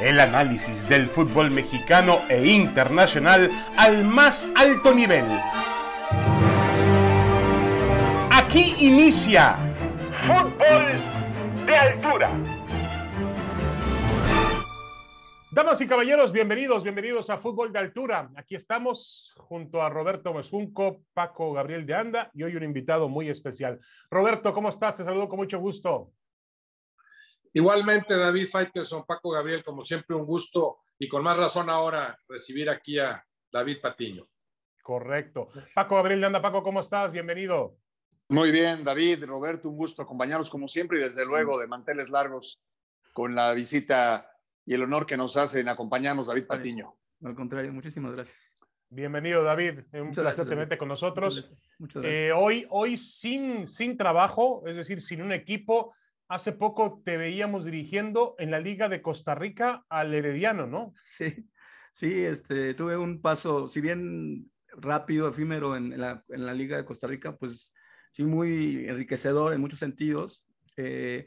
El 0.00 0.20
análisis 0.20 0.86
del 0.90 1.08
fútbol 1.08 1.50
mexicano 1.50 2.18
e 2.28 2.46
internacional 2.46 3.50
al 3.78 4.04
más 4.04 4.46
alto 4.54 4.94
nivel. 4.94 5.24
Aquí 8.30 8.74
inicia 8.78 9.56
Fútbol 10.26 10.86
de 11.64 11.76
Altura. 11.76 12.30
Damas 15.50 15.80
y 15.80 15.86
caballeros, 15.86 16.30
bienvenidos, 16.30 16.82
bienvenidos 16.82 17.30
a 17.30 17.38
Fútbol 17.38 17.72
de 17.72 17.78
Altura. 17.78 18.28
Aquí 18.36 18.54
estamos 18.54 19.34
junto 19.38 19.80
a 19.80 19.88
Roberto 19.88 20.34
Mesunco, 20.34 21.00
Paco 21.14 21.54
Gabriel 21.54 21.86
de 21.86 21.94
Anda 21.94 22.30
y 22.34 22.42
hoy 22.42 22.54
un 22.54 22.64
invitado 22.64 23.08
muy 23.08 23.30
especial. 23.30 23.80
Roberto, 24.10 24.52
¿cómo 24.52 24.68
estás? 24.68 24.96
Te 24.96 25.04
saludo 25.04 25.26
con 25.26 25.38
mucho 25.38 25.58
gusto. 25.58 26.10
Igualmente, 27.56 28.14
David 28.14 28.48
Faitelson, 28.50 29.06
Paco 29.06 29.30
Gabriel, 29.30 29.62
como 29.62 29.80
siempre, 29.80 30.14
un 30.14 30.26
gusto 30.26 30.80
y 30.98 31.08
con 31.08 31.22
más 31.22 31.38
razón 31.38 31.70
ahora 31.70 32.14
recibir 32.28 32.68
aquí 32.68 32.98
a 32.98 33.24
David 33.50 33.78
Patiño. 33.80 34.28
Correcto. 34.82 35.48
Paco 35.74 35.94
Gabriel 35.94 36.22
Anda, 36.24 36.42
Paco, 36.42 36.62
¿cómo 36.62 36.80
estás? 36.80 37.12
Bienvenido. 37.12 37.78
Muy 38.28 38.52
bien, 38.52 38.84
David, 38.84 39.24
Roberto, 39.24 39.70
un 39.70 39.78
gusto 39.78 40.02
acompañarlos 40.02 40.50
como 40.50 40.68
siempre 40.68 41.00
y 41.00 41.04
desde 41.04 41.24
luego 41.24 41.58
de 41.58 41.66
manteles 41.66 42.10
largos 42.10 42.60
con 43.14 43.34
la 43.34 43.54
visita 43.54 44.30
y 44.66 44.74
el 44.74 44.82
honor 44.82 45.06
que 45.06 45.16
nos 45.16 45.38
hacen 45.38 45.70
acompañarnos, 45.70 46.26
David 46.26 46.46
Patiño. 46.46 46.94
Al 47.24 47.34
contrario, 47.34 47.72
muchísimas 47.72 48.12
gracias. 48.12 48.52
Bienvenido, 48.90 49.42
David. 49.42 49.80
Un 49.94 50.12
placer 50.12 50.46
tenerte 50.46 50.76
con 50.76 50.88
nosotros. 50.88 51.50
Muchas 51.78 52.02
gracias. 52.02 52.22
Eh, 52.22 52.32
hoy, 52.32 52.66
hoy 52.68 52.98
sin, 52.98 53.66
sin 53.66 53.96
trabajo, 53.96 54.62
es 54.66 54.76
decir, 54.76 55.00
sin 55.00 55.22
un 55.22 55.32
equipo, 55.32 55.94
hace 56.28 56.52
poco 56.52 57.02
te 57.04 57.16
veíamos 57.16 57.64
dirigiendo 57.64 58.34
en 58.38 58.50
la 58.50 58.60
Liga 58.60 58.88
de 58.88 59.02
Costa 59.02 59.34
Rica 59.34 59.84
al 59.88 60.14
Herediano, 60.14 60.66
¿no? 60.66 60.92
Sí, 61.02 61.48
sí, 61.92 62.24
este, 62.24 62.74
tuve 62.74 62.96
un 62.96 63.20
paso, 63.20 63.68
si 63.68 63.80
bien 63.80 64.50
rápido, 64.68 65.28
efímero 65.28 65.76
en 65.76 65.98
la, 65.98 66.24
en 66.28 66.46
la 66.46 66.54
Liga 66.54 66.76
de 66.76 66.84
Costa 66.84 67.06
Rica, 67.06 67.36
pues 67.36 67.72
sí, 68.12 68.24
muy 68.24 68.86
enriquecedor 68.88 69.52
en 69.52 69.60
muchos 69.60 69.78
sentidos. 69.78 70.46
Eh, 70.76 71.26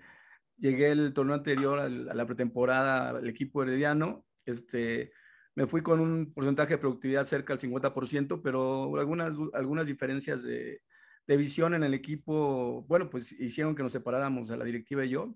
llegué 0.58 0.92
el 0.92 1.14
torneo 1.14 1.36
anterior 1.36 1.80
a 1.80 1.90
la 1.90 2.26
pretemporada 2.26 3.10
al 3.10 3.28
equipo 3.28 3.64
herediano, 3.64 4.26
este, 4.46 5.12
me 5.56 5.68
fui 5.68 5.82
con 5.82 6.00
un 6.00 6.34
porcentaje 6.34 6.76
de 6.76 6.78
productividad 6.78 7.26
cerca 7.26 7.54
del 7.54 7.60
50%, 7.60 8.42
pero 8.42 8.98
algunas, 8.98 9.34
algunas 9.54 9.86
diferencias 9.86 10.44
de, 10.44 10.82
de 11.30 11.38
visión 11.38 11.76
en 11.76 11.84
el 11.84 11.94
equipo, 11.94 12.84
bueno, 12.88 13.08
pues 13.08 13.32
hicieron 13.34 13.76
que 13.76 13.84
nos 13.84 13.92
separáramos 13.92 14.50
a 14.50 14.58
la 14.58 14.66
directiva 14.66 15.06
y 15.06 15.10
yo. 15.10 15.36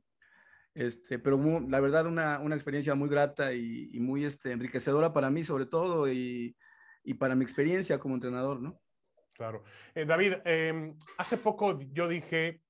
Este, 0.74 1.20
pero 1.20 1.40
la 1.70 1.80
verdad 1.82 2.08
una, 2.08 2.40
una, 2.40 2.56
experiencia 2.56 2.96
muy 2.96 3.08
grata 3.08 3.54
y, 3.54 3.90
y, 3.92 4.00
muy 4.00 4.26
este, 4.26 4.54
enriquecedora 4.54 5.14
para 5.14 5.30
mí 5.30 5.44
sobre 5.44 5.68
todo 5.68 6.12
y, 6.12 6.58
y, 7.04 7.14
para 7.14 7.36
mi 7.36 7.44
experiencia 7.44 8.00
como 8.00 8.16
entrenador, 8.16 8.60
¿no? 8.60 8.82
Claro. 9.34 9.66
Eh, 9.94 10.06
David, 10.06 10.38
eh, 10.46 10.96
hace 11.20 11.38
poco 11.38 11.80
yo 11.92 12.08
dije 12.08 12.64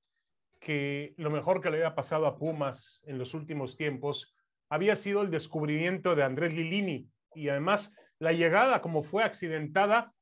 que 0.59 1.13
lo 1.15 1.31
mejor 1.31 1.61
que 1.61 1.69
le 1.69 1.77
había 1.77 1.95
pasado 1.95 2.27
a 2.27 2.37
Pumas 2.37 3.05
en 3.07 3.17
los 3.19 3.33
últimos 3.33 3.77
tiempos 3.77 4.35
había 4.67 4.97
sido 4.97 5.21
el 5.21 5.31
descubrimiento 5.31 6.13
de 6.13 6.23
Andrés 6.23 6.53
Lilini 6.53 7.07
y 7.35 7.47
además 7.47 7.95
la 8.19 8.33
llegada 8.33 8.81
como 8.81 9.01
fue 9.01 9.23
accidentada 9.23 10.13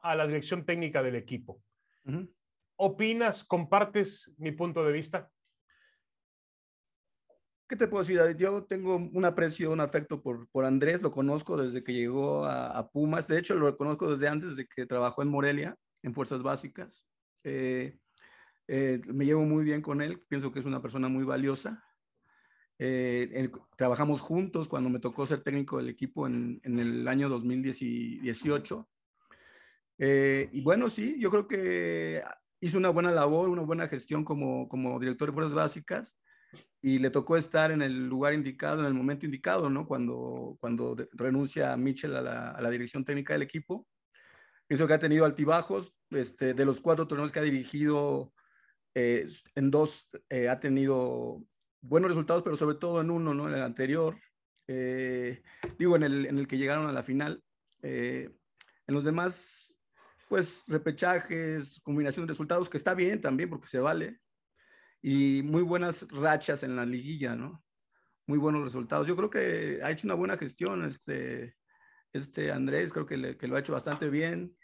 a 0.00 0.16
la 0.16 0.26
dirección 0.26 0.64
técnica 0.64 1.04
del 1.04 1.14
equipo. 1.14 1.62
Uh 2.04 2.10
-huh. 2.10 2.37
¿Opinas, 2.80 3.44
compartes 3.44 4.32
mi 4.38 4.52
punto 4.52 4.84
de 4.84 4.92
vista? 4.92 5.28
¿Qué 7.68 7.74
te 7.74 7.88
puedo 7.88 8.04
decir? 8.04 8.36
Yo 8.36 8.64
tengo 8.64 8.96
un 8.96 9.24
aprecio, 9.24 9.72
un 9.72 9.80
afecto 9.80 10.22
por, 10.22 10.48
por 10.50 10.64
Andrés, 10.64 11.02
lo 11.02 11.10
conozco 11.10 11.56
desde 11.56 11.82
que 11.82 11.92
llegó 11.92 12.44
a, 12.44 12.68
a, 12.68 12.88
Pumas, 12.88 13.26
de 13.26 13.40
hecho 13.40 13.56
lo 13.56 13.76
conozco 13.76 14.10
desde 14.10 14.28
antes, 14.28 14.50
desde 14.50 14.68
que 14.68 14.86
trabajó 14.86 15.22
en 15.22 15.28
Morelia, 15.28 15.76
en 16.04 16.14
Fuerzas 16.14 16.40
Básicas. 16.40 17.04
Eh, 17.42 17.98
eh, 18.68 19.00
me 19.06 19.24
llevo 19.24 19.42
muy 19.42 19.64
bien 19.64 19.82
con 19.82 20.00
él, 20.00 20.22
pienso 20.28 20.52
que 20.52 20.60
es 20.60 20.64
una 20.64 20.80
persona 20.80 21.08
muy 21.08 21.24
valiosa. 21.24 21.84
Eh, 22.78 23.50
trabajamos 23.76 24.20
juntos 24.20 24.68
cuando 24.68 24.88
me 24.88 25.00
tocó 25.00 25.26
ser 25.26 25.40
técnico 25.40 25.78
del 25.78 25.88
equipo 25.88 26.28
en, 26.28 26.60
en 26.62 26.78
el 26.78 27.08
año 27.08 27.28
2018. 27.28 28.88
Eh, 29.98 30.48
y 30.52 30.60
bueno, 30.60 30.88
sí, 30.88 31.16
yo 31.18 31.30
creo 31.30 31.48
que 31.48 32.22
hizo 32.60 32.78
una 32.78 32.90
buena 32.90 33.12
labor, 33.12 33.48
una 33.48 33.62
buena 33.62 33.88
gestión 33.88 34.24
como, 34.24 34.68
como 34.68 34.98
director 34.98 35.28
de 35.28 35.34
fuerzas 35.34 35.54
básicas 35.54 36.16
y 36.80 36.98
le 36.98 37.10
tocó 37.10 37.36
estar 37.36 37.70
en 37.70 37.82
el 37.82 38.08
lugar 38.08 38.34
indicado, 38.34 38.80
en 38.80 38.86
el 38.86 38.94
momento 38.94 39.26
indicado, 39.26 39.68
¿no? 39.68 39.86
Cuando, 39.86 40.56
cuando 40.60 40.96
renuncia 41.12 41.76
Mitchell 41.76 42.16
a 42.16 42.22
la, 42.22 42.50
a 42.50 42.60
la 42.60 42.70
dirección 42.70 43.04
técnica 43.04 43.34
del 43.34 43.42
equipo. 43.42 43.86
Pienso 44.66 44.86
que 44.86 44.94
ha 44.94 44.98
tenido 44.98 45.24
altibajos, 45.24 45.94
este, 46.10 46.54
de 46.54 46.64
los 46.64 46.80
cuatro 46.80 47.06
torneos 47.06 47.32
que 47.32 47.38
ha 47.38 47.42
dirigido, 47.42 48.32
eh, 48.94 49.26
en 49.54 49.70
dos 49.70 50.08
eh, 50.28 50.48
ha 50.48 50.58
tenido 50.60 51.42
buenos 51.80 52.10
resultados, 52.10 52.42
pero 52.42 52.56
sobre 52.56 52.76
todo 52.76 53.00
en 53.00 53.10
uno, 53.10 53.34
¿no? 53.34 53.48
En 53.48 53.54
el 53.54 53.62
anterior, 53.62 54.18
eh, 54.66 55.42
digo, 55.78 55.96
en 55.96 56.02
el, 56.02 56.26
en 56.26 56.38
el 56.38 56.46
que 56.46 56.58
llegaron 56.58 56.86
a 56.86 56.92
la 56.92 57.02
final. 57.02 57.42
Eh, 57.82 58.30
en 58.86 58.94
los 58.94 59.04
demás, 59.04 59.77
pues 60.28 60.64
repechajes, 60.66 61.80
combinación 61.80 62.26
de 62.26 62.32
resultados, 62.32 62.68
que 62.68 62.76
está 62.76 62.94
bien 62.94 63.20
también 63.20 63.48
porque 63.48 63.68
se 63.68 63.78
vale. 63.78 64.20
Y 65.00 65.42
muy 65.42 65.62
buenas 65.62 66.06
rachas 66.10 66.62
en 66.62 66.76
la 66.76 66.84
liguilla, 66.84 67.34
¿no? 67.34 67.64
Muy 68.26 68.38
buenos 68.38 68.64
resultados. 68.64 69.06
Yo 69.06 69.16
creo 69.16 69.30
que 69.30 69.80
ha 69.82 69.90
hecho 69.90 70.06
una 70.06 70.14
buena 70.14 70.36
gestión 70.36 70.84
este, 70.84 71.56
este 72.12 72.52
Andrés, 72.52 72.92
creo 72.92 73.06
que, 73.06 73.16
le, 73.16 73.36
que 73.36 73.48
lo 73.48 73.56
ha 73.56 73.60
hecho 73.60 73.72
bastante 73.72 74.08
bien. 74.10 74.56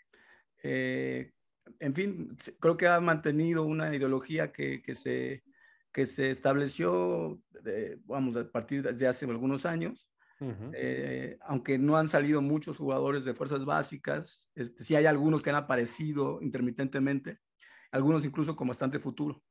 Eh, 0.62 1.32
en 1.80 1.94
fin, 1.94 2.36
creo 2.60 2.76
que 2.76 2.86
ha 2.86 3.00
mantenido 3.00 3.62
una 3.62 3.94
ideología 3.94 4.52
que, 4.52 4.82
que 4.82 4.94
se, 4.94 5.44
que 5.92 6.06
se 6.06 6.30
estableció, 6.30 7.40
de, 7.62 7.98
vamos, 8.04 8.36
a 8.36 8.50
partir 8.50 8.82
de 8.82 9.06
hace 9.06 9.24
algunos 9.26 9.64
años. 9.64 10.08
Eh, 10.72 11.38
aunque 11.42 11.78
no 11.78 11.96
han 11.96 12.08
salido 12.08 12.42
muchos 12.42 12.76
jugadores 12.76 13.24
de 13.24 13.34
fuerzas 13.34 13.64
básicas, 13.64 14.50
este, 14.54 14.84
sí 14.84 14.96
hay 14.96 15.06
algunos 15.06 15.42
que 15.42 15.50
han 15.50 15.56
aparecido 15.56 16.40
intermitentemente, 16.42 17.38
algunos 17.90 18.24
incluso 18.24 18.56
con 18.56 18.68
bastante 18.68 18.98
futuro. 18.98 19.42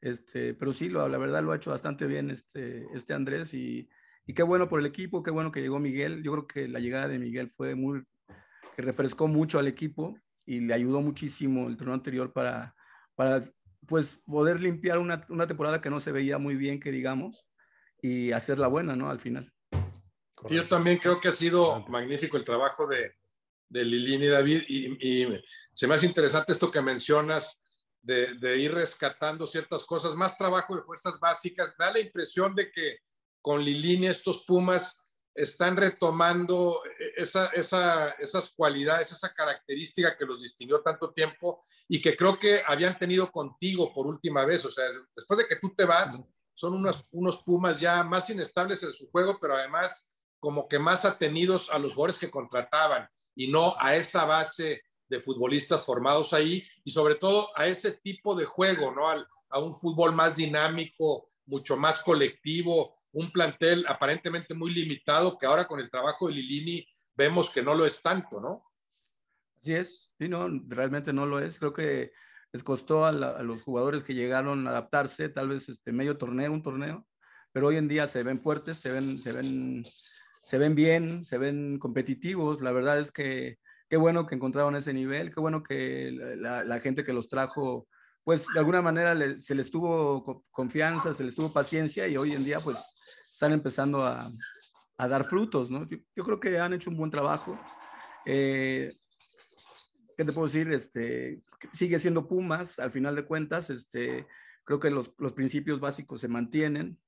Este, 0.00 0.54
pero 0.54 0.72
sí, 0.72 0.88
lo, 0.88 1.08
la 1.08 1.18
verdad 1.18 1.42
lo 1.42 1.52
ha 1.52 1.56
hecho 1.56 1.70
bastante 1.70 2.06
bien 2.06 2.30
este, 2.30 2.86
este 2.94 3.14
Andrés 3.14 3.54
y, 3.54 3.88
y, 4.26 4.34
qué 4.34 4.42
bueno 4.42 4.68
por 4.68 4.80
el 4.80 4.86
equipo, 4.86 5.22
qué 5.22 5.30
bueno 5.30 5.50
que 5.50 5.62
llegó 5.62 5.78
Miguel. 5.78 6.22
Yo 6.22 6.32
creo 6.32 6.46
que 6.46 6.68
la 6.68 6.80
llegada 6.80 7.08
de 7.08 7.18
Miguel 7.18 7.50
fue 7.50 7.74
muy, 7.74 8.04
que 8.76 8.82
refrescó 8.82 9.28
mucho 9.28 9.58
al 9.58 9.66
equipo 9.66 10.18
y 10.44 10.60
le 10.60 10.74
ayudó 10.74 11.00
muchísimo 11.00 11.68
el 11.68 11.76
torneo 11.76 11.94
anterior 11.94 12.32
para, 12.32 12.74
para 13.14 13.50
pues 13.86 14.20
poder 14.26 14.60
limpiar 14.60 14.98
una, 14.98 15.24
una 15.28 15.46
temporada 15.46 15.80
que 15.80 15.90
no 15.90 16.00
se 16.00 16.12
veía 16.12 16.36
muy 16.36 16.54
bien, 16.56 16.80
que 16.80 16.90
digamos, 16.90 17.48
y 18.02 18.32
hacerla 18.32 18.66
buena, 18.66 18.96
¿no? 18.96 19.08
Al 19.08 19.20
final. 19.20 19.53
Sí, 20.48 20.54
yo 20.54 20.68
también 20.68 20.98
creo 20.98 21.20
que 21.20 21.28
ha 21.28 21.32
sido 21.32 21.84
magnífico 21.88 22.36
el 22.36 22.44
trabajo 22.44 22.86
de, 22.86 23.14
de 23.68 23.84
Lilini 23.84 24.26
y 24.26 24.28
David 24.28 24.62
y, 24.68 25.22
y, 25.22 25.44
se 25.72 25.88
me 25.88 25.96
hace 25.96 26.06
interesante 26.06 26.52
esto 26.52 26.70
que 26.70 26.80
mencionas 26.80 27.64
de, 28.00 28.34
de, 28.34 28.58
ir 28.58 28.72
rescatando 28.72 29.44
ciertas 29.44 29.82
cosas, 29.84 30.14
más 30.14 30.38
trabajo 30.38 30.76
de 30.76 30.82
fuerzas 30.82 31.18
básicas. 31.18 31.74
Me 31.76 31.86
da 31.86 31.92
la 31.92 32.00
impresión 32.00 32.54
de 32.54 32.70
que 32.70 32.98
con 33.40 33.60
Lilini 33.64 34.06
estos 34.06 34.44
Pumas 34.44 35.04
están 35.34 35.76
retomando 35.76 36.80
esa, 37.16 37.46
esa, 37.48 38.10
esas 38.10 38.52
cualidades, 38.54 39.10
esa 39.10 39.34
característica 39.34 40.16
que 40.16 40.24
los 40.24 40.42
distinguió 40.42 40.80
tanto 40.80 41.12
tiempo 41.12 41.66
y 41.88 42.00
que 42.00 42.16
creo 42.16 42.38
que 42.38 42.62
habían 42.64 42.96
tenido 42.96 43.30
contigo 43.32 43.92
por 43.92 44.06
última 44.06 44.44
vez. 44.44 44.64
O 44.64 44.70
sea, 44.70 44.84
después 45.16 45.38
de 45.38 45.48
que 45.48 45.56
tú 45.56 45.74
te 45.74 45.84
vas, 45.84 46.24
son 46.52 46.74
unos, 46.74 47.04
unos 47.10 47.42
Pumas 47.42 47.80
ya 47.80 48.04
más 48.04 48.30
inestables 48.30 48.82
en 48.84 48.92
su 48.92 49.10
juego, 49.10 49.38
pero 49.40 49.56
además 49.56 50.13
como 50.44 50.68
que 50.68 50.78
más 50.78 51.06
atenidos 51.06 51.70
a 51.70 51.78
los 51.78 51.94
jugadores 51.94 52.18
que 52.18 52.30
contrataban 52.30 53.08
y 53.34 53.48
no 53.48 53.76
a 53.78 53.96
esa 53.96 54.26
base 54.26 54.82
de 55.08 55.18
futbolistas 55.18 55.82
formados 55.86 56.34
ahí 56.34 56.62
y 56.84 56.90
sobre 56.90 57.14
todo 57.14 57.48
a 57.56 57.66
ese 57.66 57.92
tipo 57.92 58.34
de 58.34 58.44
juego, 58.44 58.92
¿no? 58.94 59.08
A 59.08 59.58
un 59.58 59.74
fútbol 59.74 60.14
más 60.14 60.36
dinámico, 60.36 61.30
mucho 61.46 61.78
más 61.78 62.02
colectivo, 62.02 62.94
un 63.12 63.32
plantel 63.32 63.86
aparentemente 63.88 64.52
muy 64.52 64.74
limitado 64.74 65.38
que 65.38 65.46
ahora 65.46 65.66
con 65.66 65.80
el 65.80 65.88
trabajo 65.88 66.28
de 66.28 66.34
Lilini 66.34 66.86
vemos 67.16 67.48
que 67.48 67.62
no 67.62 67.74
lo 67.74 67.86
es 67.86 68.02
tanto, 68.02 68.38
¿no? 68.38 68.70
Así 69.62 69.72
es, 69.72 70.12
sí, 70.18 70.28
no, 70.28 70.46
realmente 70.68 71.14
no 71.14 71.24
lo 71.24 71.40
es. 71.40 71.58
Creo 71.58 71.72
que 71.72 72.12
les 72.52 72.62
costó 72.62 73.06
a, 73.06 73.08
a 73.08 73.42
los 73.42 73.62
jugadores 73.62 74.04
que 74.04 74.12
llegaron 74.12 74.66
a 74.66 74.72
adaptarse, 74.72 75.30
tal 75.30 75.48
vez 75.48 75.70
este 75.70 75.90
medio 75.90 76.18
torneo, 76.18 76.52
un 76.52 76.62
torneo, 76.62 77.08
pero 77.50 77.68
hoy 77.68 77.76
en 77.76 77.88
día 77.88 78.06
se 78.06 78.22
ven 78.22 78.42
fuertes, 78.42 78.76
se 78.76 78.90
ven, 78.90 79.22
se 79.22 79.32
ven, 79.32 79.84
se 80.44 80.58
ven 80.58 80.74
bien, 80.74 81.24
se 81.24 81.38
ven 81.38 81.78
competitivos. 81.78 82.60
La 82.60 82.72
verdad 82.72 82.98
es 82.98 83.10
que 83.10 83.58
qué 83.88 83.96
bueno 83.96 84.26
que 84.26 84.34
encontraron 84.34 84.76
ese 84.76 84.92
nivel, 84.92 85.32
qué 85.32 85.40
bueno 85.40 85.62
que 85.62 86.10
la, 86.12 86.80
gente 86.80 87.04
que 87.04 87.12
los 87.12 87.28
trajo, 87.28 87.86
pues 88.22 88.46
de 88.52 88.58
alguna 88.58 88.82
manera 88.82 89.16
se 89.38 89.54
les 89.54 89.70
tuvo 89.70 90.44
confianza, 90.50 91.14
se 91.14 91.24
les 91.24 91.34
tuvo 91.34 91.52
paciencia 91.52 92.08
y 92.08 92.16
hoy 92.16 92.32
en 92.32 92.44
día 92.44 92.58
pues 92.58 92.78
están 93.32 93.52
empezando 93.52 94.02
a, 94.02 94.30
a 94.96 95.08
dar 95.08 95.24
frutos, 95.24 95.70
¿no? 95.70 95.88
Yo, 95.88 96.24
creo 96.24 96.40
que 96.40 96.58
han 96.58 96.72
hecho 96.72 96.90
un 96.90 96.96
buen 96.96 97.10
trabajo. 97.10 97.58
Eh, 98.26 98.92
¿Qué 100.16 100.24
te 100.24 100.32
puedo 100.32 100.46
decir? 100.46 100.72
Este, 100.72 101.42
sigue 101.72 101.98
siendo 101.98 102.28
Pumas, 102.28 102.78
al 102.78 102.92
final 102.92 103.16
de 103.16 103.24
cuentas, 103.24 103.70
este, 103.70 104.26
creo 104.64 104.78
que 104.78 104.90
los, 104.90 105.12
los 105.18 105.32
principios 105.32 105.80
básicos 105.80 106.20
se 106.20 106.28
mantienen. 106.28 106.98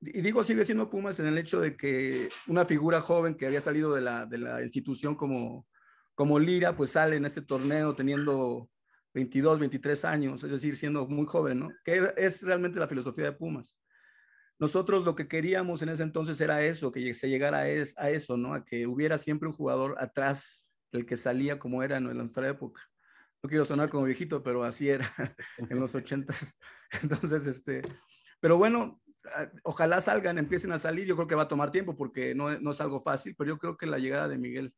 Y 0.00 0.20
digo, 0.20 0.44
sigue 0.44 0.64
siendo 0.64 0.88
Pumas 0.90 1.18
en 1.18 1.26
el 1.26 1.38
hecho 1.38 1.60
de 1.60 1.76
que 1.76 2.28
una 2.46 2.64
figura 2.64 3.00
joven 3.00 3.34
que 3.34 3.46
había 3.46 3.60
salido 3.60 3.94
de 3.94 4.00
la, 4.00 4.26
de 4.26 4.38
la 4.38 4.62
institución 4.62 5.16
como, 5.16 5.66
como 6.14 6.38
Lira, 6.38 6.76
pues 6.76 6.92
sale 6.92 7.16
en 7.16 7.24
este 7.24 7.42
torneo 7.42 7.94
teniendo 7.94 8.70
22, 9.14 9.58
23 9.58 10.04
años, 10.04 10.44
es 10.44 10.50
decir, 10.50 10.76
siendo 10.76 11.06
muy 11.08 11.26
joven, 11.26 11.60
¿no? 11.60 11.70
Que 11.84 12.12
es 12.16 12.42
realmente 12.42 12.78
la 12.78 12.86
filosofía 12.86 13.24
de 13.24 13.32
Pumas. 13.32 13.76
Nosotros 14.60 15.04
lo 15.04 15.14
que 15.14 15.28
queríamos 15.28 15.82
en 15.82 15.88
ese 15.88 16.02
entonces 16.02 16.40
era 16.40 16.64
eso, 16.64 16.90
que 16.90 17.14
se 17.14 17.28
llegara 17.28 17.58
a, 17.58 18.10
eso, 18.10 18.36
¿no? 18.36 18.54
A 18.54 18.64
que 18.64 18.86
hubiera 18.86 19.16
siempre 19.18 19.48
un 19.48 19.54
jugador 19.54 19.96
atrás 19.98 20.66
del 20.92 21.06
que 21.06 21.16
salía 21.16 21.58
como 21.58 21.82
era 21.82 21.96
en 21.96 22.04
nuestra 22.04 22.48
época. 22.48 22.82
No 23.42 23.48
quiero 23.48 23.64
sonar 23.64 23.88
como 23.88 24.04
viejito, 24.04 24.42
pero 24.42 24.64
así 24.64 24.88
era 24.88 25.08
en 25.58 25.78
los 25.78 25.94
80. 25.94 26.34
Entonces, 27.02 27.46
este, 27.46 27.82
pero 28.40 28.58
bueno, 28.58 29.00
ojalá 29.62 30.00
salgan, 30.00 30.38
empiecen 30.38 30.72
a 30.72 30.78
salir. 30.78 31.06
Yo 31.06 31.16
creo 31.16 31.28
que 31.28 31.34
va 31.34 31.42
a 31.42 31.48
tomar 31.48 31.70
tiempo 31.70 31.96
porque 31.96 32.34
no, 32.34 32.58
no 32.60 32.70
es 32.70 32.80
algo 32.80 33.00
fácil, 33.00 33.34
pero 33.36 33.48
yo 33.48 33.58
creo 33.58 33.76
que 33.76 33.86
la 33.86 33.98
llegada 33.98 34.28
de 34.28 34.38
Miguel 34.38 34.74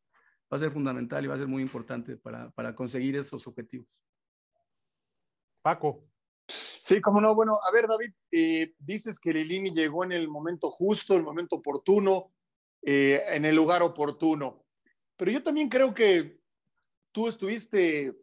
va 0.52 0.56
a 0.56 0.60
ser 0.60 0.70
fundamental 0.70 1.24
y 1.24 1.28
va 1.28 1.34
a 1.34 1.38
ser 1.38 1.46
muy 1.46 1.62
importante 1.62 2.16
para, 2.16 2.50
para 2.50 2.74
conseguir 2.74 3.16
esos 3.16 3.46
objetivos. 3.46 3.86
Paco. 5.62 6.04
Sí, 6.48 7.00
cómo 7.00 7.20
no. 7.20 7.34
Bueno, 7.34 7.58
a 7.66 7.72
ver, 7.72 7.86
David, 7.86 8.12
eh, 8.32 8.74
dices 8.78 9.20
que 9.20 9.32
Lilini 9.32 9.70
llegó 9.70 10.02
en 10.04 10.12
el 10.12 10.28
momento 10.28 10.70
justo, 10.70 11.16
el 11.16 11.22
momento 11.22 11.56
oportuno, 11.56 12.32
eh, 12.82 13.20
en 13.30 13.44
el 13.44 13.54
lugar 13.54 13.82
oportuno. 13.82 14.64
Pero 15.16 15.30
yo 15.30 15.42
también 15.42 15.68
creo 15.68 15.94
que 15.94 16.40
tú 17.12 17.28
estuviste 17.28 18.16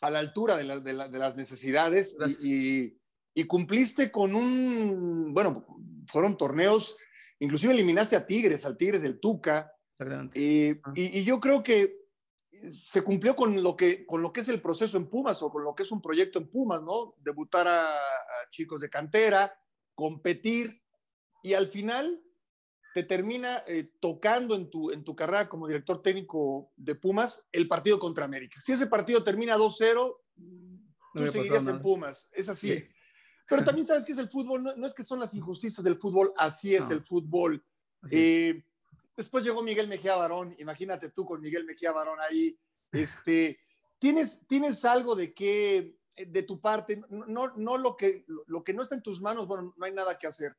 a 0.00 0.10
la 0.10 0.18
altura 0.18 0.56
de, 0.56 0.92
las 0.92 1.36
necesidades 1.36 2.16
y, 2.40 2.98
cumpliste 3.42 4.12
con 4.12 4.34
un, 4.34 5.34
bueno, 5.34 5.66
fueron 6.06 6.36
torneos, 6.36 6.96
inclusive 7.40 7.72
eliminaste 7.72 8.14
a 8.16 8.26
Tigres, 8.26 8.64
al 8.64 8.76
Tigres 8.76 9.02
del 9.02 9.18
Tuca. 9.18 9.72
Eh, 10.34 10.80
y, 10.94 11.18
y, 11.20 11.24
yo 11.24 11.40
creo 11.40 11.62
que 11.62 12.04
se 12.70 13.02
cumplió 13.02 13.36
con 13.36 13.62
lo, 13.62 13.76
que, 13.76 14.06
con 14.06 14.22
lo 14.22 14.32
que 14.32 14.40
es 14.40 14.48
el 14.48 14.60
proceso 14.60 14.96
en 14.96 15.08
Pumas 15.08 15.42
o 15.42 15.50
con 15.50 15.64
lo 15.64 15.74
que 15.74 15.82
es 15.82 15.92
un 15.92 16.00
proyecto 16.00 16.38
en 16.38 16.48
Pumas, 16.48 16.82
¿no? 16.82 17.14
Debutar 17.18 17.66
a, 17.68 17.86
chicos 18.50 18.80
de 18.80 18.90
cantera, 18.90 19.52
competir 19.94 20.82
y 21.42 21.54
al 21.54 21.66
final 21.68 22.20
te 22.94 23.02
termina 23.02 23.62
eh, 23.66 23.90
tocando 24.00 24.54
en 24.54 24.70
tu, 24.70 24.90
en 24.90 25.02
tu 25.02 25.16
carrera 25.16 25.48
como 25.48 25.66
director 25.66 26.00
técnico 26.00 26.72
de 26.76 26.94
Pumas 26.94 27.48
el 27.52 27.66
partido 27.66 27.98
contra 27.98 28.24
América. 28.24 28.60
Si 28.60 28.72
ese 28.72 28.86
partido 28.86 29.24
termina 29.24 29.56
2-0, 29.56 30.16
tú 31.14 31.26
seguirías 31.26 31.66
en 31.66 31.82
Pumas. 31.82 32.28
Es 32.32 32.48
así. 32.48 32.84
Pero 33.48 33.64
también 33.64 33.86
sabes 33.86 34.04
que 34.04 34.12
es 34.12 34.18
el 34.18 34.28
fútbol, 34.28 34.62
no, 34.62 34.86
es 34.86 34.94
que 34.94 35.04
son 35.04 35.20
las 35.20 35.34
injusticias 35.34 35.82
del 35.84 35.98
fútbol, 35.98 36.32
así 36.36 36.74
es 36.74 36.90
el 36.90 37.04
fútbol. 37.04 37.64
Eh, 38.10 38.64
Después 39.16 39.44
llegó 39.44 39.62
Miguel 39.62 39.88
Mejía 39.88 40.16
Barón, 40.16 40.56
imagínate 40.58 41.10
tú 41.10 41.24
con 41.24 41.40
Miguel 41.40 41.64
Mejía 41.64 41.92
Barón 41.92 42.18
ahí. 42.20 42.58
Este, 42.90 43.60
¿tienes, 43.98 44.46
¿Tienes 44.46 44.84
algo 44.84 45.14
de 45.14 45.32
qué, 45.32 45.96
de 46.16 46.42
tu 46.42 46.60
parte, 46.60 47.00
no, 47.08 47.54
no 47.56 47.78
lo, 47.78 47.96
que, 47.96 48.24
lo 48.26 48.64
que 48.64 48.74
no 48.74 48.82
está 48.82 48.94
en 48.96 49.02
tus 49.02 49.20
manos, 49.20 49.46
bueno, 49.46 49.72
no 49.76 49.84
hay 49.84 49.92
nada 49.92 50.18
que 50.18 50.26
hacer. 50.26 50.56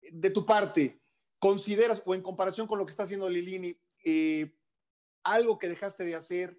De 0.00 0.30
tu 0.30 0.46
parte, 0.46 1.02
¿consideras, 1.38 2.02
o 2.04 2.14
en 2.14 2.22
comparación 2.22 2.66
con 2.66 2.78
lo 2.78 2.86
que 2.86 2.90
está 2.90 3.02
haciendo 3.02 3.28
Lilini, 3.28 3.78
eh, 4.04 4.56
algo 5.22 5.58
que 5.58 5.68
dejaste 5.68 6.04
de 6.04 6.14
hacer, 6.14 6.58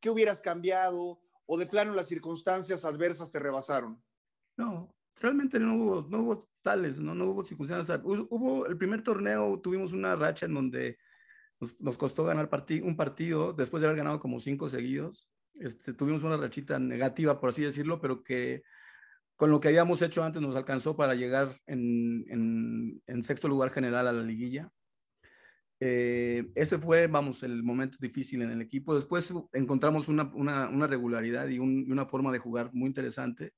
qué 0.00 0.10
hubieras 0.10 0.42
cambiado, 0.42 1.20
o 1.46 1.58
de 1.58 1.66
plano 1.66 1.94
las 1.94 2.08
circunstancias 2.08 2.84
adversas 2.84 3.30
te 3.30 3.38
rebasaron? 3.38 4.02
No, 4.56 4.92
realmente 5.20 5.58
no 5.58 5.74
hubo, 5.74 6.08
no 6.08 6.22
hubo 6.22 6.48
tales, 6.62 7.00
¿no? 7.00 7.14
No 7.14 7.26
hubo 7.26 7.44
circunstancias. 7.44 8.00
Hubo, 8.02 8.66
el 8.66 8.76
primer 8.76 9.02
torneo, 9.02 9.60
tuvimos 9.60 9.92
una 9.92 10.16
racha 10.16 10.46
en 10.46 10.54
donde 10.54 10.98
nos, 11.78 11.96
costó 11.96 12.24
ganar 12.24 12.50
un 12.82 12.96
partido, 12.96 13.52
después 13.52 13.80
de 13.80 13.88
haber 13.88 13.98
ganado 13.98 14.20
como 14.20 14.40
cinco 14.40 14.68
seguidos. 14.68 15.28
Este, 15.54 15.92
tuvimos 15.92 16.22
una 16.22 16.36
rachita 16.36 16.78
negativa, 16.78 17.38
por 17.38 17.50
así 17.50 17.62
decirlo, 17.62 18.00
pero 18.00 18.22
que 18.22 18.62
con 19.36 19.50
lo 19.50 19.60
que 19.60 19.68
habíamos 19.68 20.00
hecho 20.02 20.22
antes 20.22 20.40
nos 20.40 20.56
alcanzó 20.56 20.96
para 20.96 21.14
llegar 21.14 21.60
en, 21.66 22.24
en, 23.06 23.22
sexto 23.24 23.48
lugar 23.48 23.70
general 23.70 24.06
a 24.06 24.12
la 24.12 24.22
liguilla. 24.22 24.70
Eh, 25.80 26.50
ese 26.54 26.78
fue, 26.78 27.08
vamos, 27.08 27.42
el 27.42 27.62
momento 27.62 27.98
difícil 28.00 28.42
en 28.42 28.50
el 28.50 28.62
equipo. 28.62 28.94
Después 28.94 29.32
encontramos 29.52 30.06
una, 30.08 30.30
una, 30.34 30.68
una 30.68 30.86
regularidad 30.86 31.48
y, 31.48 31.56
y, 31.56 31.58
una 31.58 32.06
forma 32.06 32.30
de 32.30 32.38
jugar 32.38 32.70
muy 32.72 32.86
interesante 32.86 33.52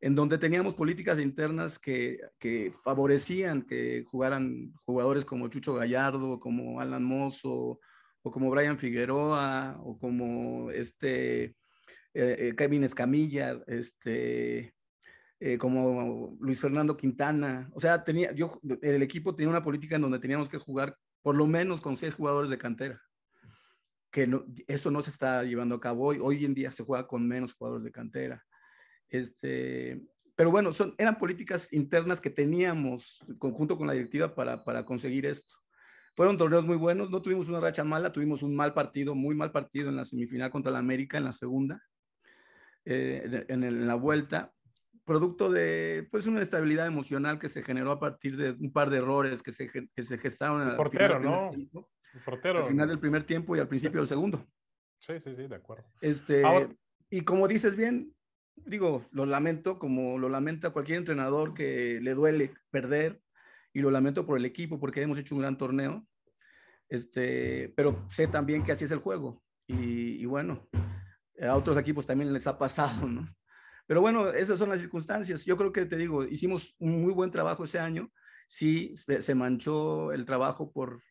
en 0.00 0.14
donde 0.14 0.38
teníamos 0.38 0.74
políticas 0.74 1.20
internas 1.20 1.78
que, 1.78 2.18
que, 2.38 2.72
favorecían 2.82 3.62
que 3.62 4.04
jugaran 4.10 4.72
jugadores 4.84 5.24
como 5.24 5.48
Chucho 5.48 5.74
Gallardo, 5.74 6.40
como 6.40 6.80
Alan 6.80 7.04
Mozo, 7.04 7.80
o 8.22 8.30
como 8.30 8.50
Brian 8.50 8.78
Figueroa, 8.78 9.78
o 9.82 9.98
como 9.98 10.70
este 10.70 11.56
eh, 12.12 12.36
eh, 12.38 12.54
Kevin 12.56 12.84
Escamilla, 12.84 13.60
este, 13.66 14.74
eh, 15.38 15.58
como 15.58 16.36
Luis 16.40 16.60
Fernando 16.60 16.96
Quintana. 16.96 17.70
O 17.72 17.80
sea, 17.80 18.02
tenía, 18.02 18.32
yo, 18.32 18.60
el 18.82 19.02
equipo 19.02 19.34
tenía 19.34 19.50
una 19.50 19.62
política 19.62 19.96
en 19.96 20.02
donde 20.02 20.18
teníamos 20.18 20.48
que 20.48 20.58
jugar 20.58 20.96
por 21.22 21.36
lo 21.36 21.46
menos 21.46 21.80
con 21.80 21.96
seis 21.96 22.14
jugadores 22.14 22.50
de 22.50 22.58
cantera. 22.58 23.00
Que 24.10 24.26
no, 24.26 24.44
eso 24.66 24.90
no 24.90 25.02
se 25.02 25.10
está 25.10 25.44
llevando 25.44 25.76
a 25.76 25.80
cabo 25.80 26.06
hoy. 26.06 26.18
Hoy 26.20 26.44
en 26.44 26.54
día 26.54 26.72
se 26.72 26.84
juega 26.84 27.06
con 27.06 27.28
menos 27.28 27.52
jugadores 27.52 27.84
de 27.84 27.92
cantera. 27.92 28.44
Este, 29.10 30.00
pero 30.36 30.50
bueno, 30.50 30.72
son, 30.72 30.94
eran 30.96 31.18
políticas 31.18 31.72
internas 31.72 32.20
que 32.20 32.30
teníamos 32.30 33.24
conjunto 33.38 33.76
con 33.76 33.86
la 33.86 33.92
directiva 33.92 34.34
para, 34.34 34.64
para 34.64 34.84
conseguir 34.84 35.26
esto. 35.26 35.52
Fueron 36.16 36.38
torneos 36.38 36.64
muy 36.64 36.76
buenos, 36.76 37.10
no 37.10 37.22
tuvimos 37.22 37.48
una 37.48 37.60
racha 37.60 37.84
mala, 37.84 38.12
tuvimos 38.12 38.42
un 38.42 38.54
mal 38.54 38.72
partido, 38.74 39.14
muy 39.14 39.34
mal 39.34 39.52
partido 39.52 39.88
en 39.88 39.96
la 39.96 40.04
semifinal 40.04 40.50
contra 40.50 40.72
la 40.72 40.78
América 40.78 41.18
en 41.18 41.24
la 41.24 41.32
segunda, 41.32 41.82
eh, 42.84 43.44
en, 43.48 43.86
la 43.86 43.94
vuelta, 43.94 44.52
producto 45.04 45.50
de 45.50 46.08
pues 46.10 46.26
una 46.26 46.42
estabilidad 46.42 46.86
emocional 46.86 47.38
que 47.38 47.48
se 47.48 47.62
generó 47.62 47.92
a 47.92 48.00
partir 48.00 48.36
de 48.36 48.52
un 48.52 48.72
par 48.72 48.90
de 48.90 48.98
errores 48.98 49.42
que 49.42 49.52
se, 49.52 49.70
que 49.70 50.02
se 50.02 50.18
gestaron 50.18 50.68
el 50.68 50.76
portero, 50.76 51.20
¿no? 51.20 51.50
el 51.52 52.22
portero. 52.24 52.60
Al 52.60 52.66
final 52.66 52.88
del 52.88 52.98
primer 52.98 53.24
tiempo 53.24 53.56
y 53.56 53.60
al 53.60 53.68
principio 53.68 54.00
del 54.00 54.08
segundo. 54.08 54.46
Sí, 54.98 55.14
sí, 55.22 55.34
sí, 55.36 55.46
de 55.46 55.54
acuerdo. 55.54 55.84
Este, 56.00 56.42
y 57.08 57.22
como 57.22 57.48
dices 57.48 57.76
bien, 57.76 58.14
digo, 58.66 59.06
lo 59.12 59.26
lamento 59.26 59.78
como 59.78 60.18
lo 60.18 60.28
lamenta 60.28 60.70
cualquier 60.70 60.98
entrenador 60.98 61.54
que 61.54 62.00
le 62.00 62.14
duele 62.14 62.54
perder 62.70 63.20
y 63.72 63.80
lo 63.80 63.90
lamento 63.90 64.26
por 64.26 64.38
el 64.38 64.44
equipo 64.44 64.78
porque 64.78 65.02
hemos 65.02 65.18
hecho 65.18 65.34
un 65.34 65.42
gran 65.42 65.56
torneo, 65.56 66.06
este, 66.88 67.72
pero 67.76 68.06
sé 68.08 68.26
también 68.26 68.64
que 68.64 68.72
así 68.72 68.84
es 68.84 68.90
el 68.90 68.98
juego 68.98 69.42
y, 69.66 70.24
bueno, 70.24 70.68
a 71.40 71.54
otros 71.54 71.76
equipos 71.78 72.04
también 72.04 72.32
les 72.32 72.46
ha 72.48 72.58
pasado, 72.58 73.06
¿no? 73.06 73.28
Pero 73.86 74.00
bueno, 74.00 74.30
esas 74.30 74.58
son 74.58 74.68
las 74.68 74.80
circunstancias. 74.80 75.44
Yo 75.44 75.56
creo 75.56 75.72
que 75.72 75.84
te 75.84 75.96
digo, 75.96 76.24
hicimos 76.24 76.74
un 76.78 77.02
muy 77.02 77.12
buen 77.12 77.30
trabajo 77.30 77.64
ese 77.64 77.78
año, 77.78 78.10
sí, 78.48 78.94
se, 78.96 79.34
manchó 79.34 80.12
el 80.12 80.24
trabajo 80.24 80.72
por, 80.72 81.02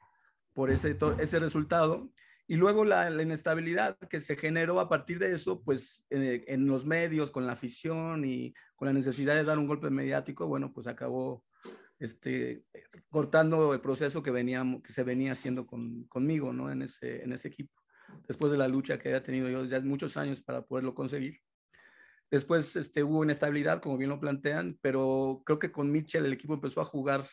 por 0.53 0.72
ese, 0.72 0.98
ese 1.20 1.39
resultado 1.39 2.10
y 2.50 2.56
luego 2.56 2.84
la, 2.84 3.12
inestabilidad 3.22 3.96
que 4.10 4.20
se 4.20 4.36
generó 4.36 4.79
a 4.79 4.89
partir 4.89 5.20
de 5.20 5.32
eso, 5.32 5.62
pues 5.62 6.03
eh, 6.10 6.46
en 6.48 6.65
los 6.65 6.84
medios, 6.84 7.29
con 7.29 7.46
la 7.46 7.53
afición 7.53 8.25
y 8.25 8.56
con 8.75 8.88
la 8.88 8.94
necesidad 8.94 9.36
de 9.36 9.44
dar 9.44 9.60
un 9.60 9.68
golpe 9.68 9.91
mediático, 9.91 10.48
bueno, 10.48 10.74
pues 10.74 10.88
acabó 10.88 11.46
este, 12.00 12.65
cortando 13.12 13.72
el 13.75 13.82
proceso 13.82 14.24
que, 14.24 14.32
veníamos, 14.32 14.82
que 14.82 14.91
se 14.91 15.03
venía 15.03 15.34
haciendo 15.34 15.68
con, 15.68 16.06
conmigo, 16.06 16.51
¿no? 16.51 16.72
En 16.72 16.82
ese, 16.82 17.24
en 17.24 17.34
ese 17.34 17.50
equipo, 17.50 17.84
después 18.27 18.51
de 18.51 18.58
la 18.58 18.68
lucha 18.68 18.98
que 18.98 19.10
había 19.10 19.22
tenido 19.22 19.48
yo 19.48 19.62
desde 19.62 19.75
hace 19.75 19.86
muchos 19.86 20.18
años 20.18 20.41
para 20.41 20.63
poderlo 20.63 20.96
conseguir. 20.96 21.39
Después 22.32 22.75
este, 22.75 23.03
hubo 23.03 23.24
inestabilidad, 23.24 23.79
como 23.79 23.96
bien 23.96 24.10
lo 24.10 24.20
plantean, 24.20 24.79
pero 24.82 25.44
creo 25.46 25.60
que 25.60 25.72
con 25.72 25.91
Mitchell 25.91 26.25
el 26.25 26.34
equipo 26.34 26.56
empezó 26.56 26.82
a 26.82 26.86
jugar 26.86 27.29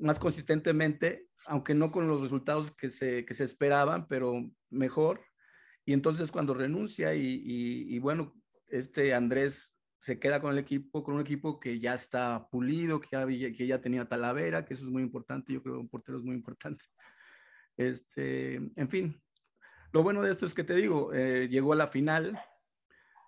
más 0.00 0.18
consistentemente, 0.18 1.28
aunque 1.46 1.74
no 1.74 1.90
con 1.90 2.08
los 2.08 2.22
resultados 2.22 2.70
que 2.72 2.90
se, 2.90 3.24
que 3.24 3.34
se 3.34 3.44
esperaban, 3.44 4.06
pero 4.08 4.50
mejor. 4.70 5.20
Y 5.84 5.92
entonces 5.92 6.30
cuando 6.30 6.54
renuncia 6.54 7.14
y, 7.14 7.42
y, 7.44 7.98
bueno, 7.98 8.34
este 8.68 9.14
Andrés 9.14 9.76
se 10.00 10.18
queda 10.18 10.40
con 10.40 10.52
el 10.52 10.58
equipo, 10.58 11.02
con 11.02 11.14
un 11.14 11.20
equipo 11.20 11.60
que 11.60 11.78
ya 11.78 11.94
está 11.94 12.48
pulido, 12.50 13.00
que 13.00 13.08
ya, 13.10 13.26
que 13.26 13.66
ya 13.66 13.80
tenía 13.80 14.08
Talavera, 14.08 14.64
que 14.64 14.74
eso 14.74 14.84
es 14.84 14.90
muy 14.90 15.02
importante, 15.02 15.52
yo 15.52 15.62
creo 15.62 15.74
que 15.74 15.80
un 15.80 15.88
portero 15.88 16.18
es 16.18 16.24
muy 16.24 16.34
importante. 16.34 16.84
Este, 17.76 18.54
en 18.54 18.88
fin, 18.88 19.20
lo 19.92 20.02
bueno 20.02 20.22
de 20.22 20.30
esto 20.30 20.46
es 20.46 20.54
que 20.54 20.64
te 20.64 20.74
digo, 20.74 21.12
eh, 21.12 21.48
llegó 21.48 21.72
a 21.72 21.76
la 21.76 21.86
final, 21.86 22.40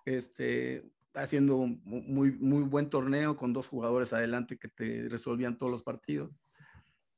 este, 0.05 0.89
haciendo 1.13 1.57
un 1.57 1.81
muy, 1.83 2.31
muy 2.31 2.63
buen 2.63 2.89
torneo 2.89 3.35
con 3.35 3.53
dos 3.53 3.67
jugadores 3.67 4.13
adelante 4.13 4.57
que 4.57 4.67
te 4.67 5.07
resolvían 5.09 5.57
todos 5.57 5.71
los 5.71 5.83
partidos. 5.83 6.31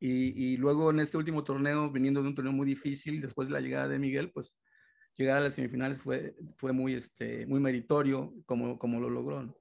Y, 0.03 0.58
luego 0.58 0.89
en 0.89 1.00
este 1.00 1.17
último 1.17 1.43
torneo, 1.43 1.91
viniendo 1.91 2.24
de 2.24 2.29
un 2.29 2.34
torneo 2.34 2.51
muy 2.51 2.65
difícil, 2.65 3.22
después 3.22 3.48
de 3.48 3.53
la 3.53 3.60
llegada 3.60 3.88
de 3.88 4.00
Miguel, 4.00 4.31
pues 4.31 4.58
llegar 5.15 5.38
a 5.38 5.41
las 5.41 5.53
semifinales 5.53 6.01
fue, 6.01 6.34
fue 6.58 6.72
muy, 6.72 6.96
este, 6.96 7.46
muy 7.46 7.60
meritorio 7.60 8.34
como, 8.48 8.79
como 8.79 9.00
lo 9.00 9.12
logró. 9.12 9.43
¿no? 9.43 9.55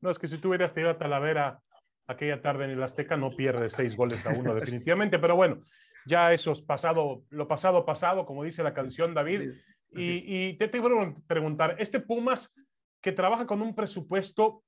no, 0.00 0.10
es 0.10 0.18
que 0.18 0.26
si 0.26 0.38
tú 0.38 0.48
hubieras 0.48 0.72
tenido 0.72 0.90
a 0.90 0.98
Talavera 0.98 1.60
aquella 2.06 2.40
tarde 2.40 2.64
en 2.64 2.70
el 2.70 2.82
Azteca, 2.82 3.18
no 3.18 3.28
pierdes 3.30 3.74
seis 3.74 3.94
goles 3.94 4.24
a 4.24 4.30
uno 4.30 4.54
definitivamente, 4.54 5.18
pero 5.18 5.36
bueno, 5.36 5.62
ya 6.06 6.32
eso 6.32 6.52
es 6.52 6.62
pasado, 6.62 7.24
lo 7.28 7.46
pasado, 7.46 7.84
pasado, 7.84 8.24
como 8.24 8.44
dice 8.44 8.62
la 8.62 8.72
canción 8.72 9.12
David. 9.12 9.52
y, 9.90 10.46
y, 10.46 10.56
te 10.56 10.68
tengo 10.68 10.88
que 10.88 11.20
preguntar, 11.26 11.76
este 11.78 12.00
Pumas 12.00 12.54
que 13.02 13.12
trabaja 13.12 13.46
con 13.46 13.60
un 13.60 13.74
presupuesto 13.74 14.64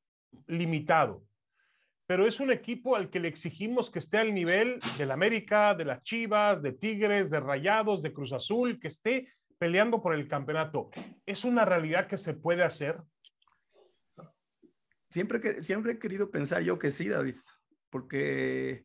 limitado, 0.47 1.25
pero 2.06 2.26
es 2.26 2.38
un 2.40 2.50
equipo 2.50 2.96
al 2.96 3.08
que 3.08 3.20
le 3.20 3.28
exigimos 3.28 3.90
que 3.90 3.99
esté 3.99 4.18
al 4.18 4.34
nivel 4.34 4.78
del 4.99 5.11
América, 5.11 5.75
de 5.75 5.87
las 5.87 6.02
Chivas, 6.02 6.62
de 6.62 6.73
Tigres, 6.73 7.30
de 7.30 7.40
Rayados, 7.40 8.02
de 8.02 8.12
Cruz 8.12 8.32
Azul, 8.32 8.78
que 8.78 8.88
esté 8.88 9.32
peleando 9.58 10.02
por 10.02 10.14
el 10.14 10.28
campeonato. 10.28 10.90
¿Es 11.25 11.44
una 11.44 11.64
realidad 11.64 12.06
que 12.06 12.18
se 12.18 12.34
puede 12.34 12.62
hacer? 12.62 13.00
Siempre, 15.11 15.40
que, 15.40 15.62
siempre 15.62 15.92
he 15.92 15.99
querido 15.99 16.30
pensar 16.30 16.62
yo 16.62 16.78
que 16.78 16.90
sí, 16.90 17.08
David, 17.08 17.37
porque 17.88 18.84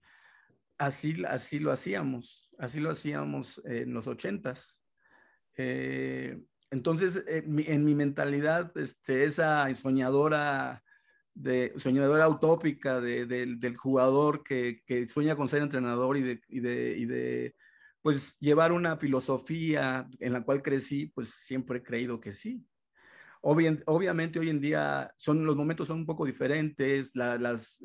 así, 0.77 1.23
así 1.27 1.59
lo 1.59 1.71
hacíamos, 1.71 2.51
así 2.57 2.79
lo 2.79 2.91
hacíamos 2.91 3.61
en 3.65 3.93
los 3.93 4.07
ochentas. 4.07 4.85
Eh, 5.57 6.39
entonces, 6.71 7.23
en 7.27 7.53
mi, 7.53 7.63
en 7.65 7.83
mi 7.83 7.95
mentalidad, 7.95 8.71
este, 8.77 9.25
esa 9.25 9.73
soñadora 9.73 10.83
de 11.33 11.73
soñadora 11.77 12.27
utópica 12.27 12.99
de, 12.99 13.25
del 13.25 13.77
jugador 13.77 14.43
que, 14.43 14.81
que, 14.85 15.05
sueña 15.05 15.35
con 15.35 15.47
ser 15.47 15.61
entrenador 15.61 16.17
y 16.17 16.21
de, 16.21 16.41
y 16.49 16.59
de, 16.59 16.97
y 16.97 17.05
de, 17.05 17.55
pues 18.01 18.37
llevar 18.39 18.71
una 18.71 18.97
filosofía 18.97 20.07
en 20.19 20.33
la 20.33 20.43
cual 20.43 20.61
crecí, 20.61 21.07
pues 21.07 21.29
siempre 21.29 21.79
he 21.79 21.83
creído 21.83 22.19
que 22.19 22.31
sí. 22.31 22.65
obviamente 23.41 24.39
hoy 24.39 24.49
en 24.49 24.59
día 24.59 25.13
son, 25.17 25.45
los 25.45 25.55
momentos 25.55 25.87
son 25.87 25.99
un 25.99 26.05
poco 26.05 26.25
diferentes, 26.25 27.11
las, 27.15 27.39
las, 27.39 27.81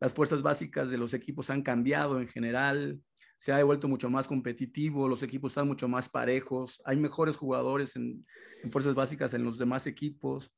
las 0.00 0.14
fuerzas 0.14 0.42
básicas 0.42 0.90
de 0.90 0.98
los 0.98 1.14
equipos 1.14 1.50
han 1.50 1.62
cambiado 1.62 2.20
en 2.20 2.28
general, 2.28 3.00
se 3.36 3.52
ha 3.52 3.64
vuelto 3.64 3.88
mucho 3.88 4.10
más 4.10 4.26
competitivo, 4.26 5.08
los 5.08 5.22
equipos 5.22 5.52
están 5.52 5.66
mucho 5.66 5.88
más 5.88 6.08
parejos, 6.08 6.82
hay 6.84 6.96
mejores 6.98 7.36
jugadores 7.36 7.96
en, 7.96 8.26
en 8.62 8.70
fuerzas 8.70 8.94
básicas 8.94 9.32
en 9.34 9.44
los 9.44 9.58
demás 9.58 9.86
equipos. 9.86 10.52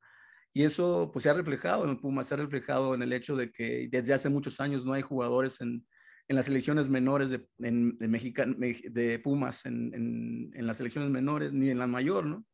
Y 0.53 0.63
eso 0.63 1.09
pues 1.11 1.23
se 1.23 1.29
ha 1.29 1.33
reflejado 1.33 1.83
en 1.83 1.89
el 1.89 1.99
Puma, 1.99 2.23
se 2.23 2.35
ha 2.35 2.37
reflejado 2.37 2.93
en 2.93 3.01
el 3.01 3.11
hecho 3.11 3.35
de 3.35 3.51
que 3.51 3.87
desde 3.91 4.13
hace 4.13 4.29
muchos 4.29 4.59
años 4.59 4.85
no 4.85 4.93
hay 4.93 5.01
jugadores 5.01 5.59
en, 5.61 5.85
en 6.27 6.35
las 6.35 6.45
selecciones 6.45 6.89
menores 6.89 7.31
de, 7.31 7.47
de, 7.57 8.89
de 8.91 9.19
Pumas, 9.19 9.65
en, 9.65 10.51
en, 10.53 10.67
las 10.67 10.77
selecciones 10.77 11.09
menores, 11.09 11.51
ni 11.53 11.69
en 11.69 11.79
la 11.79 11.87
mayor, 11.87 12.25
¿no? 12.25 12.45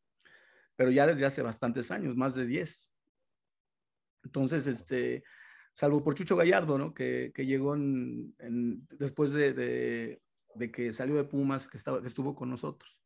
Pero 0.76 0.90
ya 0.90 1.06
desde 1.06 1.26
hace 1.26 1.42
bastantes 1.42 1.90
años, 1.90 2.16
más 2.16 2.34
de 2.34 2.46
10. 2.46 2.90
Entonces, 4.24 4.66
este, 4.66 5.22
salvo 5.74 6.02
por 6.02 6.14
Chucho 6.14 6.36
Gallardo, 6.36 6.78
¿no? 6.78 6.94
Que, 6.94 7.32
que 7.34 7.46
llegó 7.46 7.76
después 7.78 9.32
de, 9.32 9.52
de, 10.54 10.72
que 10.72 10.92
salió 10.92 11.16
de 11.16 11.24
Pumas, 11.24 11.68
que, 11.68 11.76
estaba, 11.76 12.00
estuvo 12.06 12.34
con 12.34 12.50
nosotros. 12.50 12.98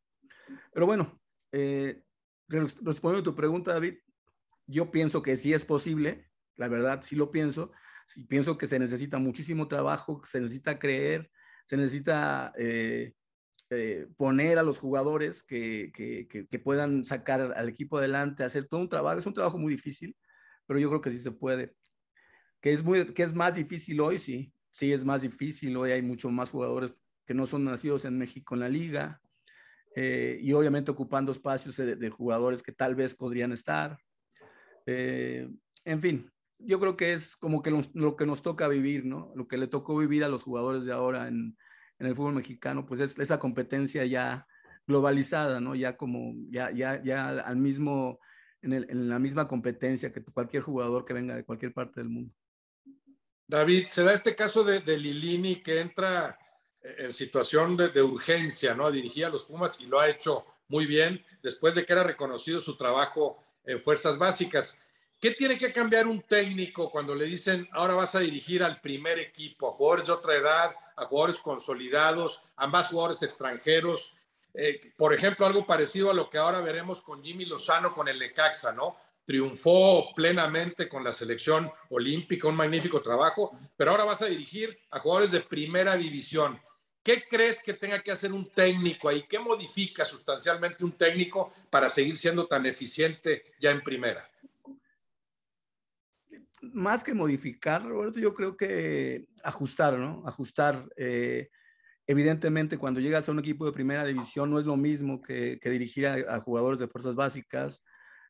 Pero 0.73 0.85
bueno, 0.85 1.19
eh, 1.51 2.01
respondiendo 2.47 3.19
a 3.19 3.23
tu 3.23 3.35
pregunta, 3.35 3.73
David, 3.73 3.95
yo 4.67 4.91
pienso 4.91 5.21
que 5.21 5.35
sí 5.35 5.53
es 5.53 5.65
posible, 5.65 6.29
la 6.55 6.67
verdad, 6.67 7.01
sí 7.03 7.15
lo 7.15 7.31
pienso. 7.31 7.71
Sí, 8.07 8.23
pienso 8.23 8.57
que 8.57 8.67
se 8.67 8.79
necesita 8.79 9.17
muchísimo 9.17 9.67
trabajo, 9.67 10.21
se 10.25 10.39
necesita 10.39 10.77
creer, 10.77 11.31
se 11.65 11.77
necesita 11.77 12.53
eh, 12.57 13.13
eh, 13.71 14.07
poner 14.15 14.59
a 14.59 14.63
los 14.63 14.77
jugadores 14.77 15.43
que, 15.43 15.91
que, 15.93 16.27
que, 16.27 16.59
puedan 16.59 17.03
sacar 17.03 17.53
al 17.55 17.67
equipo 17.67 17.97
adelante, 17.97 18.43
hacer 18.43 18.67
todo 18.67 18.81
un 18.81 18.89
trabajo. 18.89 19.19
Es 19.19 19.25
un 19.25 19.33
trabajo 19.33 19.57
muy 19.57 19.73
difícil, 19.73 20.15
pero 20.67 20.79
yo 20.79 20.89
creo 20.89 21.01
que 21.01 21.11
sí 21.11 21.19
se 21.19 21.31
puede. 21.31 21.75
Que 22.61 22.73
es, 22.73 22.83
muy, 22.83 23.13
que 23.13 23.23
es 23.23 23.33
más 23.33 23.55
difícil 23.55 23.99
hoy, 24.01 24.19
sí. 24.19 24.53
Sí, 24.69 24.91
es 24.91 25.05
más 25.05 25.21
difícil. 25.21 25.75
Hoy 25.77 25.91
hay 25.91 26.01
muchos 26.01 26.31
más 26.31 26.51
jugadores 26.51 26.93
que 27.25 27.33
no 27.33 27.45
son 27.45 27.63
nacidos 27.63 28.05
en 28.05 28.17
México 28.17 28.53
en 28.55 28.59
la 28.59 28.69
liga. 28.69 29.21
Eh, 29.95 30.37
y 30.41 30.51
obviamente 30.51 30.91
ocupando 30.91 31.31
espacios 31.31 31.77
de, 31.77 32.09
jugadores 32.09 32.61
que 32.61 32.73
tal 32.73 32.93
vez 32.93 33.15
podrían 33.15 33.51
estar. 33.51 33.97
Eh, 34.85 35.49
en 35.83 36.01
fin, 36.01 36.31
yo 36.59 36.79
creo 36.79 36.95
que 36.97 37.13
es 37.13 37.35
como 37.35 37.61
que 37.61 37.71
lo, 37.93 38.15
que 38.15 38.25
nos 38.25 38.41
toca 38.41 38.67
vivir, 38.67 39.05
¿no? 39.05 39.31
Lo 39.35 39.47
que 39.47 39.57
le 39.57 39.67
tocó 39.67 39.97
vivir 39.97 40.23
a 40.23 40.29
los 40.29 40.43
jugadores 40.43 40.85
de 40.85 40.93
ahora 40.93 41.27
en, 41.27 41.57
el 41.99 42.15
fútbol 42.15 42.33
mexicano, 42.33 42.85
pues 42.85 42.99
es 42.99 43.17
esa 43.17 43.39
competencia 43.39 44.05
ya 44.05 44.45
globalizada, 44.85 45.61
¿no? 45.61 45.75
Ya 45.75 45.95
como, 45.95 46.33
ya, 46.49 46.69
ya, 46.71 47.01
ya 47.01 47.29
al 47.29 47.55
mismo, 47.55 48.19
en, 48.61 49.09
la 49.09 49.17
misma 49.17 49.47
competencia 49.47 50.11
que 50.11 50.21
cualquier 50.21 50.61
jugador 50.61 51.05
que 51.05 51.13
venga 51.13 51.35
de 51.35 51.45
cualquier 51.45 51.73
parte 51.73 52.01
del 52.01 52.09
mundo. 52.09 52.33
David, 53.47 53.87
se 53.87 54.03
da 54.03 54.13
este 54.13 54.35
caso 54.35 54.63
de, 54.63 54.81
de 54.81 54.97
Lilini 54.97 55.61
que 55.61 55.79
entra 55.79 56.37
en 56.97 57.13
situación 57.13 57.77
de, 57.77 58.01
urgencia, 58.01 58.75
¿no? 58.75 58.85
A 58.85 58.91
dirigir 58.91 59.25
a 59.25 59.29
los 59.29 59.45
Pumas 59.45 59.79
y 59.79 59.85
lo 59.85 59.99
ha 59.99 60.09
hecho 60.09 60.45
muy 60.67 60.85
bien 60.85 61.23
después 61.41 61.75
de 61.75 61.85
que 61.85 61.93
era 61.93 62.03
reconocido 62.03 62.61
su 62.61 62.77
trabajo 62.77 63.43
en 63.65 63.81
fuerzas 63.81 64.17
básicas. 64.17 64.77
¿Qué 65.19 65.31
tiene 65.31 65.57
que 65.57 65.73
cambiar 65.73 66.07
un 66.07 66.21
técnico 66.21 66.91
cuando 66.91 67.15
le 67.15 67.25
dicen 67.25 67.67
ahora 67.71 67.95
vas 67.95 68.15
a 68.15 68.19
dirigir 68.19 68.63
al 68.63 68.81
primer 68.81 69.17
equipo, 69.17 69.69
a 69.69 69.71
jugadores 69.71 70.07
de 70.07 70.13
otra 70.13 70.35
edad, 70.35 70.75
a 70.95 71.05
jugadores 71.05 71.39
consolidados, 71.39 72.43
a 72.55 72.67
más 72.67 72.87
jugadores 72.87 73.23
extranjeros? 73.23 74.15
Eh, 74.53 74.93
por 74.97 75.13
ejemplo, 75.13 75.45
algo 75.45 75.65
parecido 75.65 76.11
a 76.11 76.13
lo 76.13 76.29
que 76.29 76.37
ahora 76.37 76.61
veremos 76.61 77.01
con 77.01 77.23
Jimmy 77.23 77.45
Lozano 77.45 77.93
con 77.93 78.07
el 78.07 78.19
Necaxa, 78.19 78.71
¿no? 78.73 78.97
Triunfó 79.25 80.13
plenamente 80.15 80.87
con 80.87 81.03
la 81.03 81.11
selección 81.11 81.71
olímpica, 81.89 82.47
un 82.47 82.55
magnífico 82.55 83.01
trabajo, 83.01 83.57
pero 83.75 83.91
ahora 83.91 84.03
vas 84.03 84.21
a 84.21 84.27
dirigir 84.27 84.77
a 84.91 84.99
jugadores 84.99 85.31
de 85.31 85.41
primera 85.41 85.97
división. 85.97 86.61
¿Qué 87.05 87.23
crees 87.29 87.61
que 87.61 87.75
tenga 87.75 88.01
que 88.01 88.09
hacer 88.09 88.33
un 88.33 88.49
técnico 88.49 89.07
ahí? 89.07 89.25
¿Qué 89.29 89.37
modifica 89.37 90.03
sustancialmente 90.03 90.83
un 90.83 90.93
técnico 90.93 91.53
para 91.69 91.87
seguir 91.87 92.17
siendo 92.17 92.47
tan 92.47 92.65
eficiente 92.65 93.43
ya 93.59 93.69
en 93.69 93.81
primera? 93.81 94.27
Más 96.63 97.03
que 97.03 97.13
modificar, 97.13 97.83
Roberto, 97.83 98.19
yo 98.19 98.33
creo 98.33 98.57
que 98.57 99.27
ajustar, 99.43 99.99
¿no? 99.99 100.23
Ajustar. 100.25 100.89
Eh, 100.97 101.49
evidentemente, 102.07 102.79
cuando 102.79 102.99
llegas 102.99 103.29
a 103.29 103.33
un 103.33 103.37
equipo 103.37 103.67
de 103.67 103.71
primera 103.71 104.03
división, 104.03 104.49
no 104.49 104.57
es 104.57 104.65
lo 104.65 104.75
mismo 104.75 105.21
que, 105.21 105.59
dirigir 105.63 106.07
a, 106.07 106.39
jugadores 106.39 106.79
de 106.79 106.87
fuerzas 106.87 107.13
básicas. 107.13 107.83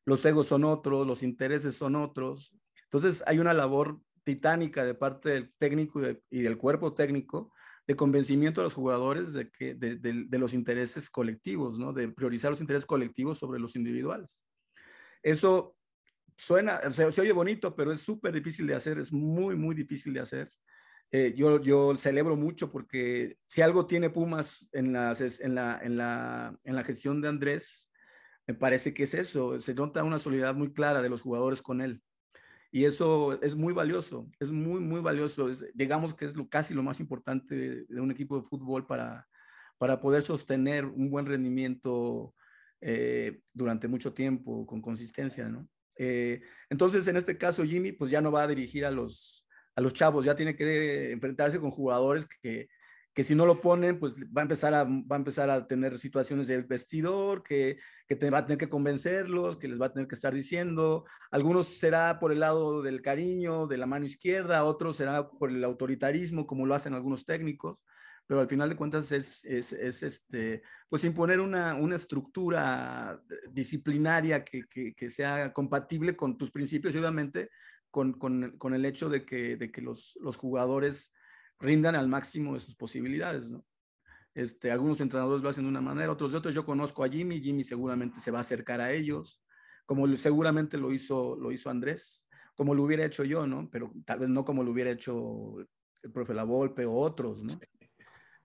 Los 0.03 0.25
egos 0.25 0.47
son 0.47 0.65
otros, 0.65 1.07
los 1.07 1.23
intereses 1.23 1.75
son 1.75 1.95
otros. 1.95 2.53
Entonces, 2.83 3.23
hay 3.25 3.39
una 3.39 3.53
labor 3.53 4.01
titánica 4.25 4.83
de 4.83 4.95
parte 4.95 5.29
del 5.29 5.53
técnico 5.57 6.01
y 6.29 6.41
del 6.41 6.57
cuerpo 6.57 6.93
técnico 6.93 7.53
de 7.87 7.95
convencimiento 7.95 8.61
a 8.61 8.63
los 8.63 8.73
jugadores 8.73 9.33
de, 9.33 9.49
que, 9.51 9.75
de, 9.75 9.97
de, 9.97 10.39
los 10.39 10.53
intereses 10.53 11.09
colectivos, 11.09 11.77
¿no? 11.77 11.93
de 11.93 12.07
priorizar 12.07 12.51
los 12.51 12.61
intereses 12.61 12.85
colectivos 12.85 13.37
sobre 13.37 13.59
los 13.59 13.75
individuales. 13.75 14.39
Eso 15.21 15.75
suena, 16.37 16.79
se, 16.91 17.11
se 17.11 17.21
oye 17.21 17.31
bonito, 17.31 17.75
pero 17.75 17.91
es 17.91 18.01
súper 18.01 18.33
difícil 18.33 18.67
de 18.67 18.75
hacer, 18.75 18.99
es 18.99 19.13
muy, 19.13 19.55
muy 19.55 19.75
difícil 19.75 20.13
de 20.13 20.21
hacer. 20.21 20.51
Eh, 21.11 21.33
yo, 21.35 21.61
yo 21.61 21.95
celebro 21.95 22.35
mucho 22.35 22.71
porque 22.71 23.37
si 23.45 23.61
algo 23.61 23.85
tiene 23.85 24.09
Pumas 24.09 24.67
en, 24.73 24.93
las, 24.93 25.21
en, 25.39 25.55
la, 25.55 25.79
en, 25.81 25.97
la, 25.97 26.57
en 26.63 26.75
la 26.75 26.83
gestión 26.83 27.21
de 27.21 27.29
Andrés, 27.29 27.91
me 28.47 28.53
parece 28.53 28.93
que 28.93 29.03
es 29.03 29.13
eso, 29.13 29.57
se 29.59 29.73
nota 29.73 30.03
una 30.03 30.19
solidaridad 30.19 30.55
muy 30.55 30.73
clara 30.73 31.01
de 31.01 31.09
los 31.09 31.21
jugadores 31.21 31.61
con 31.61 31.81
él. 31.81 32.01
Y 32.75 32.83
eso 32.83 33.41
es 33.41 33.55
muy 33.55 33.71
valioso, 33.71 34.29
es 34.37 34.51
muy, 34.51 34.81
muy 34.81 34.99
valioso. 34.99 35.49
digamos 35.73 36.13
que 36.13 36.25
es 36.25 36.35
lo, 36.35 36.49
casi 36.49 36.73
lo 36.73 36.83
más 36.83 36.99
importante 36.99 37.85
de, 37.87 38.01
un 38.01 38.11
equipo 38.11 38.35
de 38.35 38.45
fútbol 38.45 38.85
para, 38.85 39.29
para 39.77 40.01
poder 40.01 40.23
sostener 40.23 40.83
un 40.83 41.09
buen 41.09 41.25
rendimiento 41.25 42.35
eh, 42.81 43.39
durante 43.53 43.87
mucho 43.87 44.13
tiempo, 44.13 44.65
con 44.65 44.81
consistencia, 44.81 45.47
¿no? 45.47 45.69
Eh, 45.97 46.41
entonces, 46.69 47.07
en 47.07 47.15
este 47.15 47.37
caso, 47.37 47.63
Jimmy, 47.63 47.93
pues 47.93 48.11
ya 48.11 48.19
no 48.19 48.29
va 48.29 48.43
a 48.43 48.47
dirigir 48.49 48.83
a 48.83 48.91
los, 48.91 49.47
a 49.73 49.79
los 49.79 49.93
chavos, 49.93 50.25
ya 50.25 50.35
tiene 50.35 50.57
que 50.57 51.13
enfrentarse 51.13 51.61
con 51.61 51.71
jugadores 51.71 52.27
que, 52.41 52.67
que 53.15 53.23
si 53.23 53.33
no 53.33 53.45
lo 53.45 53.61
ponen, 53.61 53.97
pues 53.97 54.21
va 54.25 54.41
a 54.41 54.43
empezar 54.43 54.73
a, 54.73 54.83
va 54.83 55.15
a, 55.15 55.15
empezar 55.15 55.49
a 55.49 55.65
tener 55.65 55.97
situaciones 55.97 56.47
del 56.47 56.65
vestidor, 56.65 57.43
que, 57.43 57.79
que 58.05 58.17
te 58.17 58.29
va 58.29 58.39
a 58.39 58.45
tener 58.45 58.57
que 58.57 58.67
convencerlos, 58.67 59.55
que 59.55 59.69
les 59.69 59.81
va 59.81 59.85
a 59.85 59.93
tener 59.93 60.09
que 60.09 60.15
estar 60.15 60.33
diciendo. 60.33 61.05
Algunos 61.31 61.77
será 61.77 62.19
por 62.19 62.33
el 62.33 62.41
lado 62.41 62.81
del 62.81 63.01
cariño, 63.01 63.67
de 63.67 63.77
la 63.77 63.85
mano 63.85 64.05
izquierda, 64.05 64.65
otros 64.65 64.97
será 64.97 65.29
por 65.29 65.49
el 65.49 65.63
autoritarismo, 65.63 66.45
como 66.45 66.65
lo 66.65 66.75
hacen 66.75 66.93
algunos 66.93 67.25
técnicos, 67.25 67.79
pero 68.27 68.41
al 68.41 68.49
final 68.49 68.67
de 68.67 68.75
cuentas 68.75 69.09
es, 69.13 69.45
es, 69.45 69.71
es 69.71 70.03
este, 70.03 70.61
pues 70.89 71.05
imponer 71.05 71.39
una, 71.39 71.75
una 71.75 71.95
estructura 71.95 73.21
disciplinaria 73.49 74.43
que, 74.43 74.65
que, 74.67 74.93
que, 74.93 75.09
sea 75.09 75.53
compatible 75.53 76.17
con 76.17 76.37
tus 76.37 76.51
principios 76.51 76.93
y 76.93 76.97
obviamente 76.97 77.49
con, 77.89 78.11
con, 78.11 78.57
con 78.57 78.73
el 78.73 78.83
hecho 78.83 79.07
de 79.07 79.23
que, 79.23 79.55
de 79.55 79.71
que 79.71 79.81
los, 79.81 80.17
los 80.19 80.35
jugadores 80.35 81.13
rindan 81.59 81.95
al 81.95 82.07
máximo 82.07 82.53
de 82.53 82.59
sus 82.59 82.75
posibilidades, 82.75 83.49
¿no? 83.49 83.65
Este, 84.33 84.69
algunos 84.69 84.99
entrenadores 84.99 85.41
lo 85.41 85.49
hacen 85.49 85.63
de 85.63 85.69
una 85.69 85.81
manera, 85.81 86.11
otros 86.11 86.33
de 86.33 86.37
otros. 86.37 86.53
Yo 86.53 86.65
conozco 86.65 87.03
a 87.03 87.09
Jimmy, 87.09 87.39
Jimmy 87.39 87.63
seguramente 87.63 88.19
se 88.19 88.31
va 88.31 88.39
a 88.39 88.41
acercar 88.41 88.81
a 88.81 88.91
ellos, 88.91 89.41
como 89.85 90.13
seguramente 90.17 90.77
lo 90.77 90.91
hizo, 90.91 91.37
lo 91.37 91.51
hizo 91.51 91.69
Andrés, 91.69 92.27
como 92.55 92.75
lo 92.75 92.83
hubiera 92.83 93.05
hecho 93.05 93.23
yo, 93.23 93.47
¿no? 93.47 93.69
Pero 93.71 93.93
tal 94.05 94.19
vez 94.19 94.29
no 94.29 94.43
como 94.43 94.63
lo 94.63 94.71
hubiera 94.71 94.91
hecho 94.91 95.55
el 96.03 96.11
profe 96.11 96.33
La 96.33 96.43
Volpe 96.43 96.85
o 96.85 96.95
otros, 96.95 97.43
¿no? 97.43 97.53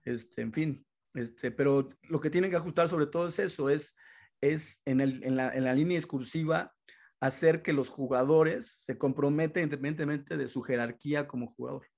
Este, 0.03 0.41
en 0.41 0.53
fin, 0.53 0.85
este, 1.13 1.51
pero 1.51 1.89
lo 2.03 2.19
que 2.21 2.29
tienen 2.29 2.49
que 2.49 2.57
ajustar 2.57 2.87
sobre 2.87 3.07
todo 3.07 3.27
es 3.27 3.37
eso, 3.39 3.69
es, 3.69 3.95
es 4.39 4.81
en, 4.85 5.01
el, 5.01 5.23
en, 5.23 5.35
la, 5.35 5.53
en 5.53 5.65
la 5.65 5.73
línea 5.73 5.97
discursiva 5.97 6.73
hacer 7.19 7.61
que 7.61 7.73
los 7.73 7.89
jugadores 7.89 8.83
se 8.85 8.97
comprometen 8.97 9.65
independientemente 9.65 10.37
de 10.37 10.47
su 10.47 10.61
jerarquía 10.61 11.27
como 11.27 11.53
jugador. 11.53 11.90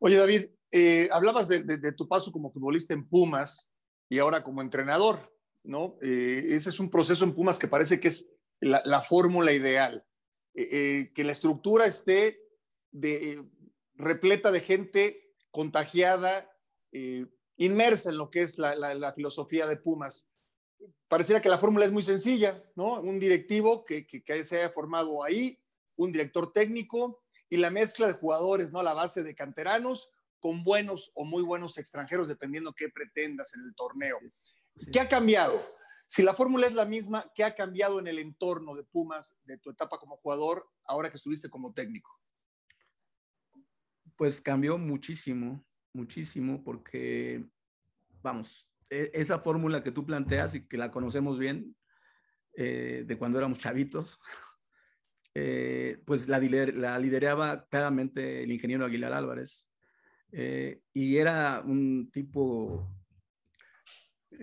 Oye, 0.00 0.16
David, 0.16 0.46
eh, 0.70 1.08
hablabas 1.12 1.48
de, 1.48 1.92
tu 1.92 2.08
paso 2.08 2.32
como 2.32 2.52
futbolista 2.52 2.92
en 2.92 3.08
Pumas 3.08 3.70
y 4.08 4.18
ahora 4.18 4.42
como 4.42 4.62
entrenador, 4.62 5.18
¿no? 5.64 5.96
Eh, 6.02 6.44
ese 6.50 6.70
es 6.70 6.80
un 6.80 6.90
proceso 6.90 7.24
en 7.24 7.34
Pumas 7.34 7.58
que 7.58 7.68
parece 7.68 8.00
que 8.00 8.08
es 8.08 8.28
la, 8.60 9.00
fórmula 9.00 9.52
ideal, 9.52 10.04
eh, 10.54 11.12
que 11.14 11.24
la 11.24 11.32
estructura 11.32 11.86
esté 11.86 12.40
repleta 13.94 14.50
de 14.50 14.60
gente 14.60 15.34
contagiada, 15.50 16.50
inmersa 17.56 18.10
en 18.10 18.18
lo 18.18 18.30
que 18.30 18.40
es 18.40 18.58
la, 18.58 19.12
filosofía 19.14 19.66
de 19.66 19.76
Pumas. 19.76 20.28
Pareciera 21.08 21.40
que 21.40 21.48
la 21.48 21.58
fórmula 21.58 21.86
es 21.86 21.92
muy 21.92 22.02
sencilla, 22.02 22.62
¿no? 22.74 23.00
Un 23.00 23.18
directivo 23.18 23.84
que, 23.84 24.06
que, 24.06 24.22
que 24.22 24.44
se 24.44 24.58
haya 24.58 24.70
formado 24.70 25.22
ahí, 25.22 25.58
un 25.96 26.12
director 26.12 26.52
técnico 26.52 27.25
y 27.48 27.56
la 27.58 27.70
mezcla 27.70 28.06
de 28.06 28.14
jugadores, 28.14 28.72
¿no? 28.72 28.82
La 28.82 28.94
base 28.94 29.22
de 29.22 29.34
canteranos 29.34 30.10
con 30.38 30.64
buenos 30.64 31.10
o 31.14 31.24
muy 31.24 31.42
buenos 31.42 31.78
extranjeros, 31.78 32.28
dependiendo 32.28 32.74
qué 32.74 32.88
pretendas 32.88 33.54
en 33.54 33.62
el 33.62 33.74
torneo. 33.74 34.18
¿Qué 34.92 35.00
ha 35.00 35.08
cambiado? 35.08 35.60
Si 36.06 36.22
la 36.22 36.34
fórmula 36.34 36.66
es 36.66 36.74
la 36.74 36.84
misma, 36.84 37.32
¿qué 37.34 37.42
ha 37.42 37.54
cambiado 37.54 37.98
en 37.98 38.06
el 38.06 38.18
entorno 38.18 38.76
de 38.76 38.84
Pumas 38.84 39.38
de 39.44 39.58
tu 39.58 39.70
etapa 39.70 39.98
como 39.98 40.16
jugador 40.16 40.68
ahora 40.84 41.10
que 41.10 41.16
estuviste 41.16 41.50
como 41.50 41.72
técnico? 41.72 42.10
Pues 44.16 44.40
cambió 44.40 44.78
muchísimo, 44.78 45.66
muchísimo, 45.92 46.62
porque, 46.62 47.44
vamos, 48.22 48.68
e, 48.88 49.10
esa 49.14 49.40
fórmula 49.40 49.82
que 49.82 49.90
tú 49.90 50.06
planteas 50.06 50.54
y 50.54 50.66
que 50.68 50.76
la 50.76 50.90
conocemos 50.90 51.38
bien 51.38 51.76
eh, 52.54 53.04
de 53.04 53.18
cuando 53.18 53.38
éramos 53.38 53.58
chavitos, 53.58 54.20
eh, 55.38 55.98
pues 56.06 56.28
la, 56.28 56.40
la 56.40 56.98
lideraba 56.98 57.66
claramente 57.66 58.42
el 58.42 58.50
ingeniero 58.50 58.86
Aguilar 58.86 59.12
Álvarez, 59.12 59.68
eh, 60.32 60.80
y 60.94 61.18
era 61.18 61.62
un 61.62 62.10
tipo 62.10 62.90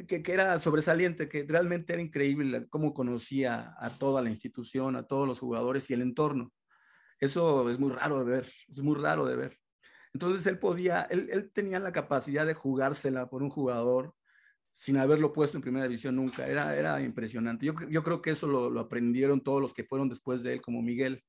que, 0.07 0.21
que, 0.21 0.31
era 0.31 0.59
sobresaliente, 0.59 1.27
que 1.27 1.47
realmente 1.49 1.93
era 1.93 2.01
increíble 2.03 2.67
cómo 2.69 2.93
conocía 2.93 3.73
a 3.79 3.89
toda 3.97 4.21
la 4.21 4.29
institución, 4.29 4.95
a 4.95 5.07
todos 5.07 5.27
los 5.27 5.39
jugadores 5.39 5.89
y 5.89 5.95
el 5.95 6.03
entorno. 6.03 6.53
Eso 7.19 7.67
es 7.71 7.79
muy 7.79 7.91
raro 7.91 8.23
de 8.23 8.25
ver, 8.25 8.53
es 8.67 8.79
muy 8.79 8.95
raro 8.95 9.25
de 9.25 9.35
ver. 9.35 9.57
Entonces 10.13 10.45
él 10.45 10.59
podía, 10.59 11.07
él, 11.09 11.27
él 11.31 11.51
tenía 11.51 11.79
la 11.79 11.91
capacidad 11.91 12.45
de 12.45 12.53
jugársela 12.53 13.31
por 13.31 13.41
un 13.41 13.49
jugador 13.49 14.13
sin 14.73 14.97
haberlo 14.97 15.31
puesto 15.31 15.57
en 15.57 15.61
primera 15.61 15.85
división 15.85 16.15
nunca. 16.15 16.47
Era, 16.47 16.75
era 16.75 16.99
impresionante. 17.01 17.65
Yo, 17.65 17.73
yo 17.89 18.03
creo 18.03 18.21
que 18.21 18.31
eso 18.31 18.47
lo, 18.47 18.79
aprendieron 18.79 19.41
todos 19.41 19.61
los 19.61 19.73
que 19.73 19.83
fueron 19.83 20.09
después 20.09 20.43
de 20.43 20.53
él, 20.53 20.61
como 20.61 20.81
Miguel, 20.81 21.23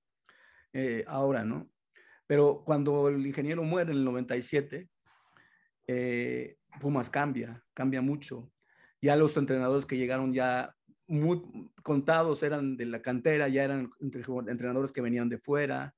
eh, 0.73 1.05
ahora, 1.07 1.45
¿no? 1.45 1.71
Pero 2.27 2.63
cuando 2.65 3.09
el 3.09 3.25
ingeniero 3.27 3.63
muere 3.63 3.93
en 3.93 3.99
el 3.99 4.05
97, 4.05 4.89
eh, 5.87 6.57
Pumas 6.81 7.11
cambia, 7.11 7.63
cambia 7.75 8.01
mucho. 8.01 8.51
Ya 9.01 9.15
los 9.15 9.37
entrenadores 9.37 9.85
que 9.85 9.99
llegaron 9.99 10.33
ya 10.33 10.75
contados 11.83 12.43
eran 12.43 12.79
de 12.79 12.87
la 12.87 13.03
cantera, 13.03 13.49
ya 13.49 13.65
eran 13.65 13.91
entrenadores 14.01 14.91
que 14.91 15.03
venían 15.03 15.29
de 15.29 15.37
fuera, 15.37 15.95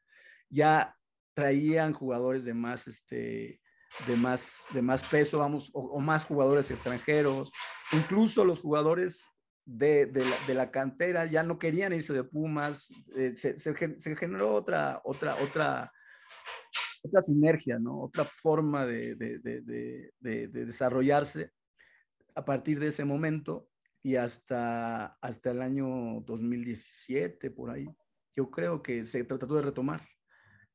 ya 0.48 0.96
traían 1.32 1.92
jugadores 1.92 2.44
de 2.44 2.54
más, 2.54 2.88
este, 2.88 3.60
de 4.06 4.16
más, 4.16 4.66
de 4.72 4.82
más 4.82 5.04
peso, 5.04 5.38
vamos, 5.38 5.70
o, 5.72 6.00
más 6.00 6.24
jugadores 6.24 6.70
extranjeros. 6.70 7.52
Incluso 7.92 8.44
los 8.44 8.60
jugadores 8.60 9.24
de, 9.64 10.06
de, 10.06 10.54
la, 10.54 10.70
cantera 10.70 11.26
ya 11.26 11.42
no 11.42 11.58
querían 11.58 11.92
irse 11.92 12.12
de 12.12 12.24
Pumas. 12.24 12.90
Eh, 13.16 13.32
se, 13.34 13.58
se, 13.58 13.74
generó 14.16 14.54
otra, 14.54 15.00
otra, 15.04 15.36
otra 15.36 15.92
otra 17.06 17.22
sinergia, 17.22 17.78
¿no? 17.78 18.00
Otra 18.02 18.24
forma 18.24 18.84
de, 18.84 19.14
de, 19.14 20.48
desarrollarse 20.48 21.52
a 22.34 22.44
partir 22.44 22.78
de 22.78 22.88
ese 22.88 23.04
momento 23.04 23.68
y 24.02 24.16
hasta, 24.16 25.06
hasta 25.20 25.50
el 25.50 25.62
año 25.62 26.20
2017, 26.26 27.50
por 27.50 27.70
ahí. 27.70 27.88
Yo 28.36 28.50
creo 28.50 28.82
que 28.82 29.04
se 29.04 29.24
trató 29.24 29.54
de 29.54 29.62
retomar 29.62 30.06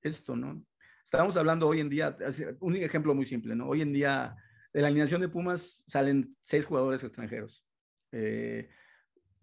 esto, 0.01 0.35
¿no? 0.35 0.65
Estamos 1.03 1.35
hablando 1.37 1.67
hoy 1.67 1.79
en 1.79 1.89
día, 1.89 2.15
un 2.59 2.75
ejemplo 2.75 3.13
muy 3.13 3.25
simple, 3.25 3.55
¿no? 3.55 3.67
Hoy 3.67 3.81
en 3.81 3.93
día, 3.93 4.35
de 4.73 4.81
la 4.81 4.87
alineación 4.87 5.21
de 5.21 5.29
Pumas 5.29 5.83
salen 5.87 6.35
seis 6.41 6.65
jugadores 6.65 7.03
extranjeros. 7.03 7.65
Eh, 8.11 8.69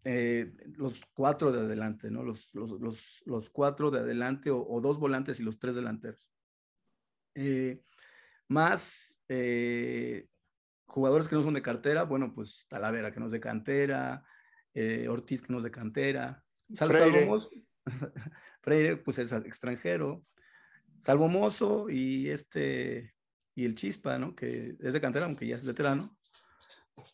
eh, 0.04 0.52
los 0.76 1.04
cuatro 1.12 1.52
de 1.52 1.60
adelante, 1.60 2.10
¿no? 2.10 2.22
Los, 2.22 2.54
los, 2.54 2.70
los, 2.80 3.22
los 3.26 3.50
cuatro 3.50 3.90
de 3.90 4.00
adelante 4.00 4.50
o, 4.50 4.66
o, 4.66 4.80
dos 4.80 4.98
volantes 4.98 5.40
y 5.40 5.42
los 5.42 5.58
tres 5.58 5.74
delanteros. 5.74 6.30
Eh, 7.34 7.82
más 8.48 9.20
jugadores 10.86 11.28
que 11.28 11.36
no 11.36 11.42
son 11.42 11.54
de 11.54 11.62
cartera, 11.62 12.04
bueno, 12.04 12.32
pues 12.34 12.66
Talavera 12.68 13.12
que 13.12 13.20
no 13.20 13.26
es 13.26 13.32
de 13.32 13.40
cantera, 13.40 14.24
Ortiz 15.08 15.42
que 15.42 15.52
no 15.52 15.58
es 15.58 15.64
de 15.64 15.70
cantera, 15.70 16.42
Freire. 16.74 17.28
Freire, 18.62 18.96
pues 18.96 19.18
es 19.18 19.32
extranjero, 19.32 20.24
Salvo 21.00 21.28
Mozo 21.28 21.88
y 21.90 22.28
este 22.28 23.14
y 23.54 23.64
el 23.64 23.74
Chispa, 23.74 24.18
¿no? 24.18 24.34
Que 24.36 24.76
es 24.80 24.92
de 24.92 25.00
cantera, 25.00 25.26
aunque 25.26 25.46
ya 25.46 25.56
es 25.56 25.64
veterano. 25.64 26.16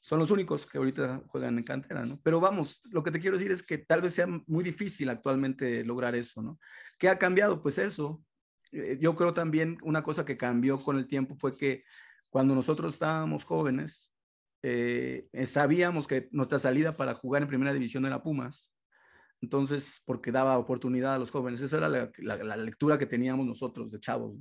Son 0.01 0.19
los 0.19 0.31
únicos 0.31 0.67
que 0.67 0.79
ahorita 0.79 1.23
juegan 1.29 1.59
en 1.59 1.65
cantera, 1.65 2.05
¿no? 2.05 2.21
Pero 2.23 2.41
vamos, 2.41 2.83
lo 2.91 3.03
que 3.03 3.11
te 3.11 3.21
quiero 3.21 3.37
decir 3.37 3.51
es 3.51 3.63
que 3.63 3.79
tal 3.79 4.03
vez 4.03 4.15
sea 4.15 4.27
muy 4.47 4.63
difícil 4.63 5.09
actualmente 5.09 5.85
lograr 5.85 6.15
eso, 6.15 6.43
¿no? 6.43 6.59
¿Qué 6.99 7.09
ha 7.09 7.19
cambiado? 7.19 7.63
Pues 7.63 7.79
eso, 7.79 8.23
eh, 8.73 8.99
yo 9.01 9.15
creo 9.15 9.33
también 9.33 9.79
una 9.83 10.03
cosa 10.03 10.25
que 10.25 10.37
cambió 10.37 10.79
con 10.79 10.97
el 10.97 11.07
tiempo 11.07 11.35
fue 11.37 11.57
que 11.57 11.85
cuando 12.29 12.55
nosotros 12.55 12.95
estábamos 12.95 13.45
jóvenes, 13.45 14.13
eh, 14.63 15.29
eh, 15.33 15.47
sabíamos 15.47 16.07
que 16.07 16.29
nuestra 16.33 16.59
salida 16.59 16.93
para 16.93 17.15
jugar 17.15 17.43
en 17.43 17.49
primera 17.49 17.73
división 17.73 18.05
era 18.07 18.23
Pumas. 18.23 18.74
Entonces, 19.45 20.01
porque 20.07 20.33
daba 20.33 20.57
oportunidad 20.57 21.15
a 21.15 21.19
los 21.19 21.31
jóvenes. 21.31 21.61
Esa 21.61 21.77
era 21.77 21.89
la, 21.91 22.57
lectura 22.57 22.99
que 22.99 23.05
teníamos 23.05 23.45
nosotros 23.45 23.93
de 23.93 24.01
chavos. 24.01 24.35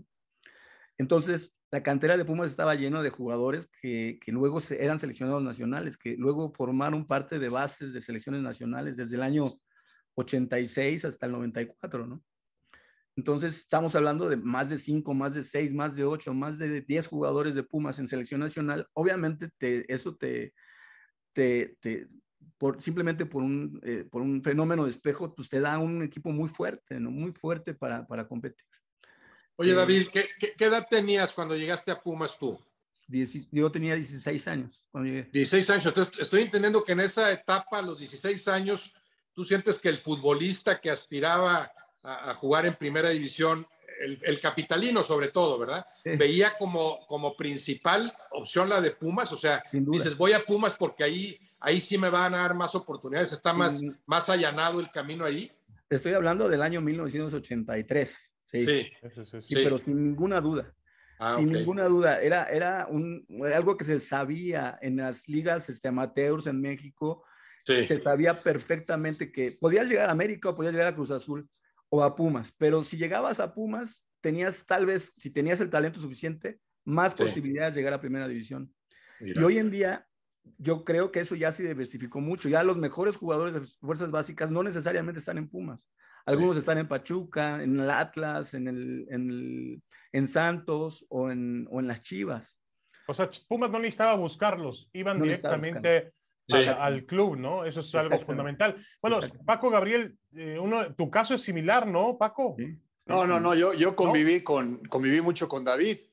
Entonces, 0.98 1.58
la 1.72 1.84
cantera 1.84 2.16
de 2.16 2.24
Pumas 2.24 2.50
estaba 2.50 2.74
lleno 2.76 3.04
de 3.04 3.10
jugadores 3.10 3.68
que, 3.82 4.18
que, 4.24 4.32
luego 4.32 4.62
eran 4.80 5.00
seleccionados 5.00 5.44
nacionales, 5.44 5.98
que 5.98 6.16
luego 6.16 6.54
formaron 6.54 7.06
parte 7.06 7.38
de 7.38 7.50
bases 7.50 7.92
de 7.92 8.00
selecciones 8.00 8.42
nacionales 8.42 8.96
desde 8.96 9.18
el 9.18 9.24
año 9.24 9.60
86 10.16 11.04
hasta 11.04 11.26
el 11.26 11.34
94, 11.34 12.08
¿no? 12.08 12.24
Entonces, 13.18 13.58
estamos 13.58 13.94
hablando 13.94 14.30
de 14.30 14.38
más 14.38 14.70
de 14.70 14.78
cinco, 14.78 15.13
más 15.13 15.34
de 15.34 15.44
seis, 15.44 15.74
más 15.74 15.98
de 15.98 16.06
ocho, 16.06 16.34
más 16.34 16.60
de 16.60 16.80
diez 16.80 17.08
jugadores 17.08 17.56
de 17.56 17.63
Pumas 17.63 18.00
en 18.00 18.08
selección 18.08 18.39
nacional. 18.39 18.88
Obviamente, 18.94 19.50
te, 19.58 19.94
eso 19.94 20.16
te, 20.16 20.54
te, 21.34 21.76
te 21.82 22.08
por, 22.58 22.82
simplemente 22.82 23.26
por 23.26 23.44
un, 23.44 23.80
eh, 23.84 24.06
por 24.10 24.22
un 24.22 24.42
fenómeno 24.42 24.84
de 24.84 24.90
espejo, 24.90 25.34
pues 25.36 25.50
te 25.50 25.60
da 25.60 25.78
un 25.80 26.04
equipo 26.04 26.32
muy 26.32 26.50
fuerte, 26.50 27.00
¿no? 27.00 27.12
Muy 27.12 27.32
fuerte 27.32 27.74
para, 27.74 28.06
para 28.08 28.28
competir. 28.28 28.66
Oye, 29.56 29.72
eh, 29.72 29.76
David, 29.76 30.08
¿qué, 30.12 30.30
¿qué, 30.40 30.54
qué, 30.58 30.66
edad 30.66 30.88
tenías 30.90 31.32
cuando 31.34 31.56
llegaste 31.56 31.92
a 31.92 32.02
Pumas 32.02 32.38
tú? 32.38 32.60
Yo 33.52 33.72
tenía 33.72 33.96
16 33.96 34.48
años 34.48 34.88
cuando 34.90 35.10
llegué. 35.10 35.30
16 35.32 35.70
años. 35.70 35.86
Entonces, 35.86 36.20
estoy 36.20 36.42
entendiendo 36.42 36.84
que 36.84 36.94
en 36.94 37.02
esa 37.02 37.32
etapa, 37.32 37.80
a 37.80 37.82
los 37.82 38.00
16 38.00 38.48
años, 38.48 38.94
tú 39.34 39.44
sientes 39.44 39.80
que 39.80 39.90
el 39.90 40.00
futbolista 40.00 40.80
que 40.80 40.90
aspiraba 40.90 41.72
a, 42.02 42.32
a 42.32 42.36
jugar 42.36 42.66
en 42.66 42.76
primera 42.76 43.10
división, 43.10 43.68
el, 44.04 44.20
el, 44.22 44.39
capitalino 44.39 45.02
sobre 45.04 45.30
todo, 45.30 45.58
¿verdad? 45.58 45.86
Sí. 46.04 46.12
Veía 46.16 46.58
como, 46.58 47.06
como 47.08 47.36
principal 47.36 48.13
opción 48.32 48.70
la 48.70 48.82
de 48.82 48.92
Pumas, 48.92 49.32
o 49.32 49.38
sea, 49.38 49.63
dices, 49.72 50.18
voy 50.18 50.34
a 50.34 50.44
Pumas 50.44 50.76
porque 50.78 51.04
ahí, 51.04 51.39
ahí 51.60 51.80
sí 51.82 51.98
me 51.98 52.10
van 52.10 52.34
a 52.34 52.38
dar 52.38 52.54
más 52.54 52.76
oportunidades, 52.76 53.32
está 53.32 53.54
más, 53.54 53.80
sí. 53.80 53.92
más 54.06 54.30
allanado 54.30 54.80
el 54.80 54.92
camino 54.92 55.26
ahí. 55.26 55.52
Estoy 55.89 56.13
hablando 56.13 56.50
del 56.50 56.62
año 56.62 56.82
1983. 56.82 58.32
Sí, 58.46 58.60
sí, 58.60 58.88
sí, 59.26 59.42
sí 59.42 59.56
pero 59.56 59.78
sin 59.78 60.04
ninguna 60.04 60.39
duda. 60.39 60.74
Ah, 61.20 61.36
sin 61.38 61.48
okay. 61.48 61.60
ninguna 61.60 61.86
duda, 61.86 62.22
era, 62.22 62.46
era 62.46 62.88
un, 62.89 63.26
algo 63.54 63.78
que 63.78 63.86
se 63.86 64.00
sabía 64.00 64.78
en 64.82 64.98
las 64.98 65.28
ligas 65.28 65.70
este, 65.70 65.88
amateurs 65.88 66.48
en 66.48 66.60
México, 66.60 67.24
se 67.63 68.00
sabía 68.02 68.36
perfectamente 68.36 69.32
que 69.32 69.54
podías 69.54 69.88
llegar 69.88 70.10
a 70.10 70.12
América 70.12 70.50
o 70.50 70.56
podías 70.56 70.74
llegar 70.74 70.89
a 70.89 70.96
Cruz 70.96 71.12
Azul, 71.12 71.48
o 71.96 72.04
a 72.04 72.16
Pumas, 72.16 72.52
pero 72.58 72.82
si 72.82 72.98
llegabas 72.98 73.40
a 73.40 73.54
Pumas, 73.54 74.08
tenías 74.20 74.66
tal 74.66 74.88
vez, 74.88 75.14
si 75.16 75.30
tenías 75.30 75.62
el 75.62 75.70
talento 75.70 76.00
suficiente, 76.00 76.60
más 76.86 77.14
posibilidades 77.14 77.76
de 77.76 77.82
llegar 77.82 77.94
a 77.94 78.02
primera 78.02 78.28
división. 78.28 78.74
Y 79.20 79.38
hoy 79.38 79.60
en 79.60 79.70
día, 79.70 80.08
yo 80.58 80.86
creo 80.86 81.12
que 81.12 81.20
eso 81.20 81.36
ya 81.36 81.52
se 81.52 81.62
diversificó 81.62 82.20
mucho. 82.20 82.50
Ya 82.50 82.64
los 82.64 82.80
mejores 82.80 83.16
jugadores 83.16 83.54
de 83.54 83.62
fuerzas 83.62 84.10
básicas 84.10 84.50
no 84.50 84.64
necesariamente 84.64 85.20
están 85.20 85.38
en 85.38 85.48
Pumas. 85.48 85.88
Algunos 86.26 86.58
están 86.58 86.80
en 86.80 86.88
Pachuca, 86.88 87.62
en 87.62 87.80
el 87.80 87.92
Atlas, 87.92 88.56
en, 88.56 88.68
el, 88.70 89.06
en, 89.12 89.84
en 90.14 90.28
Santos 90.28 91.06
o 91.10 91.30
en, 91.30 91.68
o 91.70 91.80
en 91.80 91.88
las 91.88 92.02
Chivas. 92.02 92.58
O 93.06 93.14
sea, 93.14 93.30
Pumas 93.48 93.70
no 93.70 93.78
necesitaba 93.78 94.16
buscarlos, 94.16 94.90
iban 94.94 95.22
directamente 95.22 96.12
al 96.52 97.06
club, 97.06 97.38
¿no? 97.38 97.66
Eso 97.66 97.80
es 97.80 97.96
algo 97.96 98.20
fundamental. 98.26 98.76
Bueno, 99.02 99.20
Paco 99.46 99.70
Gabriel, 99.70 100.18
eh, 100.34 100.58
uno, 100.60 100.94
tu 100.96 101.10
caso 101.10 101.36
es 101.36 101.42
similar, 101.42 101.88
¿no, 101.88 102.18
Paco? 102.18 102.56
No, 103.06 103.28
no, 103.28 103.40
no, 103.40 103.54
yo, 103.56 103.74
yo 103.74 103.96
conviví, 103.96 104.44
Con, 104.44 104.84
conviví 104.86 105.22
mucho 105.22 105.48
con 105.48 105.64
David. 105.64 106.00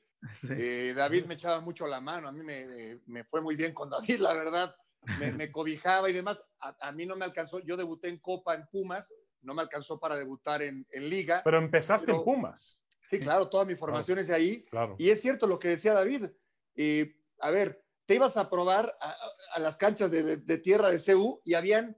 Eh, 0.50 0.92
David 0.94 1.24
me 1.24 1.32
echaba 1.32 1.62
mucho 1.62 1.86
la 1.86 1.98
mano, 1.98 2.28
a 2.28 2.32
mí 2.32 2.42
me, 2.42 3.00
me, 3.06 3.24
fue 3.24 3.40
muy 3.40 3.56
bien 3.56 3.72
con 3.72 3.88
David, 3.88 4.18
la 4.18 4.34
verdad. 4.34 4.74
Me, 5.18 5.32
me 5.32 5.50
cobijaba 5.50 6.10
y 6.10 6.12
demás. 6.12 6.44
A, 6.60 6.76
a, 6.78 6.92
mí 6.92 7.06
no 7.06 7.16
me 7.16 7.24
alcanzó, 7.24 7.60
yo 7.60 7.74
debuté 7.74 8.10
en 8.10 8.18
Copa 8.18 8.54
en 8.54 8.66
Pumas, 8.66 9.14
no 9.40 9.54
me 9.54 9.62
alcanzó 9.62 9.98
para 9.98 10.16
debutar 10.16 10.60
en, 10.60 10.86
en 10.90 11.08
Liga. 11.08 11.40
Pero 11.42 11.56
empezaste 11.56 12.12
en 12.12 12.22
Pumas. 12.22 12.80
Sí, 13.08 13.18
claro, 13.18 13.48
toda 13.48 13.64
mi 13.64 13.74
formación 13.74 14.18
es 14.18 14.28
de 14.28 14.34
ahí. 14.34 14.64
Claro. 14.66 14.94
Y 14.98 15.10
es 15.10 15.20
cierto 15.20 15.46
lo 15.46 15.58
que 15.58 15.68
decía 15.68 15.94
David. 15.94 16.26
Eh, 16.76 17.16
a 17.40 17.50
ver, 17.50 17.82
te 18.10 18.16
ibas 18.16 18.36
a 18.36 18.50
probar 18.50 18.92
a, 19.00 19.16
a 19.52 19.60
las 19.60 19.76
canchas 19.76 20.10
de, 20.10 20.24
de, 20.24 20.36
de, 20.38 20.58
tierra 20.58 20.90
de 20.90 21.00
CU 21.00 21.40
y 21.44 21.54
habían 21.54 21.96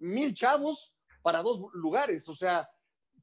mil 0.00 0.34
chavos 0.34 0.92
para 1.22 1.40
dos 1.40 1.72
lugares. 1.74 2.28
O 2.28 2.34
sea, 2.34 2.68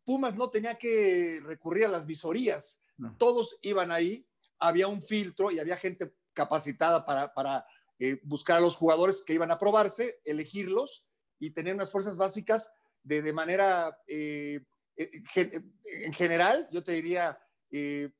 Pumas 0.05 0.35
no 0.35 0.49
tenía 0.49 0.75
que 0.75 1.41
recurrir 1.43 1.83
a 1.83 1.89
las 1.89 2.05
visorías. 2.05 2.81
No. 2.95 3.13
Todos 3.17 3.57
iban 3.61 3.91
ahí, 3.91 4.25
había 4.57 4.87
un 4.87 5.03
filtro 5.03 5.51
y 5.51 5.59
había 5.59 5.75
gente 5.75 6.15
capacitada 6.31 7.05
para, 7.05 7.33
para 7.33 7.65
eh, 7.99 8.21
buscar 8.23 8.59
a 8.59 8.61
los 8.61 8.77
jugadores 8.77 9.21
que 9.21 9.33
iban 9.33 9.51
a 9.51 9.57
probarse, 9.57 10.21
elegirlos 10.23 11.05
y 11.39 11.49
tener 11.49 11.75
unas 11.75 11.91
fuerzas 11.91 12.15
básicas 12.15 12.71
de, 13.03 13.21
de 13.21 13.33
manera, 13.33 13.99
eh, 14.07 14.63
en 14.95 16.13
general, 16.13 16.69
yo 16.71 16.85
te 16.85 16.93
diría, 16.93 17.37
eh, 17.69 18.13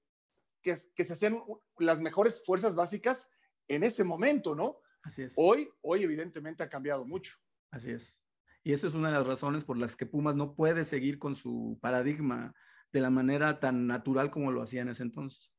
que, 0.62 0.77
que, 0.93 1.05
se 1.05 1.13
hacían 1.13 1.41
las 1.77 2.01
mejores 2.01 2.43
fuerzas 2.43 2.75
básicas 2.75 3.32
en 3.69 3.84
ese 3.84 4.03
momento, 4.03 4.55
¿no? 4.55 4.77
Así 5.03 5.23
es. 5.23 5.34
Hoy, 5.38 5.69
hoy 5.82 6.03
evidentemente 6.03 6.63
ha 6.63 6.69
cambiado 6.69 7.05
mucho. 7.05 7.38
Así 7.71 7.91
es. 7.91 8.19
Y 8.63 8.73
eso 8.73 8.88
es 8.88 8.93
una 8.93 9.08
de 9.10 9.13
las 9.17 9.27
razones 9.27 9.63
por 9.63 9.77
las 9.77 9.95
que 9.95 10.05
Pumas 10.05 10.36
no 10.36 10.53
puede 10.53 10.84
seguir 10.84 11.17
con 11.17 11.36
su 11.36 11.79
paradigma 11.82 12.53
de 12.91 13.01
la 13.01 13.10
manera 13.10 13.60
tan 13.60 13.88
natural 13.88 14.32
como 14.32 14.51
lo 14.51 14.62
hacía 14.62 14.82
en 14.82 14.89
ese 14.89 15.03
entonces. 15.03 15.53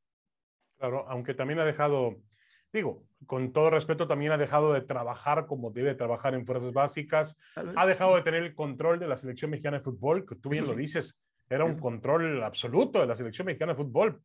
Claro, 0.79 1.07
aunque 1.09 1.35
también 1.35 1.61
ha 1.61 1.64
dejado, 1.64 2.20
digo, 2.73 3.07
con 3.27 3.53
todo 3.53 3.70
respeto, 3.70 4.07
también 4.07 4.33
ha 4.33 4.38
dejado 4.38 4.73
de 4.73 4.81
trabajar 4.81 5.46
como 5.46 5.70
debe 5.70 5.94
trabajar 5.94 6.35
en 6.35 6.44
fuerzas 6.44 6.73
básicas, 6.73 7.38
ha 7.55 7.87
dejado 7.87 8.16
de 8.16 8.23
tener 8.23 8.42
el 8.42 8.55
control 8.55 8.99
de 8.99 9.09
la 9.09 9.16
selección 9.16 9.51
mexicana 9.51 9.79
de 9.79 9.85
fútbol, 9.85 10.27
que 10.27 10.37
tú 10.37 10.49
bien 10.49 10.66
lo 10.66 10.75
dices, 10.75 11.18
era 11.51 11.64
un 11.64 11.79
control 11.79 12.42
absoluto 12.44 13.01
de 13.01 13.07
la 13.07 13.16
selección 13.16 13.46
mexicana 13.46 13.73
de 13.73 13.83
fútbol. 13.83 14.23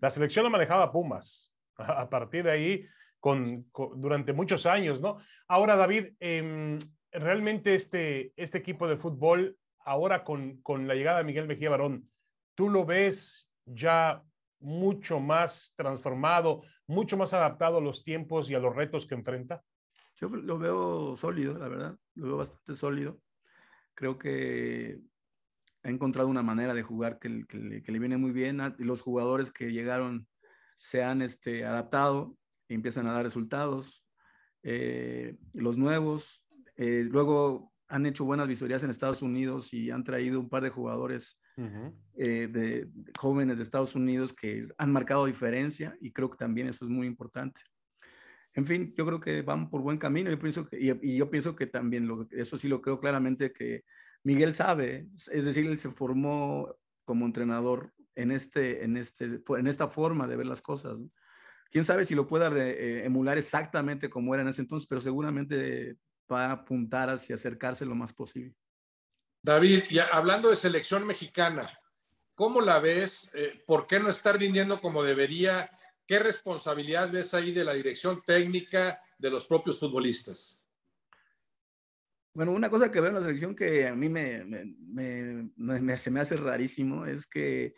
La 0.00 0.10
selección 0.10 0.44
la 0.44 0.50
manejaba 0.50 0.92
Pumas. 0.92 1.52
A 1.78 2.08
partir 2.10 2.44
de 2.44 2.50
ahí, 2.50 2.86
con, 3.20 3.66
durante 3.96 4.32
muchos 4.32 4.66
años, 4.66 5.00
¿no? 5.00 5.18
Ahora, 5.46 5.76
David, 5.76 6.14
eh, 6.20 6.78
realmente 7.12 7.74
este, 7.74 8.32
este 8.36 8.58
equipo 8.58 8.86
de 8.86 8.96
fútbol, 8.96 9.56
ahora 9.84 10.24
con, 10.24 10.60
con 10.62 10.86
la 10.86 10.94
llegada 10.94 11.18
de 11.18 11.24
Miguel 11.24 11.46
Mejía 11.46 11.70
Barón, 11.70 12.08
¿tú 12.54 12.68
lo 12.68 12.84
ves 12.84 13.48
ya 13.64 14.22
mucho 14.60 15.20
más 15.20 15.74
transformado, 15.76 16.62
mucho 16.86 17.16
más 17.16 17.32
adaptado 17.32 17.78
a 17.78 17.82
los 17.82 18.04
tiempos 18.04 18.50
y 18.50 18.54
a 18.54 18.60
los 18.60 18.74
retos 18.74 19.06
que 19.06 19.14
enfrenta? 19.14 19.62
Yo 20.16 20.28
lo 20.28 20.58
veo 20.58 21.16
sólido, 21.16 21.56
la 21.58 21.68
verdad, 21.68 21.96
lo 22.14 22.26
veo 22.26 22.36
bastante 22.38 22.74
sólido. 22.74 23.20
Creo 23.94 24.18
que 24.18 24.98
ha 25.84 25.88
encontrado 25.88 26.28
una 26.28 26.42
manera 26.42 26.74
de 26.74 26.82
jugar 26.82 27.18
que, 27.18 27.44
que, 27.46 27.82
que 27.82 27.92
le 27.92 27.98
viene 27.98 28.16
muy 28.16 28.32
bien. 28.32 28.60
Los 28.78 29.00
jugadores 29.00 29.52
que 29.52 29.72
llegaron 29.72 30.26
se 30.76 31.02
han 31.02 31.22
este, 31.22 31.64
adaptado 31.64 32.36
empiezan 32.74 33.06
a 33.06 33.12
dar 33.12 33.24
resultados. 33.24 34.04
Eh, 34.62 35.36
los 35.54 35.76
nuevos, 35.76 36.44
eh, 36.76 37.06
luego 37.08 37.72
han 37.88 38.06
hecho 38.06 38.24
buenas 38.24 38.48
visorías 38.48 38.82
en 38.84 38.90
Estados 38.90 39.22
Unidos 39.22 39.72
y 39.72 39.90
han 39.90 40.04
traído 40.04 40.40
un 40.40 40.48
par 40.48 40.62
de 40.62 40.70
jugadores 40.70 41.40
uh 41.56 41.62
-huh. 41.62 41.94
eh, 42.16 42.48
de, 42.48 42.86
de, 42.92 43.12
jóvenes 43.18 43.56
de 43.56 43.62
Estados 43.62 43.94
Unidos 43.94 44.32
que 44.32 44.68
han 44.76 44.92
marcado 44.92 45.26
diferencia 45.26 45.96
y 46.00 46.12
creo 46.12 46.28
que 46.30 46.36
también 46.36 46.68
eso 46.68 46.84
es 46.84 46.90
muy 46.90 47.06
importante. 47.06 47.60
En 48.54 48.66
fin, 48.66 48.92
yo 48.96 49.06
creo 49.06 49.20
que 49.20 49.42
van 49.42 49.70
por 49.70 49.82
buen 49.82 49.98
camino 49.98 50.30
yo 50.30 50.38
pienso 50.38 50.66
que, 50.66 50.78
y, 50.80 50.90
y, 51.02 51.16
yo 51.16 51.30
pienso 51.30 51.54
que 51.54 51.66
también, 51.66 52.06
lo, 52.06 52.26
eso 52.30 52.58
sí 52.58 52.68
lo 52.68 52.82
creo 52.82 52.98
claramente, 52.98 53.52
que 53.52 53.84
Miguel 54.24 54.54
sabe, 54.54 55.08
es 55.32 55.44
decir, 55.44 55.66
él 55.66 55.78
se 55.78 55.90
formó 55.90 56.74
como 57.04 57.24
entrenador 57.24 57.94
en, 58.14 58.32
este, 58.32 58.84
en, 58.84 58.96
este, 58.96 59.40
en 59.56 59.66
esta 59.66 59.88
forma 59.88 60.26
de 60.26 60.36
ver 60.36 60.46
las 60.46 60.60
cosas. 60.60 60.98
¿no? 60.98 61.08
Quién 61.70 61.84
sabe 61.84 62.04
si 62.04 62.14
lo 62.14 62.26
pueda 62.26 62.48
re, 62.48 62.70
eh, 62.70 63.04
emular 63.04 63.36
exactamente 63.36 64.08
como 64.08 64.34
era 64.34 64.42
en 64.42 64.48
ese 64.48 64.62
entonces, 64.62 64.86
pero 64.88 65.00
seguramente 65.00 65.96
va 66.30 66.46
a 66.46 66.52
apuntar 66.52 67.10
hacia 67.10 67.34
acercarse 67.34 67.84
lo 67.84 67.94
más 67.94 68.12
posible. 68.12 68.54
David, 69.42 69.84
hablando 70.12 70.50
de 70.50 70.56
selección 70.56 71.06
mexicana, 71.06 71.78
¿cómo 72.34 72.60
la 72.60 72.78
ves? 72.78 73.30
Eh, 73.34 73.62
¿Por 73.66 73.86
qué 73.86 74.00
no 74.00 74.08
está 74.08 74.32
rindiendo 74.32 74.80
como 74.80 75.02
debería? 75.02 75.70
¿Qué 76.06 76.18
responsabilidad 76.18 77.12
ves 77.12 77.34
ahí 77.34 77.52
de 77.52 77.64
la 77.64 77.74
dirección 77.74 78.22
técnica 78.26 79.00
de 79.18 79.30
los 79.30 79.44
propios 79.44 79.78
futbolistas? 79.78 80.66
Bueno, 82.34 82.52
una 82.52 82.70
cosa 82.70 82.90
que 82.90 83.00
veo 83.00 83.08
en 83.08 83.16
la 83.16 83.20
selección 83.20 83.54
que 83.54 83.88
a 83.88 83.94
mí 83.94 84.08
me, 84.08 84.44
me, 84.44 85.50
me, 85.56 85.96
se 85.96 86.10
me 86.10 86.20
hace 86.20 86.36
rarísimo 86.36 87.04
es 87.04 87.26
que 87.26 87.74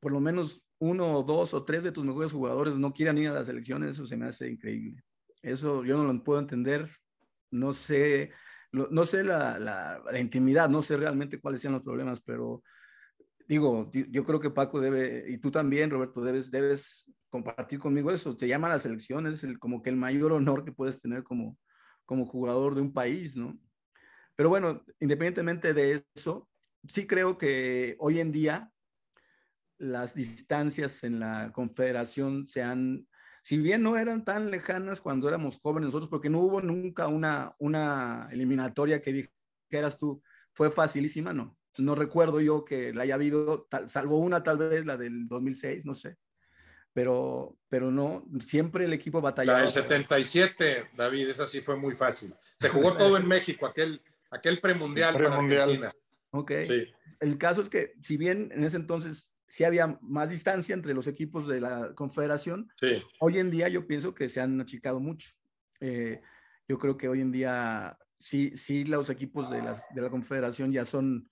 por 0.00 0.12
lo 0.12 0.20
menos 0.20 0.65
uno 0.78 1.18
o 1.18 1.22
dos 1.22 1.54
o 1.54 1.64
tres 1.64 1.82
de 1.84 1.92
tus 1.92 2.04
mejores 2.04 2.32
jugadores 2.32 2.76
no 2.76 2.92
quieran 2.92 3.18
ir 3.18 3.28
a 3.28 3.34
las 3.34 3.46
selecciones, 3.46 3.90
eso 3.90 4.06
se 4.06 4.16
me 4.16 4.26
hace 4.26 4.48
increíble. 4.48 5.02
Eso 5.42 5.84
yo 5.84 5.96
no 5.96 6.10
lo 6.10 6.24
puedo 6.24 6.38
entender. 6.38 6.88
No 7.50 7.72
sé, 7.72 8.32
no 8.72 9.04
sé 9.06 9.24
la, 9.24 10.02
intimidad, 10.18 10.68
no 10.68 10.82
sé 10.82 10.96
realmente 10.96 11.40
cuáles 11.40 11.60
sean 11.60 11.74
los 11.74 11.82
problemas, 11.82 12.20
pero 12.20 12.62
digo, 13.48 13.90
yo 13.92 14.24
creo 14.24 14.40
que 14.40 14.50
Paco 14.50 14.80
debe, 14.80 15.24
y 15.28 15.38
tú 15.38 15.50
también, 15.50 15.90
Roberto, 15.90 16.20
debes, 16.20 16.50
debes 16.50 17.10
compartir 17.30 17.78
conmigo 17.78 18.10
eso. 18.10 18.36
Te 18.36 18.48
llaman 18.48 18.72
a 18.72 18.74
las 18.74 18.82
selecciones, 18.82 19.44
el, 19.44 19.58
como 19.58 19.82
que 19.82 19.90
el 19.90 19.96
mayor 19.96 20.32
honor 20.32 20.64
que 20.64 20.72
puedes 20.72 21.00
tener 21.00 21.22
como, 21.22 21.56
como 22.04 22.26
jugador 22.26 22.74
de 22.74 22.80
un 22.80 22.92
país, 22.92 23.36
¿no? 23.36 23.58
Pero 24.34 24.50
bueno, 24.50 24.84
independientemente 25.00 25.72
de 25.72 26.04
eso, 26.14 26.48
sí 26.88 27.06
creo 27.06 27.38
que 27.38 27.96
hoy 27.98 28.20
en 28.20 28.32
día 28.32 28.70
las 29.78 30.14
distancias 30.14 31.04
en 31.04 31.20
la 31.20 31.52
confederación 31.52 32.48
se 32.48 32.62
han, 32.62 33.06
si 33.42 33.58
bien 33.58 33.82
no 33.82 33.96
eran 33.96 34.24
tan 34.24 34.50
lejanas 34.50 35.00
cuando 35.00 35.28
éramos 35.28 35.58
jóvenes 35.60 35.88
nosotros, 35.88 36.08
porque 36.08 36.30
no 36.30 36.40
hubo 36.40 36.60
nunca 36.60 37.08
una, 37.08 37.54
una 37.58 38.28
eliminatoria 38.30 39.00
que 39.02 39.28
dijeras 39.70 39.98
tú, 39.98 40.22
fue 40.52 40.70
facilísima, 40.70 41.32
no. 41.32 41.56
No 41.78 41.94
recuerdo 41.94 42.40
yo 42.40 42.64
que 42.64 42.94
la 42.94 43.02
haya 43.02 43.16
habido, 43.16 43.66
tal, 43.68 43.90
salvo 43.90 44.18
una 44.18 44.42
tal 44.42 44.56
vez, 44.56 44.86
la 44.86 44.96
del 44.96 45.28
2006, 45.28 45.84
no 45.84 45.94
sé. 45.94 46.16
Pero, 46.94 47.58
pero 47.68 47.90
no, 47.90 48.26
siempre 48.40 48.86
el 48.86 48.94
equipo 48.94 49.20
batallaba. 49.20 49.58
La 49.58 49.64
del 49.64 49.72
77, 49.72 50.92
David, 50.96 51.28
esa 51.28 51.46
sí 51.46 51.60
fue 51.60 51.76
muy 51.76 51.94
fácil. 51.94 52.34
Se 52.58 52.70
jugó 52.70 52.96
todo 52.96 53.18
en 53.18 53.28
México, 53.28 53.66
aquel, 53.66 54.00
aquel 54.30 54.60
premundial. 54.60 55.14
El 55.14 55.20
premundial. 55.20 55.94
Ok. 56.30 56.52
Sí. 56.66 56.86
El 57.20 57.36
caso 57.36 57.60
es 57.60 57.68
que, 57.68 57.92
si 58.00 58.16
bien 58.16 58.50
en 58.52 58.64
ese 58.64 58.78
entonces 58.78 59.35
sí 59.48 59.64
había 59.64 59.98
más 60.00 60.30
distancia 60.30 60.74
entre 60.74 60.94
los 60.94 61.06
equipos 61.06 61.46
de 61.46 61.60
la 61.60 61.94
confederación. 61.94 62.70
Sí. 62.80 63.02
Hoy 63.20 63.38
en 63.38 63.50
día 63.50 63.68
yo 63.68 63.86
pienso 63.86 64.14
que 64.14 64.28
se 64.28 64.40
han 64.40 64.60
achicado 64.60 65.00
mucho. 65.00 65.30
Eh, 65.80 66.20
yo 66.68 66.78
creo 66.78 66.96
que 66.96 67.08
hoy 67.08 67.20
en 67.20 67.32
día 67.32 67.98
sí, 68.18 68.56
sí 68.56 68.84
los 68.84 69.10
equipos 69.10 69.50
de, 69.50 69.62
las, 69.62 69.84
de 69.94 70.02
la 70.02 70.10
confederación 70.10 70.72
ya 70.72 70.84
son, 70.84 71.30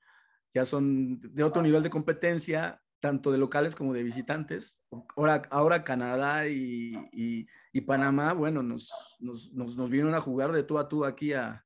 ya 0.53 0.65
son 0.65 1.21
de 1.21 1.43
otro 1.43 1.63
nivel 1.63 1.83
de 1.83 1.91
competencia, 1.91 2.81
tanto 3.01 3.33
de 3.33 3.39
locales 3.39 3.75
como 3.75 3.93
de 3.93 4.03
visitantes. 4.03 4.81
Ahora, 5.17 5.43
ahora 5.51 5.85
Canadá 5.85 6.49
y, 6.49 6.93
y, 7.13 7.47
y 7.73 7.81
Panamá, 7.83 8.33
bueno, 8.33 8.63
nos, 8.63 8.91
nos, 9.19 9.53
nos, 9.53 9.77
nos, 9.77 9.91
vinieron 9.91 10.15
a 10.15 10.21
jugar 10.21 10.53
de 10.53 10.63
tú 10.63 10.79
a 10.79 10.89
tú 10.89 11.05
aquí 11.05 11.33
a, 11.33 11.65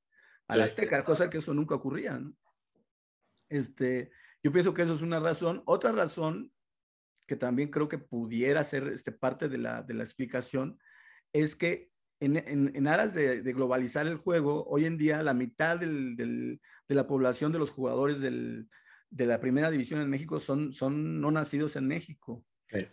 a 0.49 0.55
sí. 0.55 0.59
la 0.59 0.65
Azteca, 0.65 1.05
cosa 1.05 1.29
que 1.29 1.39
eso 1.39 1.53
nunca 1.55 1.75
ocurría. 1.75 2.19
¿no? 2.19 2.33
Este, 3.49 4.11
yo 4.43 4.53
pienso 4.53 4.75
que 4.75 4.83
eso 4.83 4.95
es 4.95 5.03
una 5.03 5.21
razón. 5.21 5.63
Otra 5.67 5.93
razón 5.93 6.53
que 7.27 7.37
también 7.37 7.71
creo 7.71 7.89
que 7.89 7.99
pudiera 7.99 8.65
ser 8.65 8.89
este, 8.89 9.13
parte 9.13 9.49
de 9.49 9.59
la, 9.59 9.83
de 9.83 9.95
la 9.95 10.03
explicación 10.03 10.79
es 11.33 11.57
que 11.57 11.91
en, 12.21 12.37
en, 12.37 12.75
en 12.75 12.89
aras 12.89 13.15
de, 13.15 13.43
de, 13.43 13.53
globalizar 13.53 14.07
el 14.07 14.17
juego, 14.17 14.65
hoy 14.67 14.87
en 14.87 14.99
día 14.99 15.23
la 15.23 15.35
mitad 15.35 15.79
del, 15.79 16.17
del, 16.17 16.61
de 16.89 16.95
la 16.95 17.07
población 17.07 17.53
de 17.53 17.59
los 17.59 17.71
jugadores 17.71 18.21
del, 18.21 18.69
de 19.11 19.27
la 19.27 19.41
primera 19.41 19.71
división 19.71 20.01
en 20.01 20.11
México 20.11 20.41
son, 20.41 20.73
son 20.73 21.21
no 21.21 21.31
nacidos 21.31 21.77
en 21.77 21.87
México, 21.87 22.45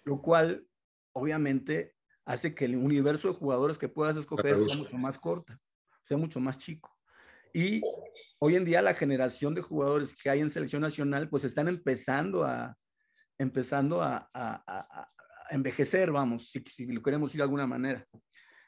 lo 0.03 0.21
cual 0.21 0.67
obviamente 1.13 1.95
hace 2.25 2.55
que 2.55 2.65
el 2.65 2.75
universo 2.75 3.29
de 3.29 3.35
jugadores 3.35 3.77
que 3.77 3.89
puedas 3.89 4.15
escoger 4.15 4.57
sea 4.57 4.77
mucho 4.77 4.97
más 4.97 5.19
corta, 5.19 5.59
sea 6.03 6.17
mucho 6.17 6.39
más 6.39 6.59
chico. 6.59 6.94
Y 7.55 7.81
hoy 8.37 8.57
en 8.57 8.65
día 8.65 8.81
la 8.81 8.93
generación 8.93 9.55
de 9.55 9.61
jugadores 9.61 10.13
que 10.13 10.29
hay 10.29 10.41
en 10.41 10.49
selección 10.49 10.81
nacional 10.81 11.29
pues 11.29 11.45
están 11.45 11.69
empezando 11.69 12.43
a, 12.43 12.75
empezando 13.37 14.01
a, 14.01 14.29
a, 14.33 15.09
envejecer, 15.49 16.11
vamos, 16.11 16.49
si, 16.49 16.61
si, 16.67 16.85
lo 16.87 17.01
queremos 17.01 17.29
decir 17.29 17.39
de 17.39 17.43
alguna 17.43 17.65
manera. 17.65 18.05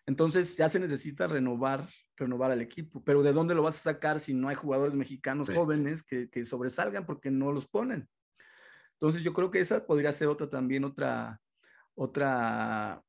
Entonces 0.06 0.56
ya 0.56 0.69
se 0.69 0.80
necesita 0.80 1.28
renovar, 1.28 1.86
renovar 2.15 2.52
al 2.52 2.62
equipo. 2.62 3.04
Pero 3.04 3.23
¿de 3.23 3.34
dónde 3.34 3.56
lo 3.56 3.63
vas 3.63 3.76
a 3.76 3.91
sacar 3.91 4.21
si 4.21 4.34
no 4.34 4.47
hay 4.47 4.56
jugadores 4.56 4.93
mexicanos 4.93 5.50
jóvenes 5.50 6.02
que, 6.02 6.30
que, 6.30 6.45
sobresalgan 6.45 7.06
porque 7.06 7.30
no 7.30 7.52
los 7.52 7.67
ponen? 7.67 8.08
Entonces 8.93 9.21
yo 9.21 9.34
creo 9.34 9.52
que 9.52 9.60
esa 9.60 9.86
podría 9.86 10.13
ser 10.13 10.30
otra 10.30 10.50
también, 10.50 10.86
otra, 10.86 11.41
otra, 11.93 13.04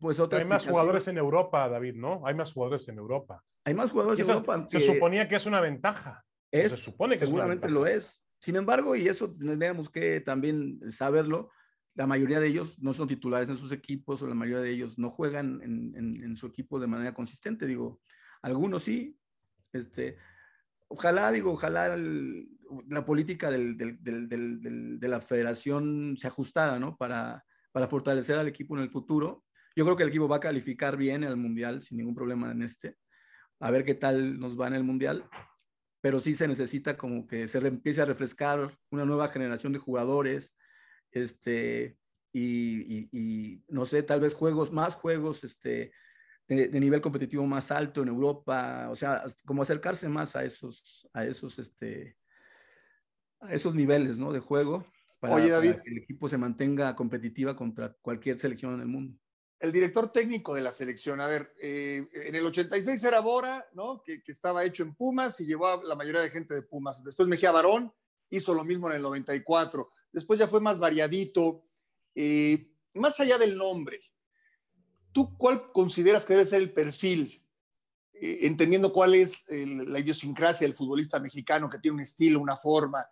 pues 0.00 0.18
otra. 0.20 0.38
Hay 0.38 0.44
más 0.44 0.66
jugadores 0.66 1.08
en 1.08 1.18
Europa, 1.18 1.68
David, 1.68 1.94
¿no? 1.94 2.26
Hay 2.26 2.34
más 2.34 2.52
jugadores 2.52 2.88
en 2.88 2.98
Europa. 2.98 3.42
Hay 3.64 3.74
más 3.74 3.90
jugadores 3.90 4.20
en 4.20 4.30
Europa. 4.30 4.66
Se 4.68 4.80
suponía 4.80 5.28
que 5.28 5.36
es 5.36 5.46
una 5.46 5.60
ventaja. 5.60 6.24
Es, 6.50 6.72
se 6.72 6.76
supone 6.78 7.18
que 7.18 7.26
seguramente 7.26 7.68
lo 7.68 7.86
es. 7.86 8.24
Sin 8.38 8.56
embargo, 8.56 8.94
y 8.94 9.08
eso 9.08 9.34
tenemos 9.34 9.90
que 9.90 10.20
también 10.20 10.80
saberlo, 10.90 11.50
la 11.94 12.06
mayoría 12.06 12.40
de 12.40 12.48
ellos 12.48 12.78
no 12.78 12.92
son 12.92 13.08
titulares 13.08 13.48
en 13.48 13.56
sus 13.56 13.72
equipos 13.72 14.22
o 14.22 14.26
la 14.26 14.34
mayoría 14.34 14.62
de 14.62 14.70
ellos 14.70 14.98
no 14.98 15.10
juegan 15.10 15.60
en, 15.62 16.36
su 16.36 16.46
equipo 16.46 16.78
de 16.78 16.86
manera 16.86 17.14
consistente. 17.14 17.66
Digo, 17.66 18.02
algunos 18.42 18.82
sí. 18.82 19.18
Este, 19.72 20.18
ojalá, 20.88 21.32
digo, 21.32 21.52
ojalá 21.52 21.96
la 22.88 23.04
política 23.04 23.50
de 23.50 25.08
la 25.08 25.20
federación 25.20 26.16
se 26.18 26.28
ajustara, 26.28 26.78
¿no? 26.78 26.96
Para, 26.96 27.44
para 27.72 27.88
fortalecer 27.88 28.38
al 28.38 28.48
equipo 28.48 28.76
en 28.76 28.82
el 28.82 28.90
futuro. 28.90 29.45
Yo 29.76 29.84
creo 29.84 29.94
que 29.94 30.02
el 30.04 30.08
equipo 30.08 30.26
va 30.26 30.36
a 30.36 30.40
calificar 30.40 30.96
bien 30.96 31.22
al 31.22 31.36
Mundial 31.36 31.82
sin 31.82 31.98
ningún 31.98 32.14
problema 32.14 32.50
en 32.50 32.62
este. 32.62 32.96
A 33.60 33.70
ver 33.70 33.84
qué 33.84 33.94
tal 33.94 34.40
nos 34.40 34.58
va 34.58 34.68
en 34.68 34.74
el 34.74 34.84
Mundial. 34.84 35.28
Pero 36.00 36.18
sí 36.18 36.34
se 36.34 36.48
necesita 36.48 36.96
como 36.96 37.26
que 37.26 37.46
se 37.46 37.58
empiece 37.58 38.00
a 38.00 38.06
refrescar 38.06 38.74
una 38.90 39.04
nueva 39.04 39.28
generación 39.28 39.74
de 39.74 39.78
jugadores 39.78 40.54
este, 41.10 41.98
y, 42.32 43.62
no 43.68 43.84
sé, 43.84 44.02
tal 44.02 44.20
vez 44.20 44.34
juegos, 44.34 44.72
más 44.72 44.94
juegos 44.94 45.44
este, 45.44 45.92
de, 46.48 46.80
nivel 46.80 47.00
competitivo 47.00 47.46
más 47.46 47.70
alto 47.70 48.02
en 48.02 48.08
Europa, 48.08 48.88
o 48.90 48.96
sea, 48.96 49.24
como 49.44 49.62
acercarse 49.62 50.08
más 50.08 50.36
a 50.36 50.44
esos, 50.44 51.08
a 51.12 51.24
esos, 51.24 51.58
este, 51.58 52.16
a 53.40 53.52
esos 53.52 53.74
niveles, 53.74 54.18
¿no? 54.18 54.32
De 54.32 54.40
juego 54.40 54.86
para, 55.18 55.36
que 55.36 55.90
el 55.90 55.98
equipo 55.98 56.28
se 56.28 56.38
mantenga 56.38 56.94
competitiva 56.94 57.56
contra 57.56 57.94
cualquier 58.00 58.36
selección 58.36 58.74
en 58.74 58.80
el 58.80 58.88
mundo. 58.88 59.18
El 59.58 59.72
director 59.72 60.12
técnico 60.12 60.54
de 60.54 60.60
la 60.60 60.70
selección, 60.70 61.20
a 61.20 61.26
ver, 61.26 61.54
eh, 61.60 62.06
en 62.12 62.34
el 62.34 62.44
86 62.44 63.02
era 63.04 63.20
Bora, 63.20 63.66
¿no? 63.72 64.02
Que, 64.02 64.20
estaba 64.26 64.64
hecho 64.64 64.82
en 64.82 64.94
Pumas 64.94 65.40
y 65.40 65.46
llevó 65.46 65.66
a 65.66 65.82
la 65.82 65.94
mayoría 65.94 66.20
de 66.20 66.30
gente 66.30 66.54
de 66.54 66.62
Pumas. 66.62 67.02
Después 67.02 67.26
Mejía 67.26 67.52
Barón 67.52 67.92
hizo 68.28 68.52
lo 68.54 68.64
mismo 68.64 68.90
en 68.90 68.96
el 68.96 69.02
94 69.02 69.90
después 70.12 70.38
ya 70.38 70.48
fue 70.48 70.60
más 70.60 70.78
variadito. 70.78 71.64
Eh, 72.14 72.70
más 72.94 73.20
allá 73.20 73.36
del 73.36 73.56
nombre, 73.56 74.00
¿tú 75.12 75.36
cuál 75.36 75.70
consideras 75.72 76.24
que 76.24 76.34
debe 76.34 76.46
ser 76.46 76.62
el 76.62 76.72
perfil? 76.72 77.42
Eh, 78.14 78.46
entendiendo 78.46 78.92
cuál 78.92 79.14
es 79.14 79.42
la 79.48 79.98
idiosincrasia 79.98 80.66
del 80.66 80.76
futbolista 80.76 81.20
mexicano 81.20 81.68
que 81.68 81.78
tiene 81.78 81.96
un 81.96 82.00
estilo, 82.00 82.40
una 82.40 82.56
forma. 82.56 83.06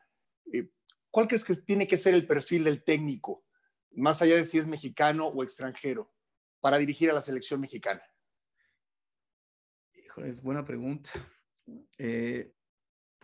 ¿Cuál 1.11 1.29
crees 1.29 1.45
que 1.45 1.57
tiene 1.57 1.87
que 1.87 1.99
ser 1.99 2.15
el 2.15 2.27
perfil 2.27 2.65
del 2.65 2.83
técnico, 2.83 3.45
más 3.93 4.23
allá 4.23 4.37
de 4.37 4.47
si 4.47 4.59
es 4.59 4.67
mexicano 4.67 5.27
o 5.29 5.43
extranjero, 5.43 6.14
para 6.65 6.79
dirigir 6.79 7.11
a 7.11 7.13
la 7.13 7.21
selección 7.21 7.61
mexicana? 7.61 8.01
Híjole, 9.93 10.31
es 10.31 10.41
buena 10.41 10.65
pregunta 10.65 11.11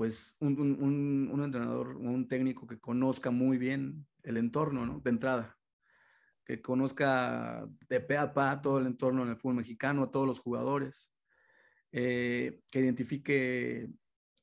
pues 0.01 0.35
un, 0.41 1.43
entrenador, 1.45 1.97
un 1.97 2.27
técnico 2.27 2.67
que 2.67 2.81
conozca 2.81 3.31
muy 3.31 3.59
bien 3.59 4.07
el 4.23 4.39
entorno, 4.39 4.87
¿no? 4.87 5.01
De 5.01 5.11
entrada, 5.11 5.59
que 6.43 6.63
conozca 6.63 7.69
de 7.87 8.01
pe 8.01 8.17
a 8.17 8.33
pa 8.33 8.63
todo 8.63 8.79
el 8.79 8.87
entorno 8.87 9.25
en 9.25 9.29
el 9.29 9.37
fútbol 9.37 9.57
mexicano, 9.57 10.05
a 10.05 10.11
todos 10.11 10.27
los 10.27 10.39
jugadores, 10.39 11.13
eh, 11.93 12.63
que 12.71 12.79
identifique 12.79 13.91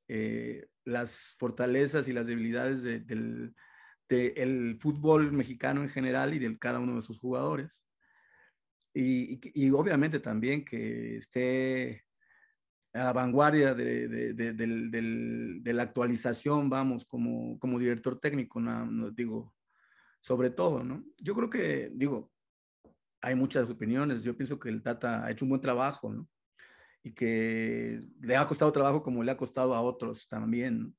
eh, 0.07 0.67
las 0.85 1.35
fortalezas 1.39 2.07
y 2.07 2.13
las 2.13 2.27
debilidades 2.27 2.83
del 2.83 4.77
fútbol 4.79 5.31
mexicano 5.31 5.81
en 5.81 5.89
general 5.89 6.35
y 6.35 6.39
de 6.39 6.55
cada 6.59 6.79
uno 6.79 6.97
de 6.97 7.01
sus 7.01 7.17
jugadores. 7.17 7.86
Y 8.99 9.69
obviamente 9.71 10.19
también 10.19 10.65
que 10.65 11.17
esté 11.17 12.07
a 12.93 13.03
la 13.03 13.13
vanguardia 13.13 13.73
de, 13.73 15.63
la 15.65 15.83
actualización, 15.83 16.69
vamos, 16.69 17.05
como, 17.05 17.59
como 17.59 17.79
director 17.79 18.19
técnico, 18.19 18.59
no, 18.59 19.11
digo, 19.11 19.53
sobre 20.19 20.49
todo, 20.49 20.83
¿no? 20.83 21.03
Yo 21.17 21.35
creo 21.35 21.49
que, 21.49 21.91
digo, 21.93 22.31
hay 23.21 23.35
muchas 23.35 23.69
opiniones, 23.69 24.23
yo 24.23 24.35
pienso 24.35 24.59
que 24.59 24.69
el 24.69 24.81
Tata 24.81 25.25
ha 25.25 25.31
hecho 25.31 25.45
un 25.45 25.49
buen 25.49 25.61
trabajo, 25.61 26.11
¿no? 26.11 26.27
Y 27.03 27.13
que 27.13 28.03
le 28.21 28.35
ha 28.35 28.47
costado 28.47 28.71
trabajo 28.71 29.03
como 29.03 29.23
le 29.23 29.31
ha 29.31 29.37
costado 29.37 29.75
a 29.75 29.81
otros 29.81 30.27
también, 30.27 30.95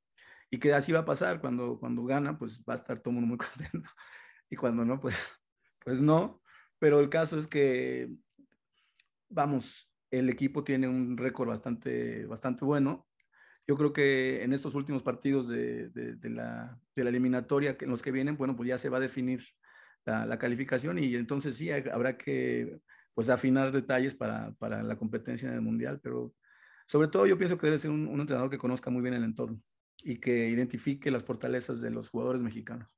Y 0.50 0.58
que 0.58 0.72
así 0.72 0.92
va 0.92 1.00
a 1.00 1.04
pasar, 1.04 1.40
cuando, 1.40 1.78
cuando 1.78 2.04
gana, 2.04 2.38
pues 2.38 2.62
va 2.62 2.74
a 2.74 2.76
estar 2.76 2.98
todo 3.00 3.10
el 3.10 3.20
mundo 3.20 3.28
muy 3.28 3.38
contento, 3.70 3.90
y 4.50 4.56
cuando 4.56 4.84
no, 4.84 5.00
pues, 5.00 5.16
pues 5.84 6.00
no, 6.00 6.42
pero 6.78 7.00
el 7.00 7.08
caso 7.08 7.38
es 7.38 7.46
que, 7.46 8.10
vamos, 9.28 9.90
el 10.10 10.28
equipo 10.28 10.64
tiene 10.64 10.88
un 10.88 11.16
récord 11.16 11.48
bastante, 11.48 12.26
bastante 12.26 12.64
bueno. 12.64 13.06
Yo 13.66 13.76
creo 13.76 13.92
que 13.92 14.42
en 14.42 14.52
estos 14.52 14.74
últimos 14.74 15.02
partidos 15.02 15.48
de, 15.48 15.90
de, 15.90 16.30
la, 16.30 16.80
de, 16.94 17.04
la, 17.04 17.10
eliminatoria 17.10 17.76
en 17.78 17.90
los 17.90 18.00
que 18.00 18.12
vienen, 18.12 18.36
bueno, 18.36 18.56
pues 18.56 18.68
ya 18.68 18.78
se 18.78 18.88
va 18.88 18.96
a 18.96 19.00
definir 19.00 19.42
la, 20.06 20.24
la 20.24 20.38
calificación 20.38 20.98
y 20.98 21.14
entonces 21.14 21.56
sí 21.56 21.70
habrá 21.70 22.16
que 22.16 22.80
pues 23.18 23.28
afinar 23.30 23.72
detalles 23.72 24.14
para, 24.14 24.52
para, 24.60 24.82
la 24.82 24.96
competencia 24.96 25.48
en 25.48 25.56
el 25.56 25.60
Mundial, 25.60 25.98
pero 26.00 26.32
sobre 26.86 27.08
todo 27.08 27.26
yo 27.26 27.36
pienso 27.36 27.58
que 27.58 27.66
debe 27.66 27.78
ser 27.78 27.90
un, 27.90 28.08
entrenador 28.20 28.48
que 28.48 28.58
conozca 28.58 28.90
muy 28.90 29.02
bien 29.02 29.14
el 29.14 29.24
entorno 29.24 29.60
y 30.04 30.18
que 30.18 30.48
identifique 30.48 31.10
las 31.10 31.24
fortalezas 31.24 31.80
de 31.80 31.90
los 31.90 32.08
jugadores 32.08 32.40
mexicanos. 32.40 32.88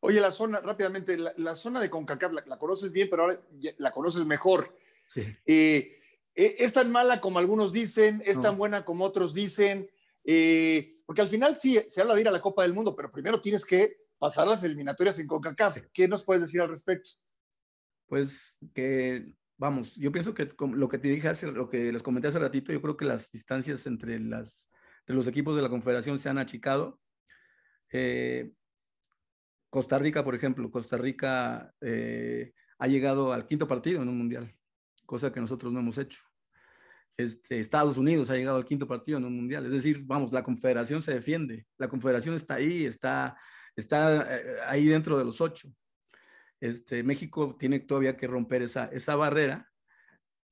Oye, 0.00 0.20
la 0.20 0.30
zona, 0.32 0.60
rápidamente, 0.60 1.16
la, 1.18 1.56
zona 1.56 1.80
de 1.80 1.90
CONCACAF 1.90 2.32
la, 2.32 2.44
la, 2.46 2.58
conoces 2.58 2.92
bien, 2.92 3.08
pero 3.10 3.24
ahora 3.24 3.40
la 3.78 3.90
conoces 3.90 4.24
mejor. 4.26 4.76
Sí. 5.04 5.22
Eh, 5.44 5.98
eh, 6.34 6.54
es 6.60 6.72
tan 6.72 6.92
mala 6.92 7.20
como 7.20 7.40
algunos 7.40 7.72
dicen, 7.72 8.22
es 8.24 8.40
tan 8.40 8.56
buena 8.56 8.84
como 8.84 9.04
otros 9.04 9.34
dicen, 9.34 9.90
eh, 10.22 11.00
porque 11.04 11.22
al 11.22 11.28
final 11.28 11.58
sí 11.58 11.80
se 11.88 12.00
habla 12.00 12.14
de 12.14 12.20
ir 12.20 12.28
a 12.28 12.30
la 12.30 12.40
Copa 12.40 12.62
del 12.62 12.74
Mundo, 12.74 12.94
pero 12.94 13.10
primero 13.10 13.40
tienes 13.40 13.64
que 13.64 13.96
pasar 14.18 14.46
las 14.46 14.62
eliminatorias 14.62 15.18
en 15.18 15.26
CONCACAF. 15.26 15.78
¿Qué 15.92 16.06
nos 16.06 16.22
puedes 16.24 16.42
decir 16.42 16.60
al 16.60 16.68
respecto? 16.68 17.10
Pues 18.06 18.56
que, 18.72 19.34
vamos, 19.56 19.96
yo 19.96 20.12
pienso 20.12 20.32
que 20.32 20.48
lo 20.74 20.88
que 20.88 20.98
te 20.98 21.08
dije 21.08 21.26
hace, 21.26 21.48
lo 21.48 21.68
que 21.68 21.92
les 21.92 22.04
comenté 22.04 22.28
hace 22.28 22.38
ratito, 22.38 22.72
yo 22.72 22.80
creo 22.80 22.96
que 22.96 23.04
las 23.04 23.32
distancias 23.32 23.84
entre, 23.86 24.20
las, 24.20 24.70
los 25.06 25.26
equipos 25.26 25.56
de 25.56 25.62
la 25.62 25.68
Confederación 25.68 26.20
se 26.20 26.28
han 26.28 26.38
achicado. 26.38 27.00
Eh, 27.90 28.52
Costa 29.70 29.98
Rica, 29.98 30.24
por 30.24 30.34
ejemplo, 30.34 30.70
Costa 30.70 30.96
Rica 30.96 31.74
ha 32.78 32.86
llegado 32.86 33.32
al 33.32 33.46
quinto 33.46 33.68
partido 33.68 34.02
en 34.02 34.08
un 34.08 34.18
mundial 34.18 34.58
cosa 35.08 35.32
que 35.32 35.40
nosotros 35.40 35.72
no 35.72 35.80
hemos 35.80 35.96
hecho. 35.96 36.20
Este, 37.16 37.58
Estados 37.58 37.96
Unidos 37.96 38.28
ha 38.30 38.36
llegado 38.36 38.58
al 38.58 38.66
quinto 38.66 38.86
partido 38.86 39.16
en 39.16 39.24
un 39.24 39.34
mundial. 39.34 39.64
Es 39.64 39.72
decir, 39.72 40.04
vamos, 40.04 40.32
la 40.32 40.42
confederación 40.42 41.00
se 41.00 41.14
defiende. 41.14 41.66
La 41.78 41.88
confederación 41.88 42.34
está 42.34 42.54
ahí, 42.54 42.84
está, 42.84 43.36
está 43.74 44.36
eh, 44.36 44.58
ahí 44.66 44.84
dentro 44.84 45.18
de 45.18 45.24
los 45.24 45.40
ocho. 45.40 45.72
Este, 46.60 47.02
México 47.02 47.56
tiene 47.58 47.80
todavía 47.80 48.18
que 48.18 48.26
romper 48.26 48.62
esa, 48.62 48.84
esa 48.92 49.16
barrera. 49.16 49.66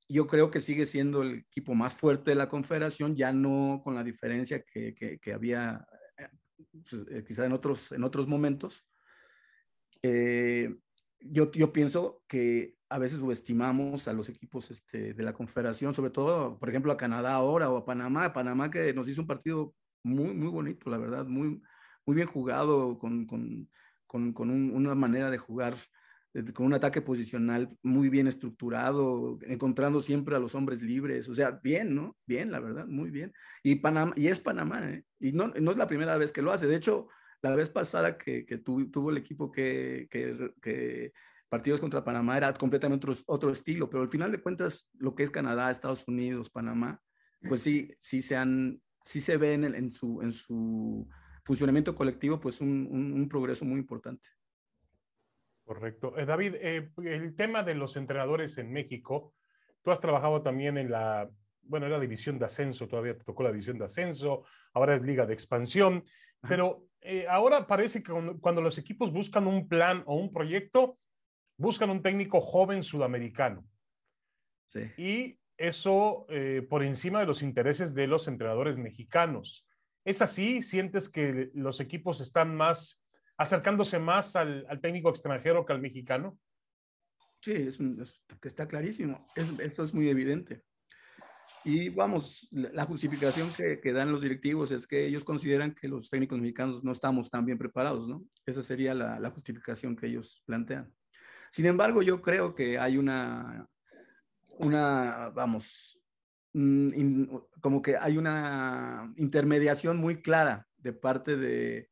Yo 0.09 0.25
creo 0.25 0.49
que 0.49 0.59
sigue 0.59 0.87
siendo 0.87 1.21
el 1.21 1.45
equipo 1.49 1.75
más 1.75 1.93
fuerte 1.93 2.31
de 2.31 2.35
la 2.35 2.49
confederación, 2.49 3.15
ya 3.15 3.31
no 3.31 3.81
con 3.83 3.93
la 3.93 4.03
diferencia 4.03 4.63
que, 4.63 4.95
que, 5.21 5.33
había 5.33 5.85
eh, 6.17 6.29
pues, 6.71 7.05
eh, 7.11 7.23
quizá 7.25 7.45
en 7.45 7.53
otros, 7.53 7.91
en 7.91 8.03
otros 8.03 8.27
momentos. 8.27 8.83
Yo, 11.19 11.51
yo 11.51 11.73
pienso 11.73 12.23
que 12.27 12.77
a 12.89 12.99
veces 12.99 13.19
subestimamos 13.19 14.07
a 14.07 14.13
los 14.13 14.29
equipos 14.29 14.71
este, 14.71 15.13
de 15.13 15.23
la 15.23 15.33
Confederación, 15.33 15.93
sobre 15.93 16.11
todo, 16.11 16.57
por 16.57 16.69
ejemplo, 16.69 16.91
a 16.91 16.97
Canadá 16.97 17.33
ahora 17.33 17.69
o 17.69 17.77
a 17.77 17.85
Panamá. 17.85 18.31
Panamá 18.33 18.71
que 18.71 18.93
nos 18.93 19.09
hizo 19.09 19.21
un 19.21 19.27
partido 19.27 19.73
muy, 20.03 20.33
muy 20.33 20.47
bonito, 20.47 20.89
la 20.89 20.97
verdad, 20.97 21.25
muy, 21.25 21.61
muy 22.05 22.15
bien 22.15 22.27
jugado, 22.27 22.97
con, 22.97 23.25
con, 23.25 23.69
con, 24.07 24.49
una 24.49 24.95
manera 24.95 25.29
de 25.29 25.37
jugar, 25.37 25.75
eh, 26.33 26.45
con 26.53 26.67
un 26.67 26.73
ataque 26.73 27.01
posicional 27.01 27.77
muy 27.83 28.09
bien 28.09 28.27
estructurado, 28.27 29.37
encontrando 29.41 29.99
siempre 29.99 30.35
a 30.37 30.39
los 30.39 30.55
hombres 30.55 30.81
libres. 30.81 31.27
O 31.27 31.35
sea, 31.35 31.59
bien, 31.61 31.93
¿no? 31.93 32.15
Bien, 32.25 32.51
la 32.51 32.61
verdad, 32.61 32.87
muy 32.87 33.09
bien. 33.11 33.33
Y, 33.63 33.75
Panamá, 33.75 34.13
y 34.15 34.27
es 34.27 34.39
Panamá, 34.39 34.89
¿eh? 34.89 35.03
Y 35.19 35.33
no, 35.33 35.47
no 35.47 35.71
es 35.71 35.77
la 35.77 35.87
primera 35.87 36.15
vez 36.17 36.31
que 36.31 36.41
lo 36.41 36.53
hace. 36.53 36.67
De 36.67 36.77
hecho, 36.77 37.09
la 37.41 37.55
vez 37.55 37.69
pasada 37.69 38.17
que, 38.17 38.45
que 38.45 38.57
tuvo, 38.57 39.11
el 39.11 39.17
equipo 39.17 39.51
que, 39.51 40.07
partidos 41.49 41.79
contra 41.79 42.03
Panamá 42.03 42.37
era 42.37 42.53
completamente 42.53 43.09
otro, 43.09 43.23
otro, 43.27 43.51
estilo, 43.51 43.89
pero 43.89 44.03
al 44.03 44.09
final 44.09 44.31
de 44.31 44.41
cuentas 44.41 44.89
lo 44.97 45.15
que 45.15 45.23
es 45.23 45.31
Canadá, 45.31 45.71
Estados 45.71 46.07
Unidos, 46.07 46.49
Panamá, 46.49 47.01
pues 47.47 47.61
sí, 47.61 47.93
sí 47.99 48.21
se, 48.21 48.35
han, 48.35 48.81
sí 49.03 49.21
se 49.21 49.37
ve 49.37 49.53
en, 49.53 49.93
su, 49.93 50.21
en 50.21 50.31
su 50.31 51.07
funcionamiento 51.43 51.95
colectivo 51.95 52.39
pues 52.39 52.59
un, 52.59 52.87
un, 52.91 53.29
progreso 53.29 53.63
muy 53.63 53.79
importante. 53.79 54.27
Correcto. 55.63 56.17
Eh, 56.17 56.25
David, 56.25 56.55
eh, 56.55 56.91
el 57.03 57.35
tema 57.35 57.63
de 57.63 57.75
los 57.75 57.95
entrenadores 57.97 58.57
en 58.57 58.71
México, 58.71 59.33
tú 59.83 59.91
has 59.91 60.01
trabajado 60.01 60.41
también 60.41 60.77
en 60.77 60.91
la, 60.91 61.29
bueno, 61.67 61.85
era 61.85 61.99
división 61.99 62.39
de 62.39 62.45
ascenso, 62.45 62.87
todavía 62.87 63.17
tocó 63.17 63.43
la 63.43 63.51
división 63.51 63.77
de 63.77 63.85
ascenso, 63.85 64.43
ahora 64.73 64.95
es 64.95 65.01
liga 65.01 65.25
de 65.25 65.33
expansión, 65.33 66.03
pero 66.47 66.87
eh, 67.01 67.25
ahora 67.27 67.67
parece 67.67 68.01
que 68.01 68.11
cuando, 68.39 68.61
los 68.61 68.77
equipos 68.77 69.11
buscan 69.11 69.47
un 69.47 69.67
plan 69.67 70.03
o 70.05 70.15
un 70.15 70.31
proyecto, 70.31 70.97
buscan 71.57 71.89
un 71.89 72.01
técnico 72.01 72.41
joven 72.41 72.83
sudamericano. 72.83 73.65
Sí. 74.65 74.91
Y 74.97 75.39
eso 75.57 76.27
por 76.69 76.83
encima 76.83 77.19
de 77.19 77.25
los 77.25 77.41
intereses 77.41 77.95
de 77.95 78.05
los 78.05 78.27
entrenadores 78.27 78.77
mexicanos. 78.77 79.67
¿Es 80.07 80.21
así? 80.21 80.63
¿Sientes 80.63 81.09
que 81.09 81.49
los 81.53 81.79
equipos 81.81 82.21
están 82.21 82.55
más 82.55 83.03
acercándose 83.37 83.99
más 83.99 84.35
al, 84.35 84.65
técnico 84.81 85.09
extranjero 85.09 85.65
que 85.65 85.73
al 85.73 85.81
mexicano? 85.81 86.39
Sí, 87.41 87.51
es, 87.51 87.79
está 88.41 88.67
clarísimo. 88.67 89.19
esto 89.35 89.83
es 89.83 89.93
muy 89.93 90.09
evidente. 90.09 90.63
Y 91.65 91.89
vamos, 91.89 92.47
la 92.51 92.85
justificación 92.85 93.49
que, 93.53 93.91
dan 93.91 94.11
los 94.11 94.21
directivos 94.21 94.71
es 94.71 94.87
que 94.87 95.05
ellos 95.05 95.23
consideran 95.23 95.73
que 95.73 95.87
los 95.87 96.09
técnicos 96.09 96.39
mexicanos 96.39 96.83
no 96.83 96.91
estamos 96.91 97.29
tan 97.29 97.45
bien 97.45 97.57
preparados, 97.57 98.07
¿no? 98.07 98.23
Esa 98.45 98.63
sería 98.63 98.93
la, 98.93 99.19
la 99.19 99.31
justificación 99.31 99.95
que 99.95 100.07
ellos 100.07 100.43
plantean. 100.45 100.93
Sin 101.51 101.65
embargo, 101.65 102.01
yo 102.01 102.21
creo 102.21 102.55
que 102.55 102.77
hay 102.77 102.97
una, 102.97 103.67
una, 104.59 105.29
vamos, 105.29 105.97
Mm, 106.59 107.25
como 107.61 107.83
que 107.83 107.97
hay 107.97 108.17
una 108.17 109.13
intermediación 109.17 109.97
muy 109.97 110.23
clara 110.23 110.67
de 110.77 110.91
parte 110.91 111.37
de, 111.37 111.87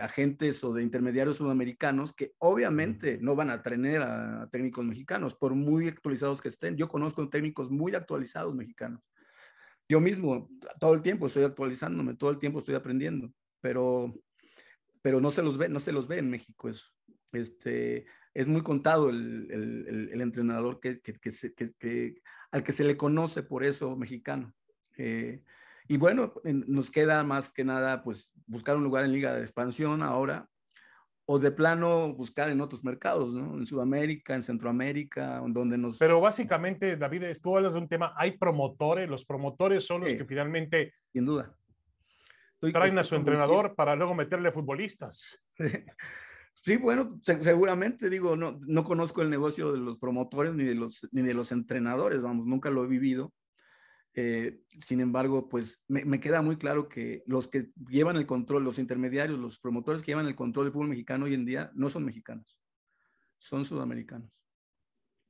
agentes 0.00 0.64
o 0.64 0.72
de 0.72 0.82
intermediarios 0.82 1.36
sudamericanos 1.36 2.14
que 2.14 2.32
obviamente 2.38 3.18
no 3.20 3.36
van 3.36 3.50
a 3.50 3.62
tener 3.62 4.02
a 4.02 4.48
técnicos 4.50 4.84
mexicanos, 4.84 5.34
por 5.34 5.54
muy 5.54 5.88
actualizados 5.88 6.40
que 6.40 6.48
estén. 6.48 6.76
Yo 6.76 6.88
conozco 6.88 7.28
técnicos 7.28 7.70
muy 7.70 7.94
actualizados 7.94 8.54
mexicanos. 8.54 9.02
Yo 9.88 10.00
mismo 10.00 10.48
todo 10.80 10.94
el 10.94 11.02
tiempo 11.02 11.26
estoy 11.26 11.44
actualizándome, 11.44 12.14
todo 12.14 12.30
el 12.30 12.38
tiempo 12.38 12.58
estoy 12.58 12.74
aprendiendo, 12.74 13.30
pero, 13.60 14.12
pero 15.02 15.20
no 15.20 15.30
se 15.30 15.42
los 15.42 15.58
ve, 15.58 15.68
no 15.68 15.78
se 15.78 15.92
los 15.92 16.08
ve 16.08 16.18
en 16.18 16.30
México 16.30 16.68
eso. 16.68 16.90
Este, 17.32 18.06
es 18.34 18.46
muy 18.46 18.62
contado 18.62 19.10
el, 19.10 20.20
entrenador 20.20 20.80
que, 20.80 21.00
al 22.50 22.64
que 22.64 22.72
se 22.72 22.84
le 22.84 22.96
conoce 22.96 23.42
por 23.42 23.62
eso 23.62 23.96
mexicano. 23.96 24.54
Eh, 24.96 25.42
y 25.88 25.96
bueno, 25.96 26.34
nos 26.44 26.90
queda 26.90 27.22
más 27.24 27.52
que 27.52 27.64
nada 27.64 28.02
pues 28.02 28.32
buscar 28.46 28.76
un 28.76 28.84
lugar 28.84 29.04
en 29.04 29.12
liga 29.12 29.34
de 29.34 29.40
expansión 29.40 30.02
ahora 30.02 30.48
o 31.26 31.38
de 31.38 31.50
plano 31.50 32.14
buscar 32.14 32.50
en 32.50 32.60
otros 32.60 32.84
mercados, 32.84 33.34
¿no? 33.34 33.58
En 33.58 33.66
Sudamérica, 33.66 34.34
en 34.34 34.42
Centroamérica, 34.44 35.42
donde 35.48 35.76
nos... 35.76 35.98
Pero 35.98 36.20
básicamente, 36.20 36.96
David, 36.96 37.24
tú 37.42 37.56
hablas 37.56 37.72
de 37.72 37.80
un 37.80 37.88
tema, 37.88 38.14
hay 38.16 38.38
promotores, 38.38 39.08
los 39.08 39.24
promotores 39.24 39.84
son 39.84 40.02
los 40.02 40.14
que 40.14 40.24
finalmente... 40.24 40.94
Sin 41.12 41.24
duda. 41.24 41.52
traen 42.60 42.98
a 42.98 43.04
su 43.04 43.16
entrenador 43.16 43.74
para 43.74 43.96
luego 43.96 44.14
meterle 44.14 44.52
futbolistas. 44.52 45.38
Sí, 46.62 46.78
bueno, 46.78 47.20
seguramente, 47.20 48.08
digo, 48.08 48.34
no, 48.34 48.58
no 48.66 48.82
conozco 48.82 49.22
el 49.22 49.30
negocio 49.30 49.72
de 49.72 49.78
los 49.78 49.98
promotores 49.98 50.54
ni 50.54 50.64
de 50.64 50.74
los, 50.74 51.06
ni 51.12 51.22
de 51.22 51.34
los 51.34 51.52
entrenadores, 51.52 52.20
vamos, 52.20 52.46
nunca 52.46 52.70
lo 52.70 52.82
he 52.82 52.88
vivido. 52.88 53.32
Eh, 54.18 54.62
sin 54.80 55.00
embargo, 55.00 55.48
pues 55.48 55.82
me, 55.88 56.20
queda 56.20 56.40
muy 56.40 56.56
claro 56.56 56.88
que 56.88 57.22
los 57.26 57.48
que 57.48 57.70
llevan 57.88 58.16
el 58.16 58.26
control, 58.26 58.64
los 58.64 58.78
intermediarios, 58.78 59.38
los 59.38 59.58
promotores 59.58 60.02
que 60.02 60.12
llevan 60.12 60.26
el 60.26 60.34
control 60.34 60.66
del 60.66 60.72
fútbol 60.72 60.88
mexicano 60.88 61.26
hoy 61.26 61.34
en 61.34 61.44
día 61.44 61.70
no 61.74 61.90
son 61.90 62.04
mexicanos, 62.04 62.58
son 63.36 63.64
sudamericanos. 63.64 64.30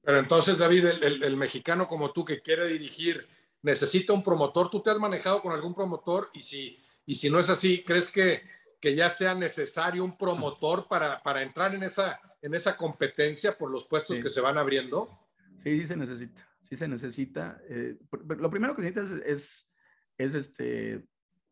Pero 0.03 0.21
entonces, 0.21 0.59
David, 0.59 0.87
el, 1.03 1.23
el 1.25 1.37
mexicano 1.37 1.89
como 1.89 2.13
tú 2.13 2.25
que 2.25 2.41
quiere 2.41 2.69
dirigir, 2.69 3.27
necesita 3.61 4.13
un 4.13 4.23
promotor. 4.23 4.71
¿Tú 4.71 4.81
te 4.81 4.91
has 4.91 5.01
manejado 5.01 5.43
con 5.43 5.53
algún 5.53 5.75
promotor? 5.75 6.31
Y 6.33 6.43
si, 6.43 6.79
y 7.05 7.17
si 7.17 7.29
no 7.29 7.41
es 7.41 7.51
así, 7.51 7.83
¿crees 7.83 8.13
que 8.13 8.43
que 8.81 8.95
ya 8.95 9.11
sea 9.11 9.35
necesario 9.35 10.05
un 10.05 10.17
promotor 10.17 10.87
para, 10.89 11.23
para 11.23 11.43
entrar 11.43 11.75
en 11.75 11.83
esa, 11.83 12.21
en 12.43 12.55
esa 12.55 12.77
competencia 12.77 13.57
por 13.57 13.71
los 13.71 13.85
puestos 13.85 14.19
que 14.19 14.29
se 14.29 14.41
van 14.41 14.59
abriendo? 14.59 15.09
Sí, 15.57 15.81
sí 15.81 15.87
se 15.87 15.97
necesita, 15.97 16.49
sí 16.67 16.77
se 16.77 16.89
necesita. 16.89 17.61
Eh, 17.69 17.97
lo 18.39 18.51
primero 18.51 18.75
que 18.75 18.83
se 18.83 18.91
necesita 18.91 19.25
es, 19.27 19.71
es, 20.19 20.35
este, 20.35 21.07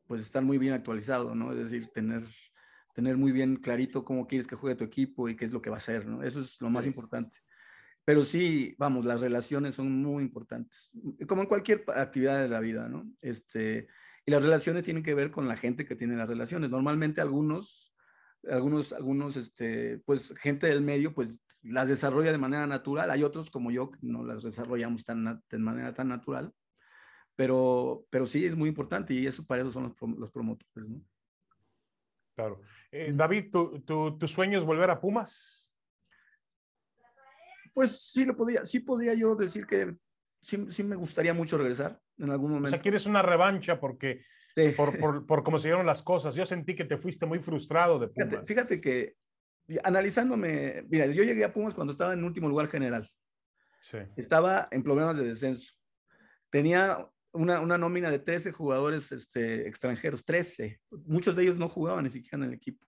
pues 0.07 0.21
estar 0.21 0.43
muy 0.43 0.59
bien 0.59 0.75
actualizado, 0.75 1.35
¿no? 1.35 1.53
Es 1.53 1.59
decir, 1.59 1.89
tener, 1.91 2.25
tener 2.95 3.17
muy 3.17 3.33
bien 3.33 3.57
clarito 3.57 4.05
cómo 4.05 4.27
quieres 4.27 4.47
que 4.47 4.57
juegue 4.57 4.77
tu 4.77 4.85
equipo 4.85 5.29
y 5.29 5.37
qué 5.37 5.45
es 5.45 5.53
lo 5.53 5.63
que 5.63 5.71
va 5.71 5.77
a 5.77 5.79
hacer, 5.79 6.07
¿no? 6.07 6.23
Eso 6.23 6.41
es 6.41 6.61
lo 6.61 6.71
más 6.71 6.87
importante. 6.87 7.39
Pero 8.05 8.23
sí, 8.23 8.75
vamos, 8.79 9.05
las 9.05 9.21
relaciones 9.21 9.77
son 9.77 10.03
muy 10.03 10.23
importantes, 10.23 10.93
como 11.27 11.43
en 11.43 11.49
cualquier 11.49 11.85
actividad 11.95 12.43
de 12.43 12.49
la 12.49 12.61
vida, 12.61 12.89
¿no? 12.89 13.11
Este, 13.23 13.89
y 14.27 14.31
las 14.31 14.43
relaciones 14.43 14.85
tienen 14.85 15.03
que 15.03 15.15
ver 15.15 15.31
con 15.31 15.49
la 15.49 15.57
gente 15.57 15.87
que 15.87 15.97
tiene 15.97 16.17
las 16.17 16.29
relaciones. 16.29 16.71
Normalmente 16.71 17.21
algunos, 17.21 17.94
algunos, 18.51 18.93
algunos, 18.93 19.37
este, 19.37 19.99
pues 20.05 20.35
gente 20.41 20.67
del 20.67 20.81
medio, 20.81 21.15
pues 21.15 21.41
las 21.63 21.89
desarrolla 21.89 22.33
de 22.33 22.39
manera 22.39 22.67
natural. 22.67 23.11
Hay 23.11 23.23
otros 23.23 23.51
como 23.51 23.71
yo 23.71 23.91
que 23.91 23.99
no 24.03 24.25
las 24.25 24.43
desarrollamos 24.43 25.05
tan, 25.05 25.43
de 25.49 25.59
manera 25.59 25.95
tan 25.95 26.09
natural. 26.09 26.53
Pero, 27.37 28.07
pero 28.11 28.27
sí 28.27 28.45
es 28.45 28.55
muy 28.55 28.69
importante 28.69 29.13
y 29.13 29.27
eso 29.27 29.45
para 29.45 29.63
eso 29.63 29.73
son 29.73 29.85
los, 29.85 30.19
los 30.19 30.31
promotores, 30.31 30.89
¿no? 30.89 31.03
Claro. 32.37 32.61
Eh, 32.91 33.13
David, 33.15 33.51
¿tu, 33.51 33.81
tu, 33.81 34.19
tu 34.19 34.29
sueño 34.29 34.59
es 34.59 34.65
volver 34.65 34.91
a 34.91 35.01
Pumas? 35.01 35.73
Pues 37.73 38.11
sí, 38.13 38.25
lo 38.25 38.37
podía, 38.37 38.65
sí 38.65 38.81
podría 38.81 39.15
yo 39.15 39.35
decir 39.35 39.67
que 39.67 39.97
sí, 40.43 40.65
sí 40.69 40.85
me 40.85 40.97
gustaría 40.97 41.35
mucho 41.35 41.59
regresar 41.59 42.01
en 42.19 42.31
algún 42.31 42.51
momento. 42.53 42.69
O 42.69 42.71
sea, 42.71 42.81
quieres 42.81 43.07
una 43.07 43.23
revancha 43.23 43.81
porque 43.81 44.25
por, 44.77 44.99
por, 44.99 45.27
por, 45.27 45.43
cómo 45.43 45.59
se 45.59 45.69
dieron 45.69 45.87
las 45.87 46.03
cosas. 46.03 46.35
Yo 46.35 46.47
sentí 46.47 46.75
que 46.75 46.85
te 46.85 46.97
fuiste 46.97 47.27
muy 47.27 47.41
frustrado 47.41 47.99
de 47.99 48.09
Pumas. 48.09 48.47
Fíjate, 48.47 48.81
que 48.81 49.17
analizándome, 49.83 50.83
mira, 50.89 51.07
yo 51.07 51.25
llegué 51.25 51.45
a 51.45 51.53
Pumas 51.53 51.75
cuando 51.75 51.93
estaba 51.93 52.13
en 52.13 52.25
último 52.25 52.49
lugar 52.49 52.69
general. 52.69 53.11
Sí. 53.83 53.99
Estaba 54.17 54.69
en 54.71 54.83
problemas 54.83 55.17
de 55.17 55.25
descenso. 55.25 55.73
Tenía 56.51 57.09
una, 57.33 57.61
una, 57.61 57.77
nómina 57.77 58.11
de 58.11 58.21
13 58.21 58.53
jugadores 58.53 59.11
este, 59.11 59.67
extranjeros, 59.67 60.25
13. 60.25 60.81
Muchos 61.07 61.35
de 61.35 61.43
ellos 61.43 61.59
no 61.59 61.69
jugaban 61.69 62.05
ni 62.05 62.11
siquiera 62.11 62.39
en 62.39 62.45
el 62.45 62.55
equipo. 62.55 62.87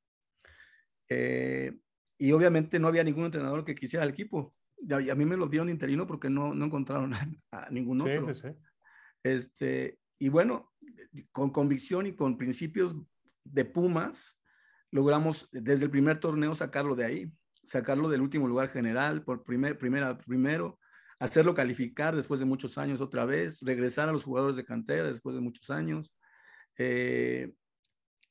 Eh, 1.09 1.77
y 2.19 2.33
obviamente 2.33 2.79
no 2.79 2.89
había 2.89 3.05
ningún 3.05 3.25
entrenador 3.25 3.65
que 3.65 3.75
quisiera 3.75 4.05
el 4.05 4.11
equipo. 4.11 4.55
Y 4.79 5.11
a, 5.11 5.15
mí 5.15 5.25
me 5.25 5.37
lo 5.37 5.49
dieron 5.49 5.69
interino 5.69 6.07
porque 6.07 6.31
no, 6.31 6.55
no 6.55 6.67
encontraron 6.67 7.13
a, 7.51 7.69
ningún 7.71 8.01
otro. 8.01 8.33
Sí, 8.35 8.43
sí, 8.43 8.49
este, 9.25 9.99
y 10.19 10.29
bueno, 10.29 10.73
con 11.33 11.51
convicción 11.51 12.07
y 12.07 12.15
con 12.15 12.37
principios 12.37 12.95
de 13.45 13.65
Pumas, 13.65 14.39
logramos 14.91 15.49
desde 15.53 15.85
el 15.85 15.91
primer 15.91 16.19
torneo 16.19 16.55
sacarlo 16.55 16.95
de 16.95 17.05
ahí, 17.05 17.33
sacarlo 17.65 18.09
del 18.09 18.21
último 18.21 18.47
lugar 18.47 18.69
general, 18.69 19.23
por 19.25 19.45
primer, 19.45 19.79
primera, 19.79 20.19
primero, 20.19 20.79
hacerlo 21.19 21.55
calificar 21.55 22.15
después 22.15 22.41
de 22.41 22.47
muchos 22.47 22.79
años 22.79 23.01
otra 23.01 23.25
vez, 23.25 23.61
regresar 23.63 24.09
a 24.09 24.13
los 24.13 24.25
jugadores 24.25 24.57
de 24.57 24.65
cantera 24.65 25.09
después 25.09 25.35
de 25.35 25.41
muchos 25.41 25.71
años, 25.71 26.15
eh, 26.79 27.53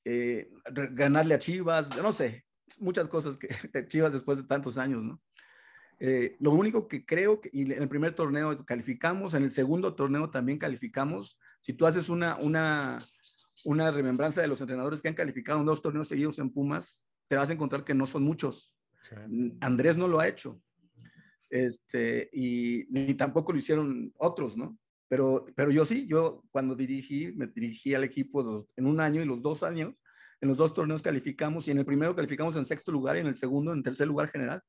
eh, 0.03 0.49
ganarle 0.91 1.34
a 1.34 1.39
Chivas, 1.39 1.97
no 2.01 2.12
sé, 2.12 2.45
muchas 2.80 3.07
cosas 3.07 3.38
que 3.38 3.47
Chivas 3.88 4.14
después 4.14 4.38
de 4.38 4.43
tantos 4.43 4.78
años, 4.78 5.03
¿no? 5.03 5.22
Eh, 5.99 6.36
lo 6.39 6.51
único 6.51 6.88
que 6.88 7.05
creo 7.05 7.39
que 7.39 7.49
en 7.53 7.72
el 7.72 7.88
primer 7.88 8.14
torneo 8.14 8.66
calificamos, 8.66 9.34
en 9.34 9.43
el 9.43 9.51
segundo 9.51 9.95
torneo 9.95 10.30
también 10.30 10.57
calificamos. 10.57 11.39
Si 11.66 11.74
tú 11.74 11.88
haces 11.88 12.09
una, 12.09 12.36
una, 12.36 12.99
una 13.63 13.89
remembranza 13.89 14.39
de 14.39 14.47
los 14.47 14.61
entrenadores 14.61 15.01
que 15.01 15.07
han 15.07 15.16
calificado 15.16 15.59
en 15.59 15.66
dos 15.66 15.82
torneos 15.82 16.07
seguidos 16.07 16.38
en 16.38 16.51
Pumas, 16.51 17.07
te 17.28 17.38
vas 17.38 17.49
a 17.49 17.53
encontrar 17.53 17.84
que 17.84 17.95
no 17.95 18.05
son 18.05 18.22
muchos. 18.22 18.72
Andrés 19.61 19.97
no 19.97 20.07
lo 20.07 20.20
ha 20.20 20.28
hecho. 20.28 20.61
Este, 21.49 22.30
y 22.32 22.86
ni 22.91 23.16
tampoco 23.16 23.51
lo 23.51 23.57
hicieron 23.57 24.13
otros, 24.18 24.55
¿no? 24.55 24.78
Pero, 25.07 25.47
pero 25.55 25.72
yo 25.72 25.86
sí, 25.86 26.05
yo 26.05 26.43
cuando 26.51 26.76
dirigí, 26.76 27.32
me 27.32 27.47
dirigí 27.47 27.95
al 27.95 28.03
equipo 28.03 28.68
en 28.76 28.86
un 28.86 28.99
año 28.99 29.24
y 29.24 29.26
los 29.26 29.41
dos 29.41 29.63
años, 29.63 29.95
en 30.41 30.49
los 30.49 30.57
dos 30.57 30.72
torneos 30.72 31.01
calificamos 31.01 31.68
y 31.68 31.72
en 31.72 31.80
el 31.80 31.86
primero 31.88 32.16
calificamos 32.16 32.55
en 32.57 32.66
sexto 32.66 32.91
lugar 32.91 33.18
y 33.18 33.22
en 33.22 33.28
el 33.28 33.38
segundo 33.38 33.74
en 33.74 33.82
tercer 33.82 34.05
lugar 34.07 34.28
general 34.28 34.61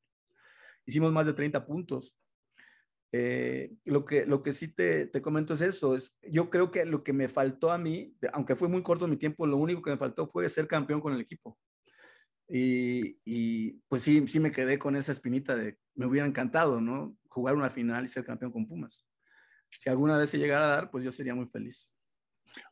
hicimos 0.87 1.13
más 1.13 1.27
de 1.27 1.35
30 1.35 1.67
puntos. 1.67 2.19
Eh, 3.13 3.73
lo, 3.85 4.05
que, 4.05 4.27
lo 4.27 4.43
que 4.43 4.53
sí 4.53 4.69
te, 4.69 5.07
te, 5.07 5.23
comento 5.23 5.55
es 5.55 5.61
eso, 5.61 5.95
es, 5.95 6.19
yo 6.23 6.51
creo 6.51 6.71
que 6.71 6.85
lo 6.85 7.03
que 7.05 7.13
me 7.13 7.29
faltó 7.29 7.71
a 7.71 7.79
mí, 7.79 8.15
aunque 8.33 8.57
fue 8.57 8.69
muy 8.69 8.83
corto 8.83 9.07
mi 9.07 9.17
tiempo, 9.17 9.47
lo 9.47 9.57
único 9.57 9.81
que 9.81 9.91
me 9.91 9.97
faltó 9.97 10.27
fue 10.27 10.49
ser 10.49 10.67
campeón 10.67 11.01
con 11.01 11.15
el 11.15 11.21
equipo. 11.21 11.59
Y, 12.49 13.19
y, 13.25 13.73
pues 13.89 14.03
sí, 14.03 14.27
sí 14.29 14.39
me 14.39 14.53
quedé 14.53 14.79
con 14.79 14.97
esa 14.97 15.13
espinita 15.13 15.57
de, 15.57 15.79
me 15.95 16.07
hubiera 16.07 16.27
encantado, 16.27 16.81
¿no? 16.81 17.17
Jugar 17.29 17.55
una 17.57 17.71
final 17.71 18.05
y 18.05 18.09
ser 18.09 18.25
campeón 18.25 18.53
con 18.53 18.67
Pumas. 18.67 19.07
Si 19.71 19.89
alguna 19.89 20.17
vez 20.17 20.31
se 20.31 20.39
llegara 20.39 20.67
a 20.67 20.77
dar, 20.77 20.91
pues 20.91 21.05
yo 21.05 21.11
sería 21.11 21.35
muy 21.35 21.47
feliz. 21.47 21.91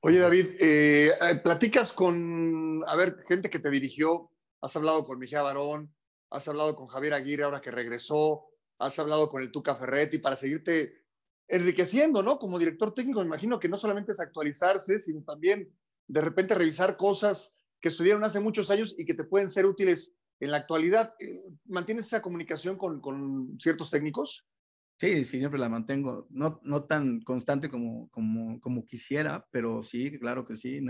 Oye, 0.01 0.18
David, 0.18 0.47
eh, 0.61 1.11
eh, 1.20 1.41
platicas 1.43 1.93
con, 1.93 2.82
a 2.87 2.97
ver, 2.97 3.22
gente 3.26 3.51
que 3.51 3.59
te 3.59 3.70
dirigió, 3.70 4.30
has 4.61 4.74
hablado 4.76 5.05
con 5.05 5.18
Mejía 5.18 5.43
Barón, 5.43 5.95
has 6.30 6.49
hablado 6.49 6.74
con 6.74 6.87
Javier 6.87 7.14
Aguirre 7.14 7.45
ahora 7.45 7.61
que 7.61 7.70
regresó, 7.70 8.47
has 8.79 8.99
hablado 8.99 9.31
con 9.31 9.43
el 9.43 9.53
Tuca 9.53 9.75
Ferretti 9.75 10.18
para 10.18 10.37
seguirte 10.37 11.05
enriqueciendo, 11.49 12.22
¿no? 12.22 12.39
Como 12.39 12.59
director 12.59 12.95
técnico, 12.95 13.22
imagino 13.22 13.61
que 13.61 13.68
no 13.68 13.77
solamente 13.77 14.12
es 14.12 14.20
actualizarse, 14.20 15.01
sino 15.01 15.22
también 15.22 15.70
de 16.07 16.20
repente 16.20 16.55
revisar 16.55 16.97
cosas 16.97 17.59
que 17.81 17.89
estudiaron 17.89 18.25
hace 18.25 18.41
muchos 18.41 18.70
años 18.70 18.95
y 18.99 19.05
que 19.05 19.14
te 19.14 19.25
pueden 19.25 19.51
ser 19.51 19.66
útiles 19.66 20.14
en 20.41 20.51
la 20.51 20.59
actualidad. 20.59 21.14
Eh, 21.18 21.39
¿Mantienes 21.66 22.07
esa 22.07 22.22
comunicación 22.22 22.77
con, 22.77 23.01
con 23.01 23.59
ciertos 23.61 23.91
técnicos? 23.91 24.47
Sí, 24.99 25.25
sí, 25.25 25.39
siempre 25.39 25.61
la 25.61 25.68
mantengo. 25.68 26.27
No, 26.31 26.61
no 26.62 26.85
tan 26.85 27.20
constante 27.22 27.68
como, 27.68 28.09
como, 28.11 28.61
como 28.61 28.87
quisiera, 28.87 29.47
pero 29.51 29.83
sí, 29.83 30.18
claro 30.18 30.45
que 30.47 30.57
sí. 30.57 30.81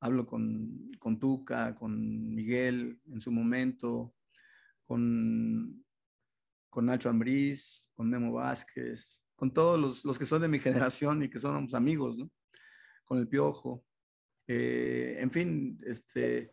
Hablo 0.00 0.26
con, 0.26 0.90
con 0.98 1.18
Tuca, 1.18 1.74
con 1.74 2.34
Miguel 2.34 2.98
en 3.12 3.20
su 3.20 3.30
momento, 3.30 4.14
con, 4.84 5.84
con 6.70 6.86
Nacho 6.86 7.10
Ambriz, 7.10 7.90
con 7.94 8.08
Memo 8.08 8.32
Vázquez, 8.32 9.22
con 9.34 9.52
todos 9.52 9.78
los, 9.78 10.04
los, 10.04 10.18
que 10.18 10.24
son 10.24 10.40
de 10.42 10.48
mi 10.48 10.60
generación 10.60 11.22
y 11.22 11.28
que 11.28 11.38
somos 11.38 11.74
amigos, 11.74 12.16
¿no? 12.16 12.30
Con 13.04 13.18
el 13.18 13.28
Piojo. 13.28 13.84
Eh, 14.46 15.16
en 15.20 15.30
fin, 15.30 15.78
este, 15.84 16.52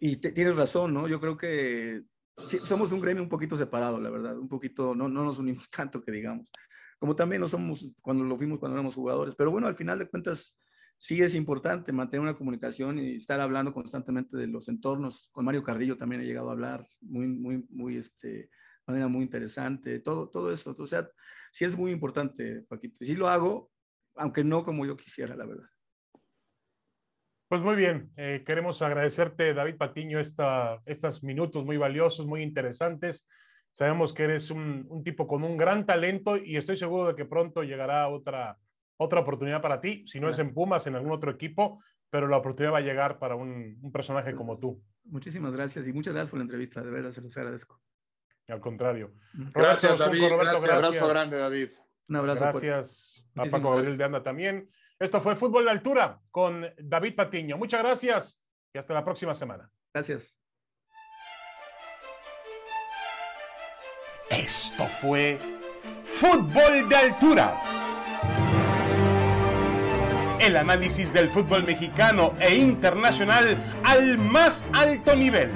y 0.00 0.16
tienes 0.16 0.56
razón, 0.56 0.94
¿no? 0.94 1.06
Yo 1.06 1.20
creo 1.20 1.36
que 1.36 2.02
somos 2.64 2.90
un 2.92 3.00
gremio 3.00 3.22
un 3.22 3.28
poquito 3.28 3.56
separado, 3.56 4.00
la 4.00 4.10
verdad, 4.10 4.38
un 4.38 4.48
poquito, 4.48 4.94
no, 4.94 5.08
no 5.08 5.24
nos 5.24 5.38
unimos 5.38 5.70
tanto 5.70 6.02
que 6.02 6.12
digamos, 6.12 6.50
como 6.98 7.14
también 7.14 7.40
lo 7.40 7.48
somos 7.48 7.94
cuando 8.02 8.24
lo 8.24 8.36
fuimos 8.36 8.58
cuando 8.58 8.76
éramos 8.76 8.94
jugadores, 8.94 9.34
pero 9.36 9.50
bueno, 9.50 9.66
al 9.66 9.74
final 9.74 9.98
de 9.98 10.08
cuentas 10.08 10.58
sí 10.98 11.20
es 11.20 11.34
importante 11.34 11.92
mantener 11.92 12.22
una 12.22 12.36
comunicación 12.36 12.98
y 12.98 13.16
estar 13.16 13.40
hablando 13.40 13.72
constantemente 13.72 14.36
de 14.36 14.46
los 14.46 14.68
entornos. 14.68 15.28
Con 15.32 15.44
Mario 15.44 15.62
Carrillo 15.62 15.98
también 15.98 16.22
he 16.22 16.24
llegado 16.24 16.48
a 16.48 16.52
hablar 16.52 16.86
muy, 17.00 17.26
muy, 17.26 17.66
muy, 17.70 17.96
este, 17.98 18.48
manera 18.86 19.08
muy 19.08 19.22
interesante, 19.22 20.00
todo, 20.00 20.28
todo 20.28 20.52
eso, 20.52 20.74
o 20.78 20.86
sea, 20.86 21.08
sí 21.50 21.64
es 21.64 21.76
muy 21.76 21.90
importante, 21.90 22.62
Paquito, 22.68 23.02
y 23.04 23.06
sí 23.06 23.16
lo 23.16 23.28
hago, 23.28 23.70
aunque 24.16 24.44
no 24.44 24.64
como 24.64 24.86
yo 24.86 24.96
quisiera, 24.96 25.34
la 25.34 25.46
verdad. 25.46 25.68
Pues 27.48 27.62
muy 27.62 27.76
bien, 27.76 28.10
eh, 28.16 28.42
queremos 28.44 28.82
agradecerte, 28.82 29.54
David 29.54 29.76
Patiño, 29.76 30.18
esta, 30.18 30.80
estos 30.86 31.22
minutos 31.22 31.64
muy 31.64 31.76
valiosos, 31.76 32.26
muy 32.26 32.42
interesantes. 32.42 33.28
Sabemos 33.72 34.12
que 34.12 34.24
eres 34.24 34.50
un, 34.50 34.86
un, 34.88 35.04
tipo 35.04 35.26
con 35.26 35.44
un 35.44 35.56
gran 35.56 35.84
talento 35.84 36.36
y 36.36 36.56
estoy 36.56 36.76
seguro 36.76 37.08
de 37.08 37.14
que 37.14 37.24
pronto 37.24 37.62
llegará 37.62 38.08
otra, 38.08 38.58
otra 38.96 39.20
oportunidad 39.20 39.60
para 39.60 39.80
ti, 39.80 40.04
si 40.08 40.20
no 40.20 40.28
es 40.28 40.38
en 40.38 40.54
Pumas, 40.54 40.86
en 40.86 40.96
algún 40.96 41.12
otro 41.12 41.30
equipo, 41.30 41.82
pero 42.10 42.28
la 42.28 42.38
oportunidad 42.38 42.72
va 42.72 42.78
a 42.78 42.82
llegar 42.82 43.18
para 43.18 43.36
un, 43.36 43.78
un 43.80 43.92
personaje 43.92 44.34
como 44.34 44.58
tú. 44.58 44.82
Muchísimas 45.04 45.54
gracias 45.54 45.86
y 45.86 45.92
muchas 45.92 46.14
gracias 46.14 46.30
por 46.30 46.38
la 46.38 46.44
entrevista, 46.44 46.82
de 46.82 46.90
veras, 46.90 47.14
se 47.14 47.20
los 47.20 47.36
agradezco. 47.36 47.80
Al 48.48 48.60
contrario. 48.60 49.12
Gracias, 49.32 49.98
Roberto, 49.98 50.04
David. 50.04 50.28
Roberto, 50.30 50.60
gracias. 50.60 50.64
Un 50.64 50.74
abrazo 50.74 51.08
grande, 51.08 51.38
David. 51.38 51.68
Un 52.08 52.16
abrazo. 52.16 52.44
Gracias 52.44 53.26
por... 53.34 53.46
a 53.46 53.50
Paco 53.50 53.70
Gabriel 53.70 53.96
de 53.96 54.04
Anda 54.04 54.22
también. 54.22 54.70
Esto 54.98 55.20
fue 55.20 55.34
Fútbol 55.34 55.64
de 55.64 55.70
Altura 55.70 56.20
con 56.30 56.66
David 56.78 57.14
Patiño. 57.14 57.56
Muchas 57.56 57.82
gracias 57.82 58.40
y 58.72 58.78
hasta 58.78 58.94
la 58.94 59.04
próxima 59.04 59.34
semana. 59.34 59.70
Gracias. 59.92 60.36
Esto 64.30 64.86
fue 65.00 65.38
Fútbol 66.04 66.88
de 66.88 66.96
Altura. 66.96 67.60
El 70.40 70.56
análisis 70.56 71.12
del 71.12 71.30
fútbol 71.30 71.64
mexicano 71.64 72.34
e 72.38 72.54
internacional 72.54 73.56
al 73.82 74.18
más 74.18 74.64
alto 74.72 75.16
nivel 75.16 75.50